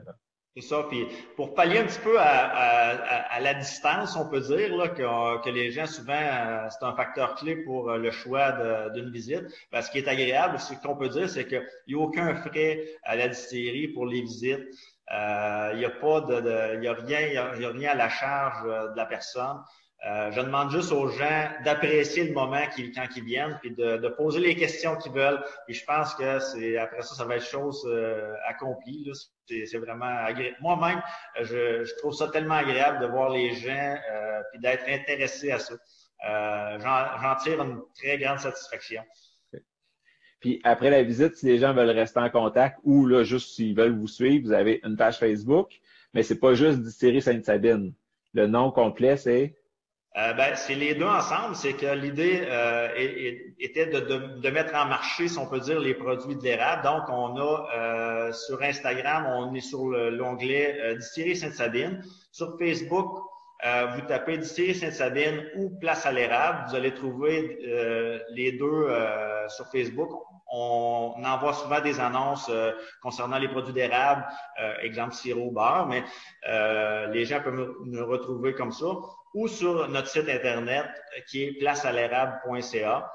C'est 0.57 0.63
ça. 0.63 0.87
Puis 0.89 1.07
pour 1.37 1.55
pallier 1.55 1.79
un 1.79 1.87
petit 1.87 2.01
peu 2.01 2.17
à, 2.19 3.41
la 3.41 3.55
distance, 3.55 4.17
on 4.17 4.29
peut 4.29 4.41
dire 4.41 4.77
là, 4.77 4.89
que, 4.89 5.43
que 5.43 5.51
les 5.51 5.73
gens, 5.73 5.87
souvent, 5.87 6.13
euh, 6.15 6.69
c'est 6.71 6.85
un 6.85 6.95
facteur 6.95 7.35
clé 7.35 7.57
pour 7.57 7.91
euh, 7.91 7.99
le 7.99 8.11
choix 8.13 8.53
d'une 8.91 9.11
visite. 9.11 9.43
Ben, 9.73 9.83
ce 9.83 9.91
qui 9.91 9.99
est 9.99 10.09
agréable, 10.09 10.59
ce 10.61 10.75
qu'on 10.75 10.97
peut 10.97 11.09
dire, 11.09 11.29
c'est 11.29 11.47
qu'il 11.47 11.67
n'y 11.89 11.95
a 11.95 11.99
aucun 11.99 12.35
frais 12.37 12.85
à 13.03 13.17
la 13.17 13.29
distillerie 13.29 13.89
pour 13.89 14.07
les 14.07 14.21
visites. 14.21 14.65
Euh, 15.13 15.71
il 15.73 15.79
n'y 15.79 15.85
a 15.85 15.91
pas 15.91 16.21
de, 16.21 16.77
il 16.77 16.85
y 16.85 16.89
a 16.89 16.93
rien, 16.93 17.21
il 17.57 17.63
y 17.63 17.65
a 17.65 17.71
rien 17.71 17.91
à 17.91 17.95
la 17.95 18.09
charge 18.09 18.65
de 18.65 18.97
la 18.97 19.07
personne. 19.07 19.59
Euh, 20.07 20.31
je 20.33 20.41
demande 20.43 20.71
juste 20.71 20.93
aux 20.93 21.09
gens 21.09 21.49
d'apprécier 21.65 22.25
le 22.25 22.35
moment 22.35 22.61
quand 22.95 23.07
ils 23.17 23.25
viennent, 23.25 23.59
puis 23.63 23.71
de, 23.71 24.09
poser 24.09 24.41
les 24.41 24.55
questions 24.55 24.97
qu'ils 24.97 25.13
veulent. 25.13 25.43
Et 25.67 25.73
je 25.73 25.85
pense 25.85 26.15
que 26.15 26.77
après 26.79 27.03
ça, 27.03 27.15
ça 27.15 27.25
va 27.25 27.37
être 27.37 27.47
chose 27.47 27.83
euh, 27.87 28.35
accomplie. 28.47 29.11
C'est 29.47 29.79
vraiment 29.79 30.05
agréable. 30.05 30.57
Moi-même, 30.61 31.01
je, 31.41 31.97
trouve 31.99 32.13
ça 32.13 32.29
tellement 32.29 32.57
agréable 32.57 33.01
de 33.01 33.07
voir 33.07 33.31
les 33.31 33.55
gens 33.55 33.97
euh, 34.13 34.43
puis 34.53 34.61
d'être 34.61 34.85
intéressé 34.89 35.53
à 35.53 35.59
ça. 35.59 35.75
J'en 36.23 37.37
tire 37.43 37.63
une 37.63 37.81
très 37.97 38.19
grande 38.19 38.41
satisfaction. 38.41 39.03
Puis 40.41 40.61
après 40.65 40.91
la 40.91 41.03
visite, 41.03 41.37
si 41.37 41.47
les 41.47 41.59
gens 41.59 41.73
veulent 41.73 41.89
rester 41.89 42.21
en 42.21 42.29
contact 42.29 42.79
ou 42.85 43.07
là, 43.07 43.25
juste 43.25 43.55
s'ils 43.55 43.75
veulent 43.75 43.97
vous 43.97 44.09
suivre, 44.09 44.47
vous 44.47 44.53
avez 44.53 44.81
une 44.85 44.99
page 44.99 45.19
Facebook, 45.19 45.81
mais 46.13 46.23
c'est 46.23 46.39
pas 46.39 46.53
juste 46.53 46.81
Distillerie 46.81 47.23
Sainte-Sabine. 47.23 47.95
Le 48.35 48.47
nom 48.47 48.71
complet, 48.71 49.17
c'est 49.17 49.55
euh, 50.17 50.33
ben, 50.35 50.55
c'est 50.55 50.77
les 50.77 50.95
deux 50.95 51.07
ensemble. 51.07 51.57
C'est 51.57 51.73
que 51.73 51.93
l'idée 51.93 52.45
euh, 52.47 52.89
était 53.59 53.87
de, 53.87 53.99
de, 53.99 54.41
de, 54.41 54.51
mettre 54.51 54.73
en 54.77 54.85
marché, 54.85 55.27
si 55.27 55.39
on 55.39 55.47
peut 55.47 55.59
dire, 55.59 55.81
les 55.81 55.95
produits 55.95 56.37
de 56.37 56.43
l'érable. 56.43 56.83
Donc, 56.85 57.03
on 57.09 57.37
a 57.37 57.69
euh, 57.77 58.33
sur 58.33 58.63
Instagram, 58.63 59.27
on 59.27 59.53
est 59.55 59.61
sur 59.61 59.87
l'onglet 59.87 60.79
euh, 60.81 60.95
Distillerie 60.95 61.37
Sainte-Sabine. 61.37 62.05
Sur 62.31 62.57
Facebook, 62.57 63.25
euh, 63.67 63.87
vous 63.95 64.03
tapez 64.03 64.39
Distillerie 64.39 64.77
Sainte-Sabine 64.77 65.47
ou 65.57 65.71
Place 65.81 66.07
à 66.07 66.13
l'érable. 66.13 66.67
Vous 66.69 66.77
allez 66.77 66.95
trouver 66.95 67.59
les 68.31 68.53
deux 68.53 68.89
sur 69.49 69.67
Facebook. 69.67 70.11
On 70.53 71.15
envoie 71.25 71.55
souvent 71.55 71.81
des 71.81 71.99
annonces 71.99 72.51
concernant 73.03 73.39
les 73.39 73.49
produits 73.49 73.73
d'érable, 73.73 74.27
exemple 74.83 75.15
sirop 75.15 75.51
beurre, 75.51 75.89
mais 75.89 76.05
les 77.13 77.25
gens 77.25 77.41
peuvent 77.41 77.75
nous 77.85 78.07
retrouver 78.07 78.53
comme 78.53 78.71
ça 78.71 78.87
ou 79.35 79.49
sur 79.49 79.89
notre 79.89 80.09
site 80.09 80.29
Internet 80.29 80.87
euh, 80.87 81.21
qui 81.29 81.45
est 81.45 81.53
placealérable.ca. 81.59 83.11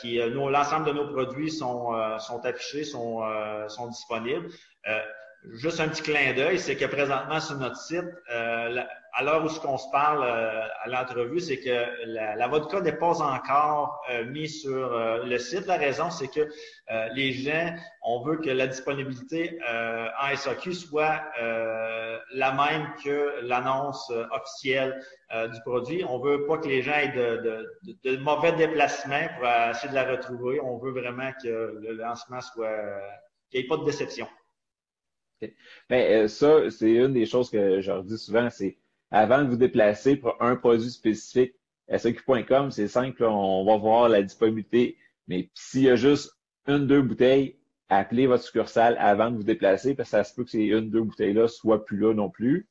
qui 0.00 0.18
l'ensemble 0.18 0.86
de 0.86 0.92
nos 0.92 1.12
produits 1.12 1.50
sont, 1.50 1.92
sont 2.18 2.40
affichés, 2.46 2.84
sont, 2.84 3.20
sont 3.68 3.88
disponibles. 3.88 4.48
Juste 5.48 5.80
un 5.80 5.88
petit 5.88 6.02
clin 6.02 6.34
d'œil, 6.34 6.58
c'est 6.58 6.76
que 6.76 6.84
présentement 6.84 7.40
sur 7.40 7.56
notre 7.56 7.76
site, 7.76 8.04
euh, 8.30 8.82
à 9.12 9.24
l'heure 9.24 9.44
où 9.44 9.48
ce 9.48 9.58
qu'on 9.58 9.78
se 9.78 9.90
parle 9.90 10.22
euh, 10.22 10.66
à 10.82 10.88
l'entrevue, 10.88 11.40
c'est 11.40 11.60
que 11.60 11.86
la, 12.06 12.36
la 12.36 12.48
vodka 12.48 12.80
n'est 12.80 12.96
pas 12.96 13.20
encore 13.22 14.02
euh, 14.10 14.24
mise 14.26 14.60
sur 14.62 14.92
euh, 14.92 15.24
le 15.24 15.38
site. 15.38 15.66
La 15.66 15.76
raison, 15.76 16.10
c'est 16.10 16.28
que 16.28 16.48
les 17.14 17.32
gens, 17.32 17.74
on 18.02 18.22
veut 18.22 18.36
que 18.36 18.50
la 18.50 18.66
disponibilité 18.66 19.58
en 20.20 20.36
SAQ 20.36 20.72
soit 20.74 21.22
la 22.32 22.52
même 22.52 22.92
que 23.04 23.40
l'annonce 23.42 24.12
officielle 24.32 25.00
du 25.52 25.60
produit. 25.60 26.04
On 26.04 26.18
veut 26.18 26.46
pas 26.46 26.58
que 26.58 26.66
les 26.66 26.82
gens 26.82 26.94
aient 26.94 27.12
de, 27.12 27.36
de, 27.84 27.96
de, 28.04 28.16
mauvais 28.16 28.52
déplacements 28.52 29.28
pour 29.38 29.48
essayer 29.70 29.90
de 29.90 29.94
la 29.94 30.10
retrouver. 30.10 30.60
On 30.60 30.78
veut 30.78 30.90
vraiment 30.90 31.30
que 31.42 31.78
le 31.80 31.92
lancement 31.92 32.40
soit 32.40 32.76
qu'il 33.50 33.60
n'y 33.60 33.66
ait 33.66 33.68
pas 33.68 33.76
de 33.76 33.84
déception. 33.84 34.26
Ben, 35.88 36.28
ça, 36.28 36.70
c'est 36.70 36.92
une 36.92 37.12
des 37.12 37.26
choses 37.26 37.50
que 37.50 37.80
je 37.80 37.90
leur 37.90 38.04
dis 38.04 38.18
souvent, 38.18 38.48
c'est 38.50 38.78
avant 39.10 39.42
de 39.42 39.48
vous 39.48 39.56
déplacer 39.56 40.16
pour 40.16 40.40
un 40.40 40.56
produit 40.56 40.90
spécifique, 40.90 41.54
SAQ.com, 41.88 42.70
c'est 42.70 42.88
simple, 42.88 43.24
on 43.24 43.64
va 43.64 43.76
voir 43.76 44.08
la 44.08 44.22
disponibilité. 44.22 44.96
Mais 45.26 45.50
s'il 45.54 45.82
y 45.82 45.90
a 45.90 45.96
juste 45.96 46.32
une, 46.68 46.86
deux 46.86 47.02
bouteilles, 47.02 47.56
appelez 47.88 48.26
votre 48.26 48.44
succursale 48.44 48.96
avant 49.00 49.30
de 49.30 49.36
vous 49.36 49.42
déplacer, 49.42 49.94
parce 49.94 50.10
que 50.10 50.16
ça 50.16 50.24
se 50.24 50.34
peut 50.34 50.44
que 50.44 50.50
ces 50.50 50.64
une, 50.64 50.90
deux 50.90 51.02
bouteilles-là 51.02 51.48
soient 51.48 51.84
plus 51.84 51.98
là 51.98 52.14
non 52.14 52.30
plus. 52.30 52.68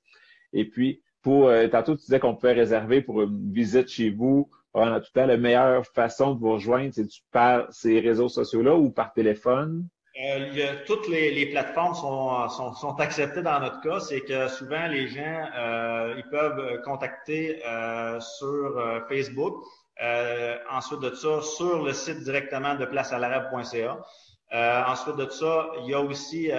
Et 0.53 0.65
puis, 0.65 1.01
pour 1.21 1.49
euh, 1.49 1.67
tantôt, 1.67 1.95
tu 1.95 2.01
disais 2.01 2.19
qu'on 2.19 2.35
pouvait 2.35 2.53
réserver 2.53 3.01
pour 3.01 3.21
une 3.21 3.51
visite 3.51 3.89
chez 3.89 4.09
vous 4.09 4.49
pendant 4.71 4.99
tout 4.99 5.07
le 5.13 5.21
temps. 5.21 5.27
La 5.27 5.37
meilleure 5.37 5.85
façon 5.85 6.33
de 6.33 6.39
vous 6.39 6.53
rejoindre, 6.53 6.93
c'est 6.93 7.07
par 7.31 7.71
ces 7.73 7.99
réseaux 7.99 8.29
sociaux-là 8.29 8.75
ou 8.77 8.89
par 8.89 9.13
téléphone? 9.13 9.87
Euh, 10.21 10.75
toutes 10.85 11.07
les, 11.07 11.45
plateformes 11.45 11.95
sont, 11.95 12.49
sont, 12.73 12.99
acceptées 12.99 13.41
dans 13.41 13.59
notre 13.59 13.81
cas. 13.81 13.99
C'est 14.01 14.21
que 14.21 14.47
souvent, 14.49 14.87
les 14.87 15.07
gens, 15.07 15.45
euh, 15.57 16.15
ils 16.17 16.29
peuvent 16.29 16.81
contacter 16.83 17.61
euh, 17.65 18.19
sur 18.19 19.05
Facebook. 19.07 19.63
ensuite 20.69 20.99
de 20.99 21.15
ça, 21.15 21.41
sur 21.41 21.83
le 21.83 21.93
site 21.93 22.23
directement 22.23 22.75
de 22.75 22.85
placealarabe.ca. 22.85 23.97
ensuite 24.87 25.15
de 25.15 25.29
ça, 25.29 25.69
il 25.79 25.89
y 25.89 25.93
a 25.93 26.01
aussi 26.01 26.49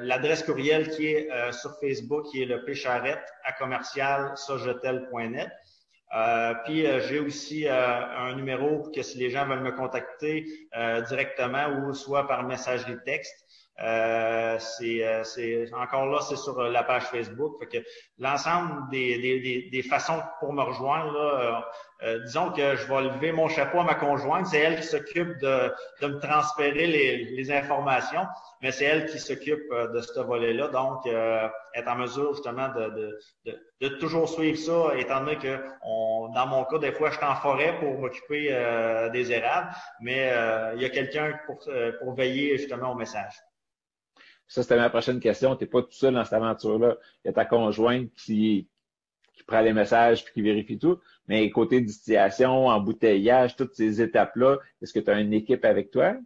l'adresse 0.00 0.42
courriel 0.44 0.90
qui 0.90 1.06
est 1.06 1.52
sur 1.52 1.72
Facebook, 1.80 2.26
qui 2.30 2.42
est 2.42 2.46
le 2.46 2.64
pécharette 2.64 3.26
à 3.44 3.52
commercial 3.52 4.34
euh, 6.12 6.54
puis 6.64 6.86
euh, 6.86 7.00
j'ai 7.00 7.20
aussi 7.20 7.68
euh, 7.68 7.72
un 7.72 8.34
numéro 8.34 8.90
que 8.90 9.02
si 9.02 9.18
les 9.18 9.30
gens 9.30 9.46
veulent 9.46 9.62
me 9.62 9.72
contacter 9.72 10.44
directement 11.08 11.68
ou 11.68 11.94
soit 11.94 12.26
par 12.26 12.44
messagerie 12.44 12.98
texte, 13.04 13.46
c'est 13.80 15.72
encore 15.72 16.06
là, 16.06 16.20
c'est 16.20 16.36
sur 16.36 16.60
la 16.62 16.82
page 16.82 17.04
Facebook. 17.04 17.58
Fait 17.58 17.66
que 17.66 17.86
l'ensemble 18.18 18.90
des, 18.90 19.18
des, 19.18 19.68
des, 19.70 19.82
façons 19.82 20.20
pour 20.40 20.52
me 20.52 20.62
rejoindre, 20.62 21.12
là, 21.12 21.64
euh, 22.02 22.18
disons 22.24 22.50
que 22.50 22.76
je 22.76 22.86
vais 22.86 23.02
lever 23.02 23.32
mon 23.32 23.48
chapeau 23.48 23.80
à 23.80 23.84
ma 23.84 23.94
conjointe. 23.94 24.46
C'est 24.46 24.58
elle 24.58 24.80
qui 24.80 24.86
s'occupe 24.86 25.38
de, 25.38 25.72
de, 26.00 26.06
me 26.06 26.18
transférer 26.18 26.86
les, 26.86 27.24
les 27.24 27.52
informations, 27.52 28.26
mais 28.62 28.72
c'est 28.72 28.84
elle 28.84 29.06
qui 29.06 29.18
s'occupe 29.18 29.70
euh, 29.70 29.88
de 29.88 30.00
ce 30.00 30.20
volet-là. 30.20 30.68
Donc, 30.68 31.06
euh, 31.06 31.46
être 31.74 31.88
en 31.88 31.96
mesure 31.96 32.34
justement 32.34 32.68
de, 32.68 33.18
de, 33.44 33.58
de, 33.80 33.88
toujours 33.96 34.28
suivre 34.28 34.58
ça, 34.58 34.96
étant 34.96 35.20
donné 35.20 35.36
que 35.36 35.58
on, 35.82 36.30
dans 36.34 36.46
mon 36.46 36.64
cas, 36.64 36.78
des 36.78 36.92
fois, 36.92 37.10
je 37.10 37.16
suis 37.16 37.24
en 37.24 37.36
forêt 37.36 37.78
pour 37.78 37.98
m'occuper 37.98 38.48
des 39.12 39.32
érables, 39.32 39.68
mais 40.00 40.32
il 40.74 40.82
y 40.82 40.84
a 40.84 40.88
quelqu'un 40.88 41.38
pour, 41.46 41.58
pour 42.00 42.14
veiller 42.14 42.58
justement 42.58 42.92
au 42.92 42.94
message. 42.94 43.34
Ça, 44.50 44.64
c'était 44.64 44.76
ma 44.76 44.90
prochaine 44.90 45.20
question. 45.20 45.54
Tu 45.54 45.62
n'es 45.62 45.70
pas 45.70 45.80
tout 45.82 45.92
seul 45.92 46.14
dans 46.14 46.24
cette 46.24 46.32
aventure-là. 46.32 46.96
Il 47.24 47.28
y 47.28 47.30
a 47.30 47.32
ta 47.32 47.44
conjointe 47.44 48.10
qui, 48.16 48.68
qui 49.32 49.44
prend 49.44 49.60
les 49.60 49.72
messages 49.72 50.24
puis 50.24 50.34
qui 50.34 50.42
vérifie 50.42 50.76
tout. 50.76 50.98
Mais 51.28 51.48
côté 51.50 51.80
distillation, 51.80 52.66
embouteillage, 52.66 53.54
toutes 53.54 53.76
ces 53.76 54.02
étapes-là, 54.02 54.58
est-ce 54.82 54.92
que 54.92 54.98
tu 54.98 55.08
as 55.08 55.20
une 55.20 55.32
équipe 55.32 55.64
avec 55.64 55.92
toi? 55.92 56.16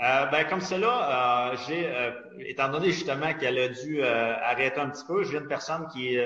Euh, 0.00 0.26
ben, 0.26 0.44
comme 0.48 0.62
cela, 0.62 1.52
euh, 1.52 1.56
j'ai, 1.68 1.86
euh, 1.86 2.10
étant 2.40 2.68
donné 2.70 2.90
justement 2.90 3.32
qu'elle 3.34 3.58
a 3.58 3.68
dû 3.68 4.02
euh, 4.02 4.34
arrêter 4.42 4.80
un 4.80 4.88
petit 4.90 5.04
peu, 5.06 5.22
j'ai 5.22 5.36
une 5.36 5.46
personne 5.46 5.86
qui, 5.92 6.16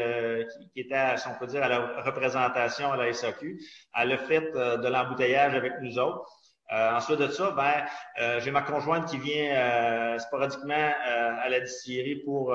qui, 0.73 0.81
était, 0.81 1.17
si 1.17 1.27
on 1.27 1.39
peut 1.39 1.49
dire, 1.49 1.65
à 1.65 1.69
la 1.69 2.01
représentation 2.03 2.93
à 2.93 2.97
la 2.97 3.13
SAQ. 3.13 3.61
Elle 4.01 4.13
a 4.13 4.19
fait 4.19 4.53
de 4.53 4.89
l'embouteillage 4.89 5.55
avec 5.55 5.73
nous 5.83 5.99
autres. 5.99 6.31
Ensuite 6.71 7.19
de 7.19 7.29
ça, 7.29 7.51
ben, 7.53 8.41
j'ai 8.41 8.51
ma 8.51 8.63
conjointe 8.63 9.09
qui 9.09 9.19
vient 9.19 10.19
sporadiquement 10.19 10.93
à 11.05 11.49
la 11.49 11.61
distillerie 11.61 12.17
pour 12.25 12.55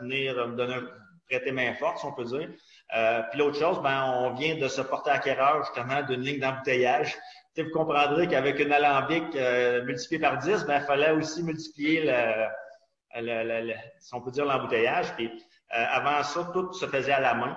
venir 0.00 0.48
me 0.48 0.56
donner 0.56 0.76
prêter 1.28 1.52
main 1.52 1.74
forte, 1.74 1.98
si 1.98 2.06
on 2.06 2.12
peut 2.12 2.24
dire. 2.24 2.48
Euh, 2.94 3.22
puis 3.30 3.38
l'autre 3.38 3.58
chose, 3.58 3.80
ben, 3.82 4.04
on 4.04 4.34
vient 4.34 4.56
de 4.56 4.68
se 4.68 4.80
porter 4.80 5.10
acquéreur 5.10 5.64
justement 5.64 6.02
d'une 6.02 6.20
ligne 6.20 6.40
d'embouteillage. 6.40 7.16
vous 7.56 7.70
comprendrez 7.72 8.28
qu'avec 8.28 8.58
une 8.58 8.72
alambic 8.72 9.24
euh, 9.36 9.84
multipliée 9.84 10.20
par 10.20 10.38
10, 10.38 10.64
ben, 10.64 10.80
il 10.80 10.86
fallait 10.86 11.12
aussi 11.12 11.42
multiplier 11.42 12.04
le, 12.04 12.46
le, 13.20 13.62
le, 13.62 13.74
si 13.98 14.14
on 14.14 14.20
peut 14.20 14.30
dire 14.30 14.44
l'embouteillage. 14.44 15.14
Puis 15.14 15.26
euh, 15.26 15.84
avant 15.90 16.22
ça, 16.22 16.50
tout 16.52 16.72
se 16.72 16.86
faisait 16.86 17.12
à 17.12 17.20
la 17.20 17.34
main. 17.34 17.56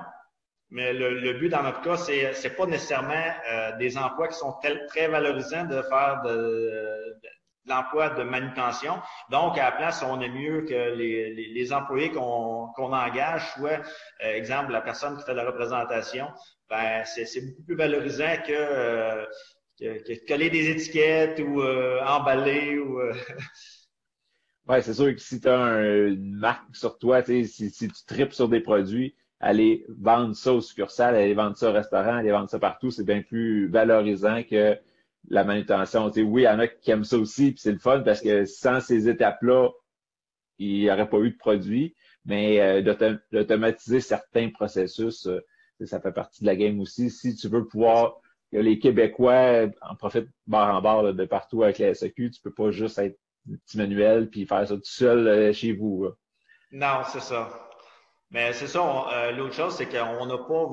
Mais 0.70 0.92
le, 0.94 1.34
but 1.34 1.50
dans 1.50 1.64
notre 1.64 1.82
cas, 1.82 1.98
c'est 1.98 2.34
c'est 2.34 2.56
pas 2.56 2.66
nécessairement 2.66 3.14
euh, 3.50 3.78
des 3.78 3.98
emplois 3.98 4.28
qui 4.28 4.38
sont 4.38 4.54
très 4.90 5.08
valorisants 5.08 5.64
de 5.64 5.82
faire 5.84 6.22
de, 6.26 7.18
l'emploi 7.68 8.10
de 8.12 8.24
manutention. 8.24 9.00
Donc, 9.30 9.58
à 9.58 9.66
la 9.66 9.72
place, 9.74 10.04
on 10.04 10.22
est 10.22 10.30
mieux 10.30 10.62
que 10.62 10.96
les, 10.96 11.34
les, 11.34 11.74
employés 11.74 12.12
qu'on 12.12 12.72
engage, 12.78 13.54
soit, 13.54 13.82
euh, 14.24 14.34
exemple, 14.34 14.72
la 14.72 14.82
personne 14.82 15.18
qui 15.18 15.24
fait 15.24 15.34
la 15.34 15.46
représentation, 15.46 16.28
ben, 16.70 17.04
c'est 17.06 17.42
beaucoup 17.46 17.64
plus 17.64 17.76
valorisant 17.76 18.36
que, 18.46 18.54
euh, 18.54 19.26
que, 19.80 20.28
coller 20.28 20.50
des 20.50 20.70
étiquettes 20.70 21.40
ou 21.40 21.62
euh, 21.62 22.02
emballer 22.04 22.80
ou 22.80 23.00
Ouais, 24.68 24.82
c'est 24.82 24.94
sûr 24.94 25.14
que 25.16 25.22
si 25.22 25.40
tu 25.40 25.48
as 25.48 25.80
une 25.80 26.36
marque 26.36 26.76
sur 26.76 26.98
toi, 26.98 27.24
si, 27.24 27.48
si 27.48 27.72
tu 27.72 28.06
tripes 28.06 28.34
sur 28.34 28.50
des 28.50 28.60
produits, 28.60 29.16
aller 29.40 29.86
vendre 29.88 30.36
ça 30.36 30.54
au 30.54 30.62
succursale, 30.62 31.16
aller 31.16 31.34
vendre 31.34 31.58
ça 31.58 31.70
au 31.70 31.74
restaurant, 31.74 32.18
aller 32.18 32.32
vendre 32.32 32.50
ça 32.50 32.60
partout, 32.60 32.92
c'est 32.92 33.06
bien 33.06 33.22
plus 33.22 33.68
valorisant 33.68 34.44
que 34.44 34.78
la 35.30 35.44
manutention. 35.44 36.12
Oui, 36.16 36.42
il 36.42 36.46
y 36.46 36.48
en 36.48 36.60
a 36.60 36.68
qui 36.68 36.92
aiment 36.92 37.04
ça 37.04 37.18
aussi, 37.18 37.52
puis 37.52 37.60
c'est 37.60 37.72
le 37.72 37.80
fun 37.80 38.02
parce 38.02 38.22
que 38.22 38.46
sans 38.46 38.80
ces 38.80 39.10
étapes-là, 39.10 39.70
il 40.58 40.80
n'y 40.80 40.92
aurait 40.92 41.10
pas 41.10 41.20
eu 41.20 41.32
de 41.32 41.38
produit. 41.38 41.96
Mais 42.26 42.60
euh, 42.60 42.82
d'automatiser 43.32 44.02
certains 44.02 44.50
processus, 44.50 45.28
euh, 45.28 45.40
ça 45.86 46.02
fait 46.02 46.12
partie 46.12 46.42
de 46.42 46.48
la 46.48 46.58
game 46.58 46.80
aussi. 46.82 47.10
Si 47.10 47.36
tu 47.36 47.48
veux 47.48 47.66
pouvoir, 47.66 48.20
les 48.52 48.80
Québécois 48.80 49.68
en 49.82 49.96
profitent 49.96 50.30
barre 50.46 50.76
en 50.76 50.82
barre 50.82 51.14
de 51.14 51.26
partout 51.26 51.64
avec 51.64 51.78
la 51.78 51.94
SAQ, 51.94 52.32
tu 52.32 52.42
peux 52.42 52.54
pas 52.54 52.72
juste 52.72 52.98
être 52.98 53.18
petit 53.66 53.78
manuel 53.78 54.30
puis 54.30 54.46
faire 54.46 54.68
ça 54.68 54.76
tout 54.76 54.82
seul 54.84 55.28
euh, 55.28 55.54
chez 55.54 55.72
vous. 55.72 56.08
Non, 56.72 57.02
c'est 57.06 57.22
ça. 57.22 57.67
Mais 58.32 58.52
c'est 58.54 58.68
ça, 58.68 59.32
l'autre 59.36 59.54
chose, 59.54 59.76
c'est 59.76 59.86
qu'on 59.88 60.26
n'a 60.26 60.38
pas, 60.38 60.66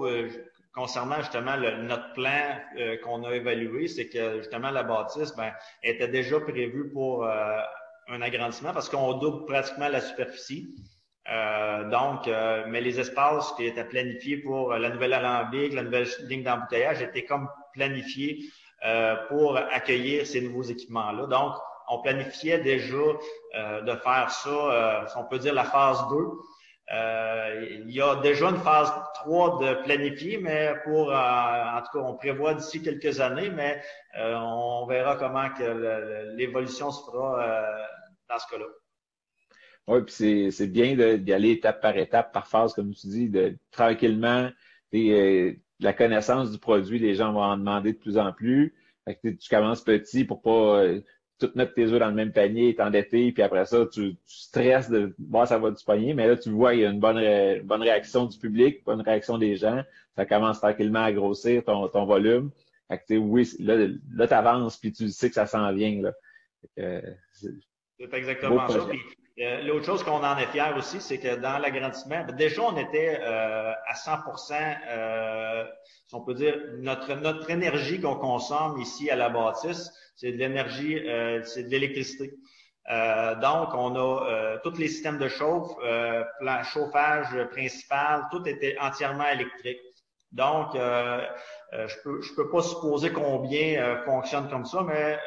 concernant 0.75 1.19
justement 1.21 1.57
notre 1.57 2.13
plan 2.13 2.59
euh, 2.79 2.97
qu'on 2.99 3.25
a 3.25 3.33
évalué, 3.33 3.87
c'est 3.87 4.09
que 4.09 4.39
justement 4.39 4.71
la 4.71 4.83
bâtisse 4.83 5.35
ben, 5.37 5.53
était 5.83 6.09
déjà 6.09 6.41
prévue 6.41 6.91
pour 6.91 7.25
euh, 7.25 7.61
un 8.09 8.21
agrandissement 8.21 8.73
parce 8.73 8.89
qu'on 8.89 9.15
double 9.15 9.47
pratiquement 9.47 9.89
la 9.89 10.01
superficie. 10.01 10.75
Euh, 11.33 11.89
donc, 11.89 12.27
mais 12.69 12.83
les 12.83 13.01
espaces 13.01 13.55
qui 13.57 13.65
étaient 13.65 13.85
planifiés 13.85 14.37
pour 14.39 14.75
la 14.75 14.91
nouvelle 14.91 15.15
alambic, 15.15 15.73
la 15.73 15.83
nouvelle 15.83 16.07
ligne 16.25 16.43
d'embouteillage 16.43 17.01
étaient 17.01 17.25
comme 17.25 17.49
planifiés 17.73 18.41
pour 19.31 19.57
accueillir 19.57 20.27
ces 20.27 20.43
nouveaux 20.43 20.65
équipements-là. 20.65 21.27
Donc, 21.27 21.55
on 21.89 22.03
planifiait 22.03 22.59
déjà 22.59 22.99
de 23.55 23.95
faire 24.03 24.31
ça, 24.31 25.07
on 25.17 25.25
peut 25.25 25.39
dire 25.39 25.55
la 25.55 25.65
phase 25.65 26.07
2, 26.11 26.17
euh, 26.17 26.29
il 26.91 27.91
y 27.91 28.01
a 28.01 28.17
déjà 28.17 28.51
une 28.51 28.59
phase 28.59 28.93
3 29.15 29.59
de 29.61 29.83
planifier, 29.85 30.39
mais 30.39 30.75
pour, 30.85 31.11
euh, 31.11 31.15
en 31.15 31.81
tout 31.81 31.99
cas, 31.99 32.05
on 32.05 32.15
prévoit 32.15 32.55
d'ici 32.55 32.83
quelques 32.83 33.21
années, 33.21 33.51
mais 33.51 33.81
euh, 34.19 34.35
on 34.37 34.87
verra 34.87 35.17
comment 35.17 35.49
que 35.51 36.35
l'évolution 36.37 36.91
se 36.91 37.05
fera 37.05 37.67
dans 38.29 38.39
ce 38.39 38.47
cas-là. 38.51 38.67
Oui, 39.87 40.01
puis 40.03 40.51
c'est 40.51 40.67
bien 40.67 41.19
d'y 41.19 41.33
aller 41.33 41.51
étape 41.51 41.81
par 41.83 41.97
étape, 41.97 42.33
par 42.33 42.47
phase, 42.47 42.73
comme 42.75 42.95
tu 42.95 43.07
dis, 43.07 43.29
de 43.29 43.57
tranquillement, 43.71 44.51
la 44.93 45.93
connaissance 45.93 46.51
du 46.51 46.59
produit, 46.59 46.99
les 46.99 47.15
gens 47.15 47.33
vont 47.33 47.43
en 47.43 47.57
demander 47.57 47.93
de 47.93 47.99
plus 47.99 48.17
en 48.17 48.33
plus. 48.33 48.75
Tu 49.23 49.37
commences 49.51 49.83
petit 49.83 50.25
pour 50.25 50.41
pas 50.41 50.85
tout 51.39 51.51
mettre 51.55 51.75
tes 51.75 51.87
œufs 51.87 51.99
dans 51.99 52.09
le 52.09 52.15
même 52.15 52.33
panier, 52.33 52.75
t'endetter, 52.75 53.33
puis 53.33 53.43
après 53.43 53.65
ça, 53.67 53.87
tu, 53.93 54.17
stresses 54.27 54.91
de 54.91 55.15
voir 55.19 55.49
ça 55.49 55.59
va 55.59 55.71
du 55.71 55.85
panier, 55.85 56.15
mais 56.15 56.27
là, 56.27 56.37
tu 56.37 56.51
vois, 56.51 56.75
il 56.75 56.81
y 56.81 56.87
a 56.87 56.91
une 56.91 57.01
bonne, 57.01 57.21
bonne 57.63 57.83
réaction 57.83 58.27
du 58.27 58.39
public, 58.39 58.85
bonne 58.85 59.01
réaction 59.01 59.39
des 59.39 59.57
gens, 59.57 59.83
ça 60.17 60.25
commence 60.27 60.61
tranquillement 60.61 61.03
à 61.03 61.13
grossir 61.13 61.65
ton, 61.65 61.89
ton 61.89 62.05
volume. 62.07 62.51
Fait 62.89 62.99
que, 62.99 63.15
oui, 63.15 63.49
là, 63.59 63.89
là 64.13 64.29
tu 64.29 64.35
avances, 64.35 64.77
puis 64.77 64.93
tu 64.93 65.09
sais 65.09 65.29
que 65.29 65.35
ça 65.35 65.47
s'en 65.47 65.73
vient. 65.73 66.03
Là. 66.03 66.13
c'est 66.77 68.15
exactement 68.15 68.69
ça. 68.69 68.87
Euh, 69.41 69.63
l'autre 69.63 69.85
chose 69.85 70.05
qu'on 70.05 70.23
en 70.23 70.39
est 70.39 70.47
fier 70.47 70.77
aussi, 70.77 71.01
c'est 71.01 71.19
que 71.19 71.35
dans 71.35 71.59
l'agrandissement, 71.59 72.25
ben, 72.25 72.37
déjà 72.37 72.63
on 72.63 72.77
était 72.77 73.19
euh, 73.21 73.73
à 73.89 73.95
100 73.97 74.13
euh, 74.53 75.65
si 76.07 76.15
on 76.15 76.21
peut 76.21 76.35
dire, 76.35 76.57
notre, 76.79 77.15
notre 77.15 77.51
énergie 77.51 78.01
qu'on 78.01 78.15
consomme 78.15 78.81
ici 78.81 79.11
à 79.11 79.17
la 79.17 79.31
bâtisse, 79.31 79.91
c'est 80.17 80.33
de 80.33 80.39
l'énergie, 80.39 80.99
euh, 81.09 81.43
c'est 81.45 81.65
de 81.65 81.71
l'électricité. 81.71 82.33
donc, 83.41 83.69
on 83.75 83.97
a 83.97 84.59
tous 84.63 84.77
les 84.79 84.89
systèmes 84.89 85.19
de 85.19 85.29
chauffe, 85.29 85.73
plan, 86.41 86.63
chauffage 86.65 87.33
principal, 87.51 88.27
tout 88.31 88.47
était 88.47 88.77
entièrement 88.79 89.29
électrique. 89.29 89.81
Donc, 90.33 90.75
je 90.75 91.95
peux 92.03 92.21
peux 92.37 92.51
pas 92.51 92.63
supposer 92.63 93.11
combien 93.11 94.03
fonctionne 94.05 94.51
comme 94.51 94.67
ça, 94.67 94.83
mais 94.83 95.19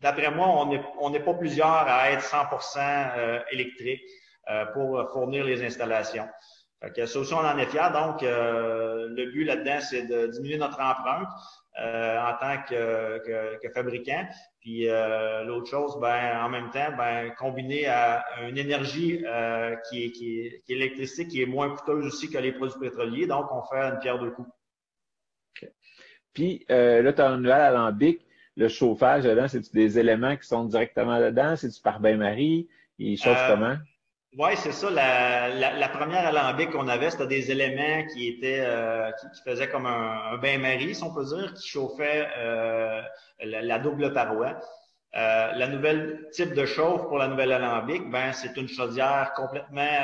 D'après 0.00 0.30
moi, 0.30 0.46
on 0.48 0.66
n'est 0.66 0.84
on 1.00 1.10
pas 1.10 1.34
plusieurs 1.34 1.66
à 1.66 2.10
être 2.12 2.22
100% 2.22 2.78
euh, 3.16 3.40
électrique 3.50 4.02
euh, 4.48 4.64
pour 4.66 5.10
fournir 5.12 5.44
les 5.44 5.64
installations. 5.64 6.28
Fait 6.80 6.92
que 6.92 7.06
ça 7.06 7.18
aussi, 7.18 7.34
on 7.34 7.38
en 7.38 7.58
est 7.58 7.66
fiers. 7.66 7.90
Donc, 7.92 8.22
euh, 8.22 9.08
le 9.08 9.32
but 9.32 9.44
là-dedans, 9.44 9.80
c'est 9.80 10.04
de 10.04 10.28
diminuer 10.28 10.58
notre 10.58 10.80
empreinte 10.80 11.28
en 11.78 12.32
tant 12.40 12.62
que, 12.68 13.58
que, 13.60 13.68
fabricant. 13.70 14.26
Puis 14.60 14.86
l'autre 15.46 15.70
chose, 15.70 15.98
ben, 16.00 16.40
en 16.42 16.48
même 16.48 16.70
temps, 16.70 16.96
ben, 16.96 17.30
combiné 17.38 17.86
à 17.86 18.24
une 18.48 18.58
énergie 18.58 19.24
qui, 19.88 20.04
est, 20.04 20.10
qui, 20.12 20.40
est, 20.40 20.62
qui 20.64 20.72
est 20.72 20.76
électrique, 20.76 21.28
qui 21.28 21.42
est 21.42 21.46
moins 21.46 21.74
coûteuse 21.74 22.06
aussi 22.06 22.30
que 22.30 22.38
les 22.38 22.52
produits 22.52 22.80
pétroliers. 22.80 23.26
Donc, 23.26 23.46
on 23.52 23.62
fait 23.62 23.80
une 23.80 23.98
pierre 24.00 24.18
de 24.18 24.30
coups. 24.30 24.48
Puis 26.34 26.64
là, 26.68 27.12
tu 27.12 27.20
as 27.20 27.28
un 27.28 27.36
nouvel 27.36 27.60
alambic 27.60 28.28
le 28.58 28.68
chauffage 28.68 29.22
dedans, 29.22 29.46
c'est 29.46 29.72
des 29.72 29.98
éléments 30.00 30.36
qui 30.36 30.46
sont 30.46 30.64
directement 30.64 31.20
dedans? 31.20 31.54
C'est-tu 31.54 31.80
par 31.80 32.00
bain-marie? 32.00 32.68
Il 32.98 33.16
chauffe 33.16 33.38
euh, 33.38 33.54
comment? 33.54 33.76
Oui, 34.36 34.50
c'est 34.56 34.72
ça. 34.72 34.90
La, 34.90 35.48
la, 35.48 35.88
première 35.88 36.26
alambic 36.26 36.70
qu'on 36.70 36.86
avait, 36.86 37.10
c'était 37.10 37.26
des 37.26 37.50
éléments 37.50 38.06
qui 38.08 38.28
étaient 38.28 38.60
euh, 38.60 39.10
qui, 39.12 39.42
faisaient 39.42 39.68
comme 39.68 39.86
un, 39.86 40.36
bain-marie, 40.36 40.94
si 40.94 41.02
on 41.02 41.14
peut 41.14 41.24
dire, 41.24 41.54
qui 41.54 41.66
chauffait 41.66 42.28
euh, 42.36 43.02
la, 43.40 43.78
double 43.78 44.12
paroi. 44.12 44.60
la 45.14 45.66
nouvelle 45.66 46.28
type 46.32 46.52
de 46.54 46.66
chauffe 46.66 47.08
pour 47.08 47.18
la 47.18 47.28
nouvelle 47.28 47.52
alambic, 47.52 48.10
ben 48.10 48.32
c'est 48.32 48.56
une 48.56 48.68
chaudière 48.68 49.32
complètement 49.34 49.96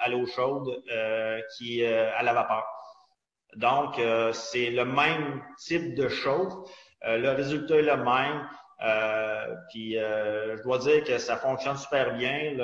à 0.00 0.08
l'eau 0.08 0.26
chaude 0.26 0.82
qui 1.56 1.84
à 1.84 2.22
la 2.22 2.32
vapeur. 2.32 2.64
Donc 3.56 4.00
c'est 4.32 4.70
le 4.70 4.84
même 4.84 5.42
type 5.58 5.94
de 5.96 6.08
chauffe, 6.08 6.54
euh, 7.04 7.18
le 7.18 7.30
résultat 7.30 7.76
est 7.76 7.82
le 7.82 7.96
même. 7.96 8.48
Euh, 8.80 9.56
puis 9.70 9.98
euh, 9.98 10.56
je 10.56 10.62
dois 10.62 10.78
dire 10.78 11.02
que 11.02 11.18
ça 11.18 11.36
fonctionne 11.36 11.76
super 11.76 12.14
bien. 12.14 12.56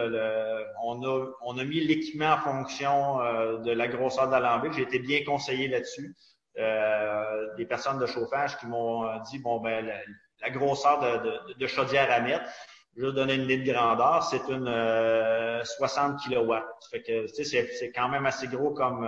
on, 0.83 1.03
a, 1.03 1.27
on 1.43 1.59
a 1.59 1.65
mis 1.65 1.81
l'équipement 1.81 2.33
en 2.33 2.39
fonction 2.39 3.19
de 3.63 3.73
la 3.73 3.89
grosseur 3.89 4.27
de 4.27 4.33
l'alambic. 4.33 4.73
J'ai 4.75 4.83
été 4.83 4.99
bien 4.99 5.25
conseillé 5.25 5.69
là-dessus. 5.69 6.15
des 7.57 7.67
personnes 7.67 7.99
de 7.99 8.07
chauffage 8.07 8.57
qui 8.59 8.67
m'ont 8.67 9.19
dit 9.31 9.39
bon 9.39 9.61
ben 9.61 9.91
la, 10.41 10.51
grosseur 10.51 11.01
de, 11.01 11.55
de, 11.55 11.67
chaudière 11.67 12.11
à 12.11 12.21
mettre. 12.21 12.45
Je 12.97 13.07
vais 13.07 13.13
donner 13.13 13.35
une 13.35 13.43
idée 13.43 13.57
de 13.59 13.73
grandeur, 13.73 14.23
c'est 14.23 14.47
une 14.49 14.71
60 15.65 16.21
kW. 16.23 16.55
Fait 16.93 17.03
que 17.03 17.27
c'est 17.27 17.93
quand 17.93 18.09
même 18.09 18.27
assez 18.27 18.47
gros 18.47 18.71
comme 18.71 19.05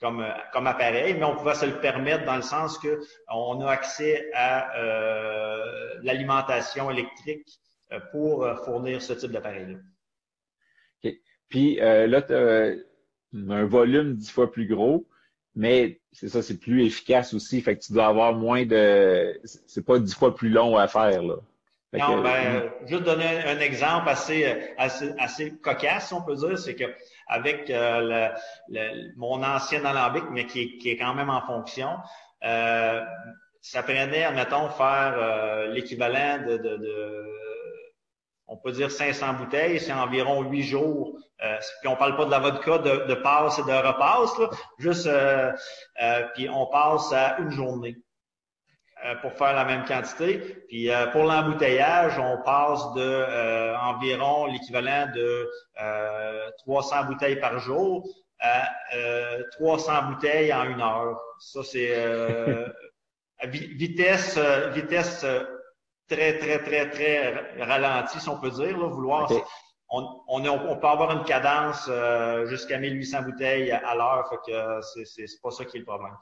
comme, 0.00 0.26
comme 0.52 0.66
appareil, 0.66 1.14
mais 1.14 1.24
on 1.24 1.36
pouvait 1.36 1.54
se 1.54 1.66
le 1.66 1.80
permettre 1.80 2.24
dans 2.24 2.36
le 2.36 2.42
sens 2.42 2.78
que 2.78 3.00
on 3.32 3.60
a 3.60 3.70
accès 3.70 4.30
à 4.34 4.76
euh, 4.78 5.94
l'alimentation 6.02 6.90
électrique 6.90 7.46
euh, 7.92 8.00
pour 8.12 8.46
fournir 8.64 9.02
ce 9.02 9.12
type 9.12 9.30
d'appareil-là. 9.30 9.78
OK. 11.04 11.14
Puis 11.48 11.80
euh, 11.80 12.06
là, 12.06 12.22
tu 12.22 12.34
as 12.34 12.74
un 13.52 13.64
volume 13.64 14.16
dix 14.16 14.30
fois 14.30 14.50
plus 14.50 14.66
gros, 14.66 15.06
mais 15.54 16.00
c'est 16.12 16.28
ça, 16.28 16.42
c'est 16.42 16.58
plus 16.58 16.84
efficace 16.84 17.34
aussi. 17.34 17.60
Fait 17.60 17.76
que 17.76 17.82
tu 17.82 17.92
dois 17.92 18.06
avoir 18.06 18.34
moins 18.34 18.64
de. 18.64 19.40
C'est 19.44 19.84
pas 19.84 19.98
dix 19.98 20.14
fois 20.14 20.34
plus 20.34 20.50
long 20.50 20.76
à 20.76 20.86
faire, 20.88 21.22
là. 21.22 21.36
non, 21.94 22.22
ben, 22.22 22.70
juste 22.86 23.04
donner 23.04 23.42
un 23.44 23.58
exemple 23.58 24.08
assez, 24.08 24.44
assez, 24.76 25.12
assez 25.18 25.52
cocasse, 25.56 26.12
on 26.12 26.22
peut 26.22 26.36
dire, 26.36 26.58
c'est 26.58 26.74
que 26.74 26.84
avec 27.28 27.70
euh, 27.70 28.30
le, 28.68 29.12
mon 29.16 29.42
ancien 29.42 29.84
alambic, 29.84 30.24
mais 30.30 30.46
qui, 30.46 30.78
qui, 30.78 30.90
est 30.90 30.96
quand 30.96 31.14
même 31.14 31.30
en 31.30 31.42
fonction. 31.42 31.96
Euh, 32.44 33.04
ça 33.60 33.82
prenait, 33.82 34.24
admettons, 34.24 34.68
faire 34.70 35.14
euh, 35.16 35.66
l'équivalent 35.68 36.38
de, 36.46 36.56
de, 36.56 36.76
de, 36.76 37.26
on 38.46 38.56
peut 38.56 38.72
dire 38.72 38.90
500 38.90 39.34
bouteilles, 39.34 39.78
c'est 39.78 39.92
environ 39.92 40.42
8 40.42 40.62
jours. 40.62 41.18
Euh, 41.44 41.58
puis 41.80 41.88
on 41.88 41.96
parle 41.96 42.16
pas 42.16 42.24
de 42.24 42.30
la 42.30 42.38
vodka 42.38 42.78
de, 42.78 43.06
de 43.06 43.14
passe 43.14 43.58
et 43.58 43.62
de 43.62 43.86
repasse, 43.86 44.36
là, 44.38 44.50
juste, 44.78 45.06
euh, 45.06 45.52
puis 46.34 46.48
on 46.48 46.66
passe 46.66 47.12
à 47.12 47.38
une 47.38 47.50
journée. 47.50 47.96
Euh, 49.04 49.14
pour 49.22 49.32
faire 49.34 49.54
la 49.54 49.64
même 49.64 49.84
quantité. 49.84 50.38
Puis 50.66 50.90
euh, 50.90 51.06
pour 51.12 51.22
l'embouteillage, 51.22 52.18
on 52.18 52.42
passe 52.42 52.92
de 52.94 53.00
euh, 53.00 53.78
environ 53.78 54.46
l'équivalent 54.46 55.06
de 55.14 55.48
300 56.64 57.04
bouteilles 57.04 57.38
par 57.38 57.60
jour 57.60 58.04
à 58.40 58.68
300 59.52 60.02
bouteilles 60.10 60.52
en 60.52 60.64
une 60.64 60.80
heure. 60.80 61.16
Ça, 61.38 61.60
c'est 61.62 61.94
vitesse, 63.44 64.36
vitesse 64.72 65.24
très, 66.08 66.38
très, 66.38 66.58
très, 66.58 66.90
très 66.90 67.62
ralentie, 67.62 68.18
si 68.18 68.28
on 68.28 68.40
peut 68.40 68.50
dire, 68.50 68.76
là, 68.76 68.88
vouloir. 68.88 69.30
On, 69.90 70.22
on, 70.26 70.44
on, 70.44 70.76
peut 70.76 70.86
avoir 70.86 71.12
une 71.12 71.24
cadence 71.24 71.88
jusqu'à 72.46 72.78
1800 72.78 73.22
bouteilles 73.22 73.70
à 73.70 73.94
l'heure, 73.94 74.28
fait 74.28 74.52
que 74.52 74.80
c'est 75.04 75.40
pas 75.40 75.52
ça 75.52 75.64
qui 75.64 75.76
est 75.76 75.80
le 75.80 75.86
problème. 75.86 76.16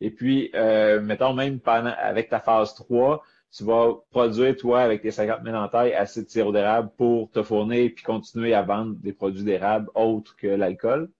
Et 0.00 0.10
puis, 0.10 0.50
euh, 0.54 1.00
mettons 1.00 1.34
même 1.34 1.60
pendant, 1.60 1.94
avec 1.98 2.28
ta 2.28 2.40
phase 2.40 2.74
3, 2.74 3.22
tu 3.56 3.64
vas 3.64 3.94
produire, 4.10 4.56
toi, 4.56 4.80
avec 4.80 5.02
tes 5.02 5.10
50 5.10 5.40
000 5.44 5.56
en 5.56 5.68
taille, 5.68 5.92
assez 5.92 6.22
de 6.22 6.28
sirop 6.28 6.52
d'érable 6.52 6.90
pour 6.96 7.30
te 7.30 7.42
fournir 7.42 7.90
puis 7.94 8.04
continuer 8.04 8.54
à 8.54 8.62
vendre 8.62 8.94
des 8.96 9.12
produits 9.12 9.44
d'érable 9.44 9.90
autres 9.94 10.36
que 10.36 10.46
l'alcool? 10.46 11.10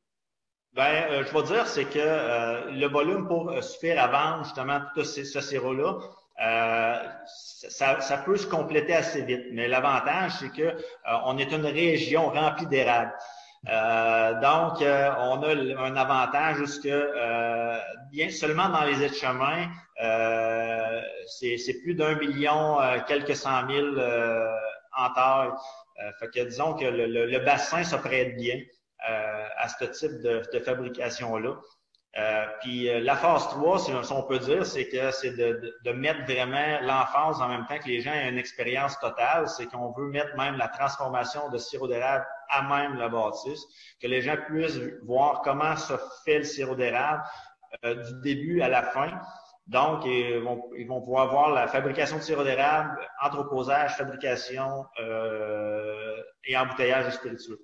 Ben, 0.75 1.09
euh, 1.11 1.25
je 1.25 1.37
vais 1.37 1.43
dire, 1.43 1.67
c'est 1.67 1.85
que 1.85 1.99
euh, 1.99 2.71
le 2.71 2.87
volume 2.87 3.27
pour 3.27 3.51
euh, 3.51 3.61
suffire 3.61 4.01
à 4.01 4.07
vendre 4.07 4.45
justement 4.45 4.81
tout 4.95 5.03
ce, 5.03 5.25
ce 5.25 5.41
sirop-là, 5.41 5.99
ça, 7.27 8.01
ça, 8.01 8.19
peut 8.19 8.37
se 8.37 8.47
compléter 8.47 8.95
assez 8.95 9.23
vite. 9.23 9.47
Mais 9.53 9.69
l'avantage, 9.69 10.33
c'est 10.39 10.51
que 10.51 10.75
on 11.27 11.37
est 11.37 11.53
une 11.53 11.67
région 11.67 12.31
remplie 12.31 12.67
d'érable. 12.67 13.13
Euh, 13.69 14.41
donc, 14.41 14.81
euh, 14.81 15.11
on 15.19 15.43
a 15.43 15.55
un 15.83 15.97
avantage 15.97 16.57
jusque 16.57 16.87
euh, 16.87 17.79
bien 18.11 18.31
seulement 18.31 18.71
dans 18.71 18.85
les 18.85 19.03
aides-chemins, 19.03 19.69
euh, 20.03 21.03
c'est 21.27 21.81
plus 21.83 21.95
d'un 21.95 22.15
million, 22.15 22.79
quelques 23.07 23.37
cent 23.37 23.65
mille 23.65 24.03
en 24.97 25.13
taille. 25.13 25.51
fait 26.19 26.29
que 26.31 26.41
disons 26.49 26.75
que 26.75 26.87
le, 26.87 27.27
le, 27.27 27.39
bassin 27.41 27.85
se 27.85 27.97
prête 27.97 28.37
bien 28.37 28.59
à 29.07 29.69
ce 29.69 29.85
type 29.85 30.23
de, 30.23 30.43
de 30.53 30.59
fabrication-là. 30.59 31.55
Euh, 32.19 32.47
puis 32.61 32.89
euh, 32.89 32.99
la 33.01 33.15
phase 33.15 33.47
3, 33.49 33.79
si 33.79 34.13
on 34.13 34.23
peut 34.25 34.41
dire, 34.41 34.67
c'est 34.67 34.89
que 34.89 35.13
c'est 35.13 35.31
de, 35.31 35.79
de, 35.85 35.93
mettre 35.93 36.25
vraiment 36.25 36.81
l'enfance 36.83 37.41
en 37.41 37.47
même 37.47 37.67
temps 37.67 37.79
que 37.79 37.87
les 37.87 38.01
gens 38.01 38.13
aient 38.13 38.29
une 38.29 38.39
expérience 38.39 38.99
totale. 38.99 39.49
C'est 39.49 39.67
qu'on 39.67 39.93
veut 39.93 40.09
mettre 40.09 40.37
même 40.37 40.57
la 40.57 40.67
transformation 40.67 41.49
de 41.51 41.59
sirop 41.59 41.87
d'érable 41.87 42.27
à 42.51 42.63
même 42.63 42.99
la 42.99 43.09
bâtisse, 43.09 43.65
que 44.01 44.07
les 44.07 44.23
gens 44.23 44.37
puissent 44.47 44.81
voir 45.05 45.43
comment 45.43 45.77
se 45.77 45.95
fait 46.25 46.39
le 46.39 46.45
sirop 46.45 46.75
d'érable 46.75 47.23
euh, 47.85 47.95
du 47.95 48.21
début 48.23 48.63
à 48.63 48.69
la 48.69 48.83
fin. 48.83 49.11
Donc, 49.67 50.05
ils 50.05 50.41
vont, 50.41 51.01
pouvoir 51.01 51.31
voir 51.31 51.51
la 51.51 51.69
fabrication 51.69 52.17
de 52.17 52.23
sirop 52.23 52.43
d'érable, 52.43 52.99
entreposage, 53.23 53.95
fabrication 53.97 54.85
et 56.45 56.57
embouteillage 56.57 57.13
spiritueux. 57.13 57.61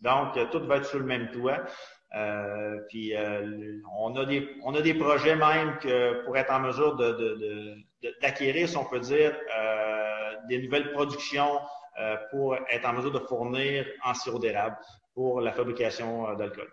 Donc, 0.00 0.38
tout 0.50 0.66
va 0.66 0.76
être 0.76 0.86
sur 0.86 1.00
le 1.00 1.04
même 1.04 1.30
toit. 1.30 1.58
Euh, 2.16 2.78
puis 2.88 3.14
euh, 3.14 3.78
on 3.96 4.16
a 4.16 4.24
des 4.82 4.94
projets 4.94 5.36
même 5.36 5.78
pour 6.24 6.36
être 6.36 6.52
en 6.52 6.60
mesure 6.60 6.96
de, 6.96 7.76
d'acquérir, 8.20 8.68
si 8.68 8.76
on 8.76 8.84
peut 8.84 9.00
dire, 9.00 9.36
euh, 9.56 10.34
des 10.48 10.62
nouvelles 10.62 10.90
productions 10.92 11.60
pour 12.30 12.56
être 12.56 12.86
en 12.86 12.92
mesure 12.94 13.12
de 13.12 13.18
fournir 13.20 13.86
en 14.04 14.14
sirop 14.14 14.38
d'érable 14.38 14.76
pour 15.14 15.40
la 15.40 15.52
fabrication 15.52 16.34
d'alcool. 16.34 16.70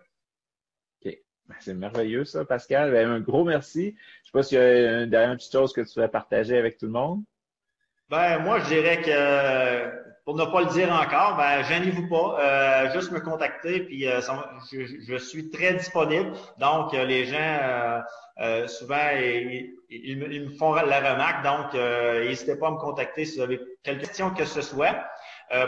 OK. 1.05 1.17
Ben, 1.45 1.55
c'est 1.59 1.73
merveilleux 1.73 2.25
ça, 2.25 2.45
Pascal. 2.45 2.91
Ben, 2.91 3.09
un 3.09 3.19
gros 3.19 3.43
merci. 3.43 3.95
Je 4.23 4.27
sais 4.27 4.31
pas 4.31 4.43
s'il 4.43 4.57
y 4.57 4.61
a 4.61 5.03
une 5.03 5.09
dernière 5.09 5.35
petite 5.37 5.51
chose 5.51 5.73
que 5.73 5.81
tu 5.81 5.93
voulais 5.95 6.07
partager 6.07 6.57
avec 6.57 6.77
tout 6.77 6.85
le 6.85 6.91
monde. 6.91 7.23
Ben 8.09 8.39
moi, 8.39 8.59
je 8.59 8.65
dirais 8.67 9.01
que 9.01 10.07
pour 10.27 10.35
ne 10.35 10.43
pas 10.43 10.59
le 10.59 10.67
dire 10.67 10.91
encore, 10.91 11.37
ben, 11.37 11.63
gênez-vous 11.63 12.09
pas, 12.09 12.37
euh, 12.41 12.91
juste 12.93 13.13
me 13.13 13.21
contacter, 13.21 13.79
puis 13.81 14.05
euh, 14.05 14.19
je, 14.71 15.17
suis 15.17 15.49
très 15.49 15.73
disponible. 15.73 16.33
Donc, 16.57 16.93
euh, 16.93 17.05
les 17.05 17.25
gens, 17.25 18.01
souvent, 18.67 19.09
ils, 19.89 20.17
me, 20.17 20.49
font 20.57 20.73
la 20.73 20.99
remarque. 20.99 21.45
Donc, 21.45 21.73
n'hésitez 22.25 22.57
pas 22.57 22.67
à 22.67 22.71
me 22.71 22.77
contacter 22.77 23.23
si 23.23 23.37
vous 23.37 23.43
avez 23.43 23.61
quelque 23.83 24.01
question 24.01 24.31
que 24.31 24.43
ce 24.43 24.61
soit. 24.61 24.97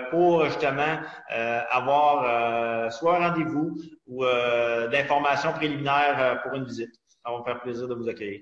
Pour 0.09 0.45
justement 0.45 0.99
avoir 1.29 2.91
soit 2.91 3.17
un 3.17 3.29
rendez-vous 3.29 3.77
ou 4.07 4.25
d'informations 4.91 5.53
préliminaires 5.53 6.41
pour 6.43 6.53
une 6.53 6.65
visite. 6.65 6.93
Ça 7.23 7.31
va 7.31 7.39
me 7.39 7.43
faire 7.43 7.61
plaisir 7.61 7.87
de 7.87 7.95
vous 7.95 8.07
accueillir. 8.09 8.41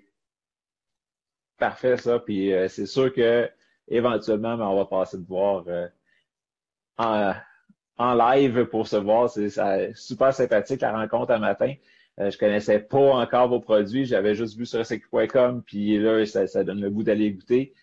Parfait, 1.58 1.98
ça. 1.98 2.20
Puis 2.20 2.52
c'est 2.70 2.86
sûr 2.86 3.14
que 3.14 3.50
éventuellement, 3.88 4.54
on 4.54 4.76
va 4.76 4.86
passer 4.86 5.18
de 5.18 5.26
voir 5.26 5.64
en, 6.98 7.34
en 7.98 8.14
live 8.16 8.66
pour 8.66 8.88
se 8.88 8.96
voir. 8.96 9.30
C'est 9.30 9.94
super 9.96 10.34
sympathique 10.34 10.82
la 10.82 10.92
rencontre 10.92 11.32
un 11.32 11.40
matin. 11.40 11.74
Euh, 12.20 12.32
je 12.32 12.38
connaissais 12.38 12.80
pas 12.80 13.14
encore 13.16 13.48
vos 13.48 13.60
produits, 13.60 14.06
j'avais 14.06 14.34
juste 14.34 14.58
vu 14.58 14.66
sur 14.66 14.84
sec.com, 14.84 15.62
puis 15.64 16.00
là, 16.00 16.26
ça, 16.26 16.64
donne 16.64 16.82
le 16.82 16.90
goût 16.90 17.04
d'aller 17.04 17.32
goûter. 17.32 17.74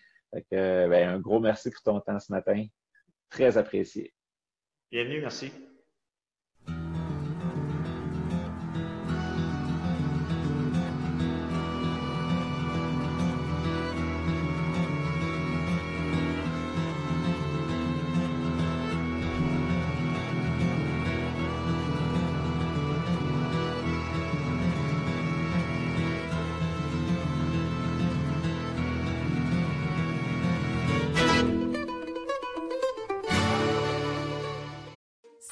Ben, 0.51 0.91
un 0.91 1.19
gros 1.19 1.39
merci 1.39 1.71
pour 1.71 1.81
ton 1.81 1.99
temps 2.01 2.19
ce 2.19 2.31
matin. 2.31 2.65
Très 3.35 3.57
apprécié. 3.57 4.13
Bienvenue, 4.93 5.19
merci. 5.19 5.51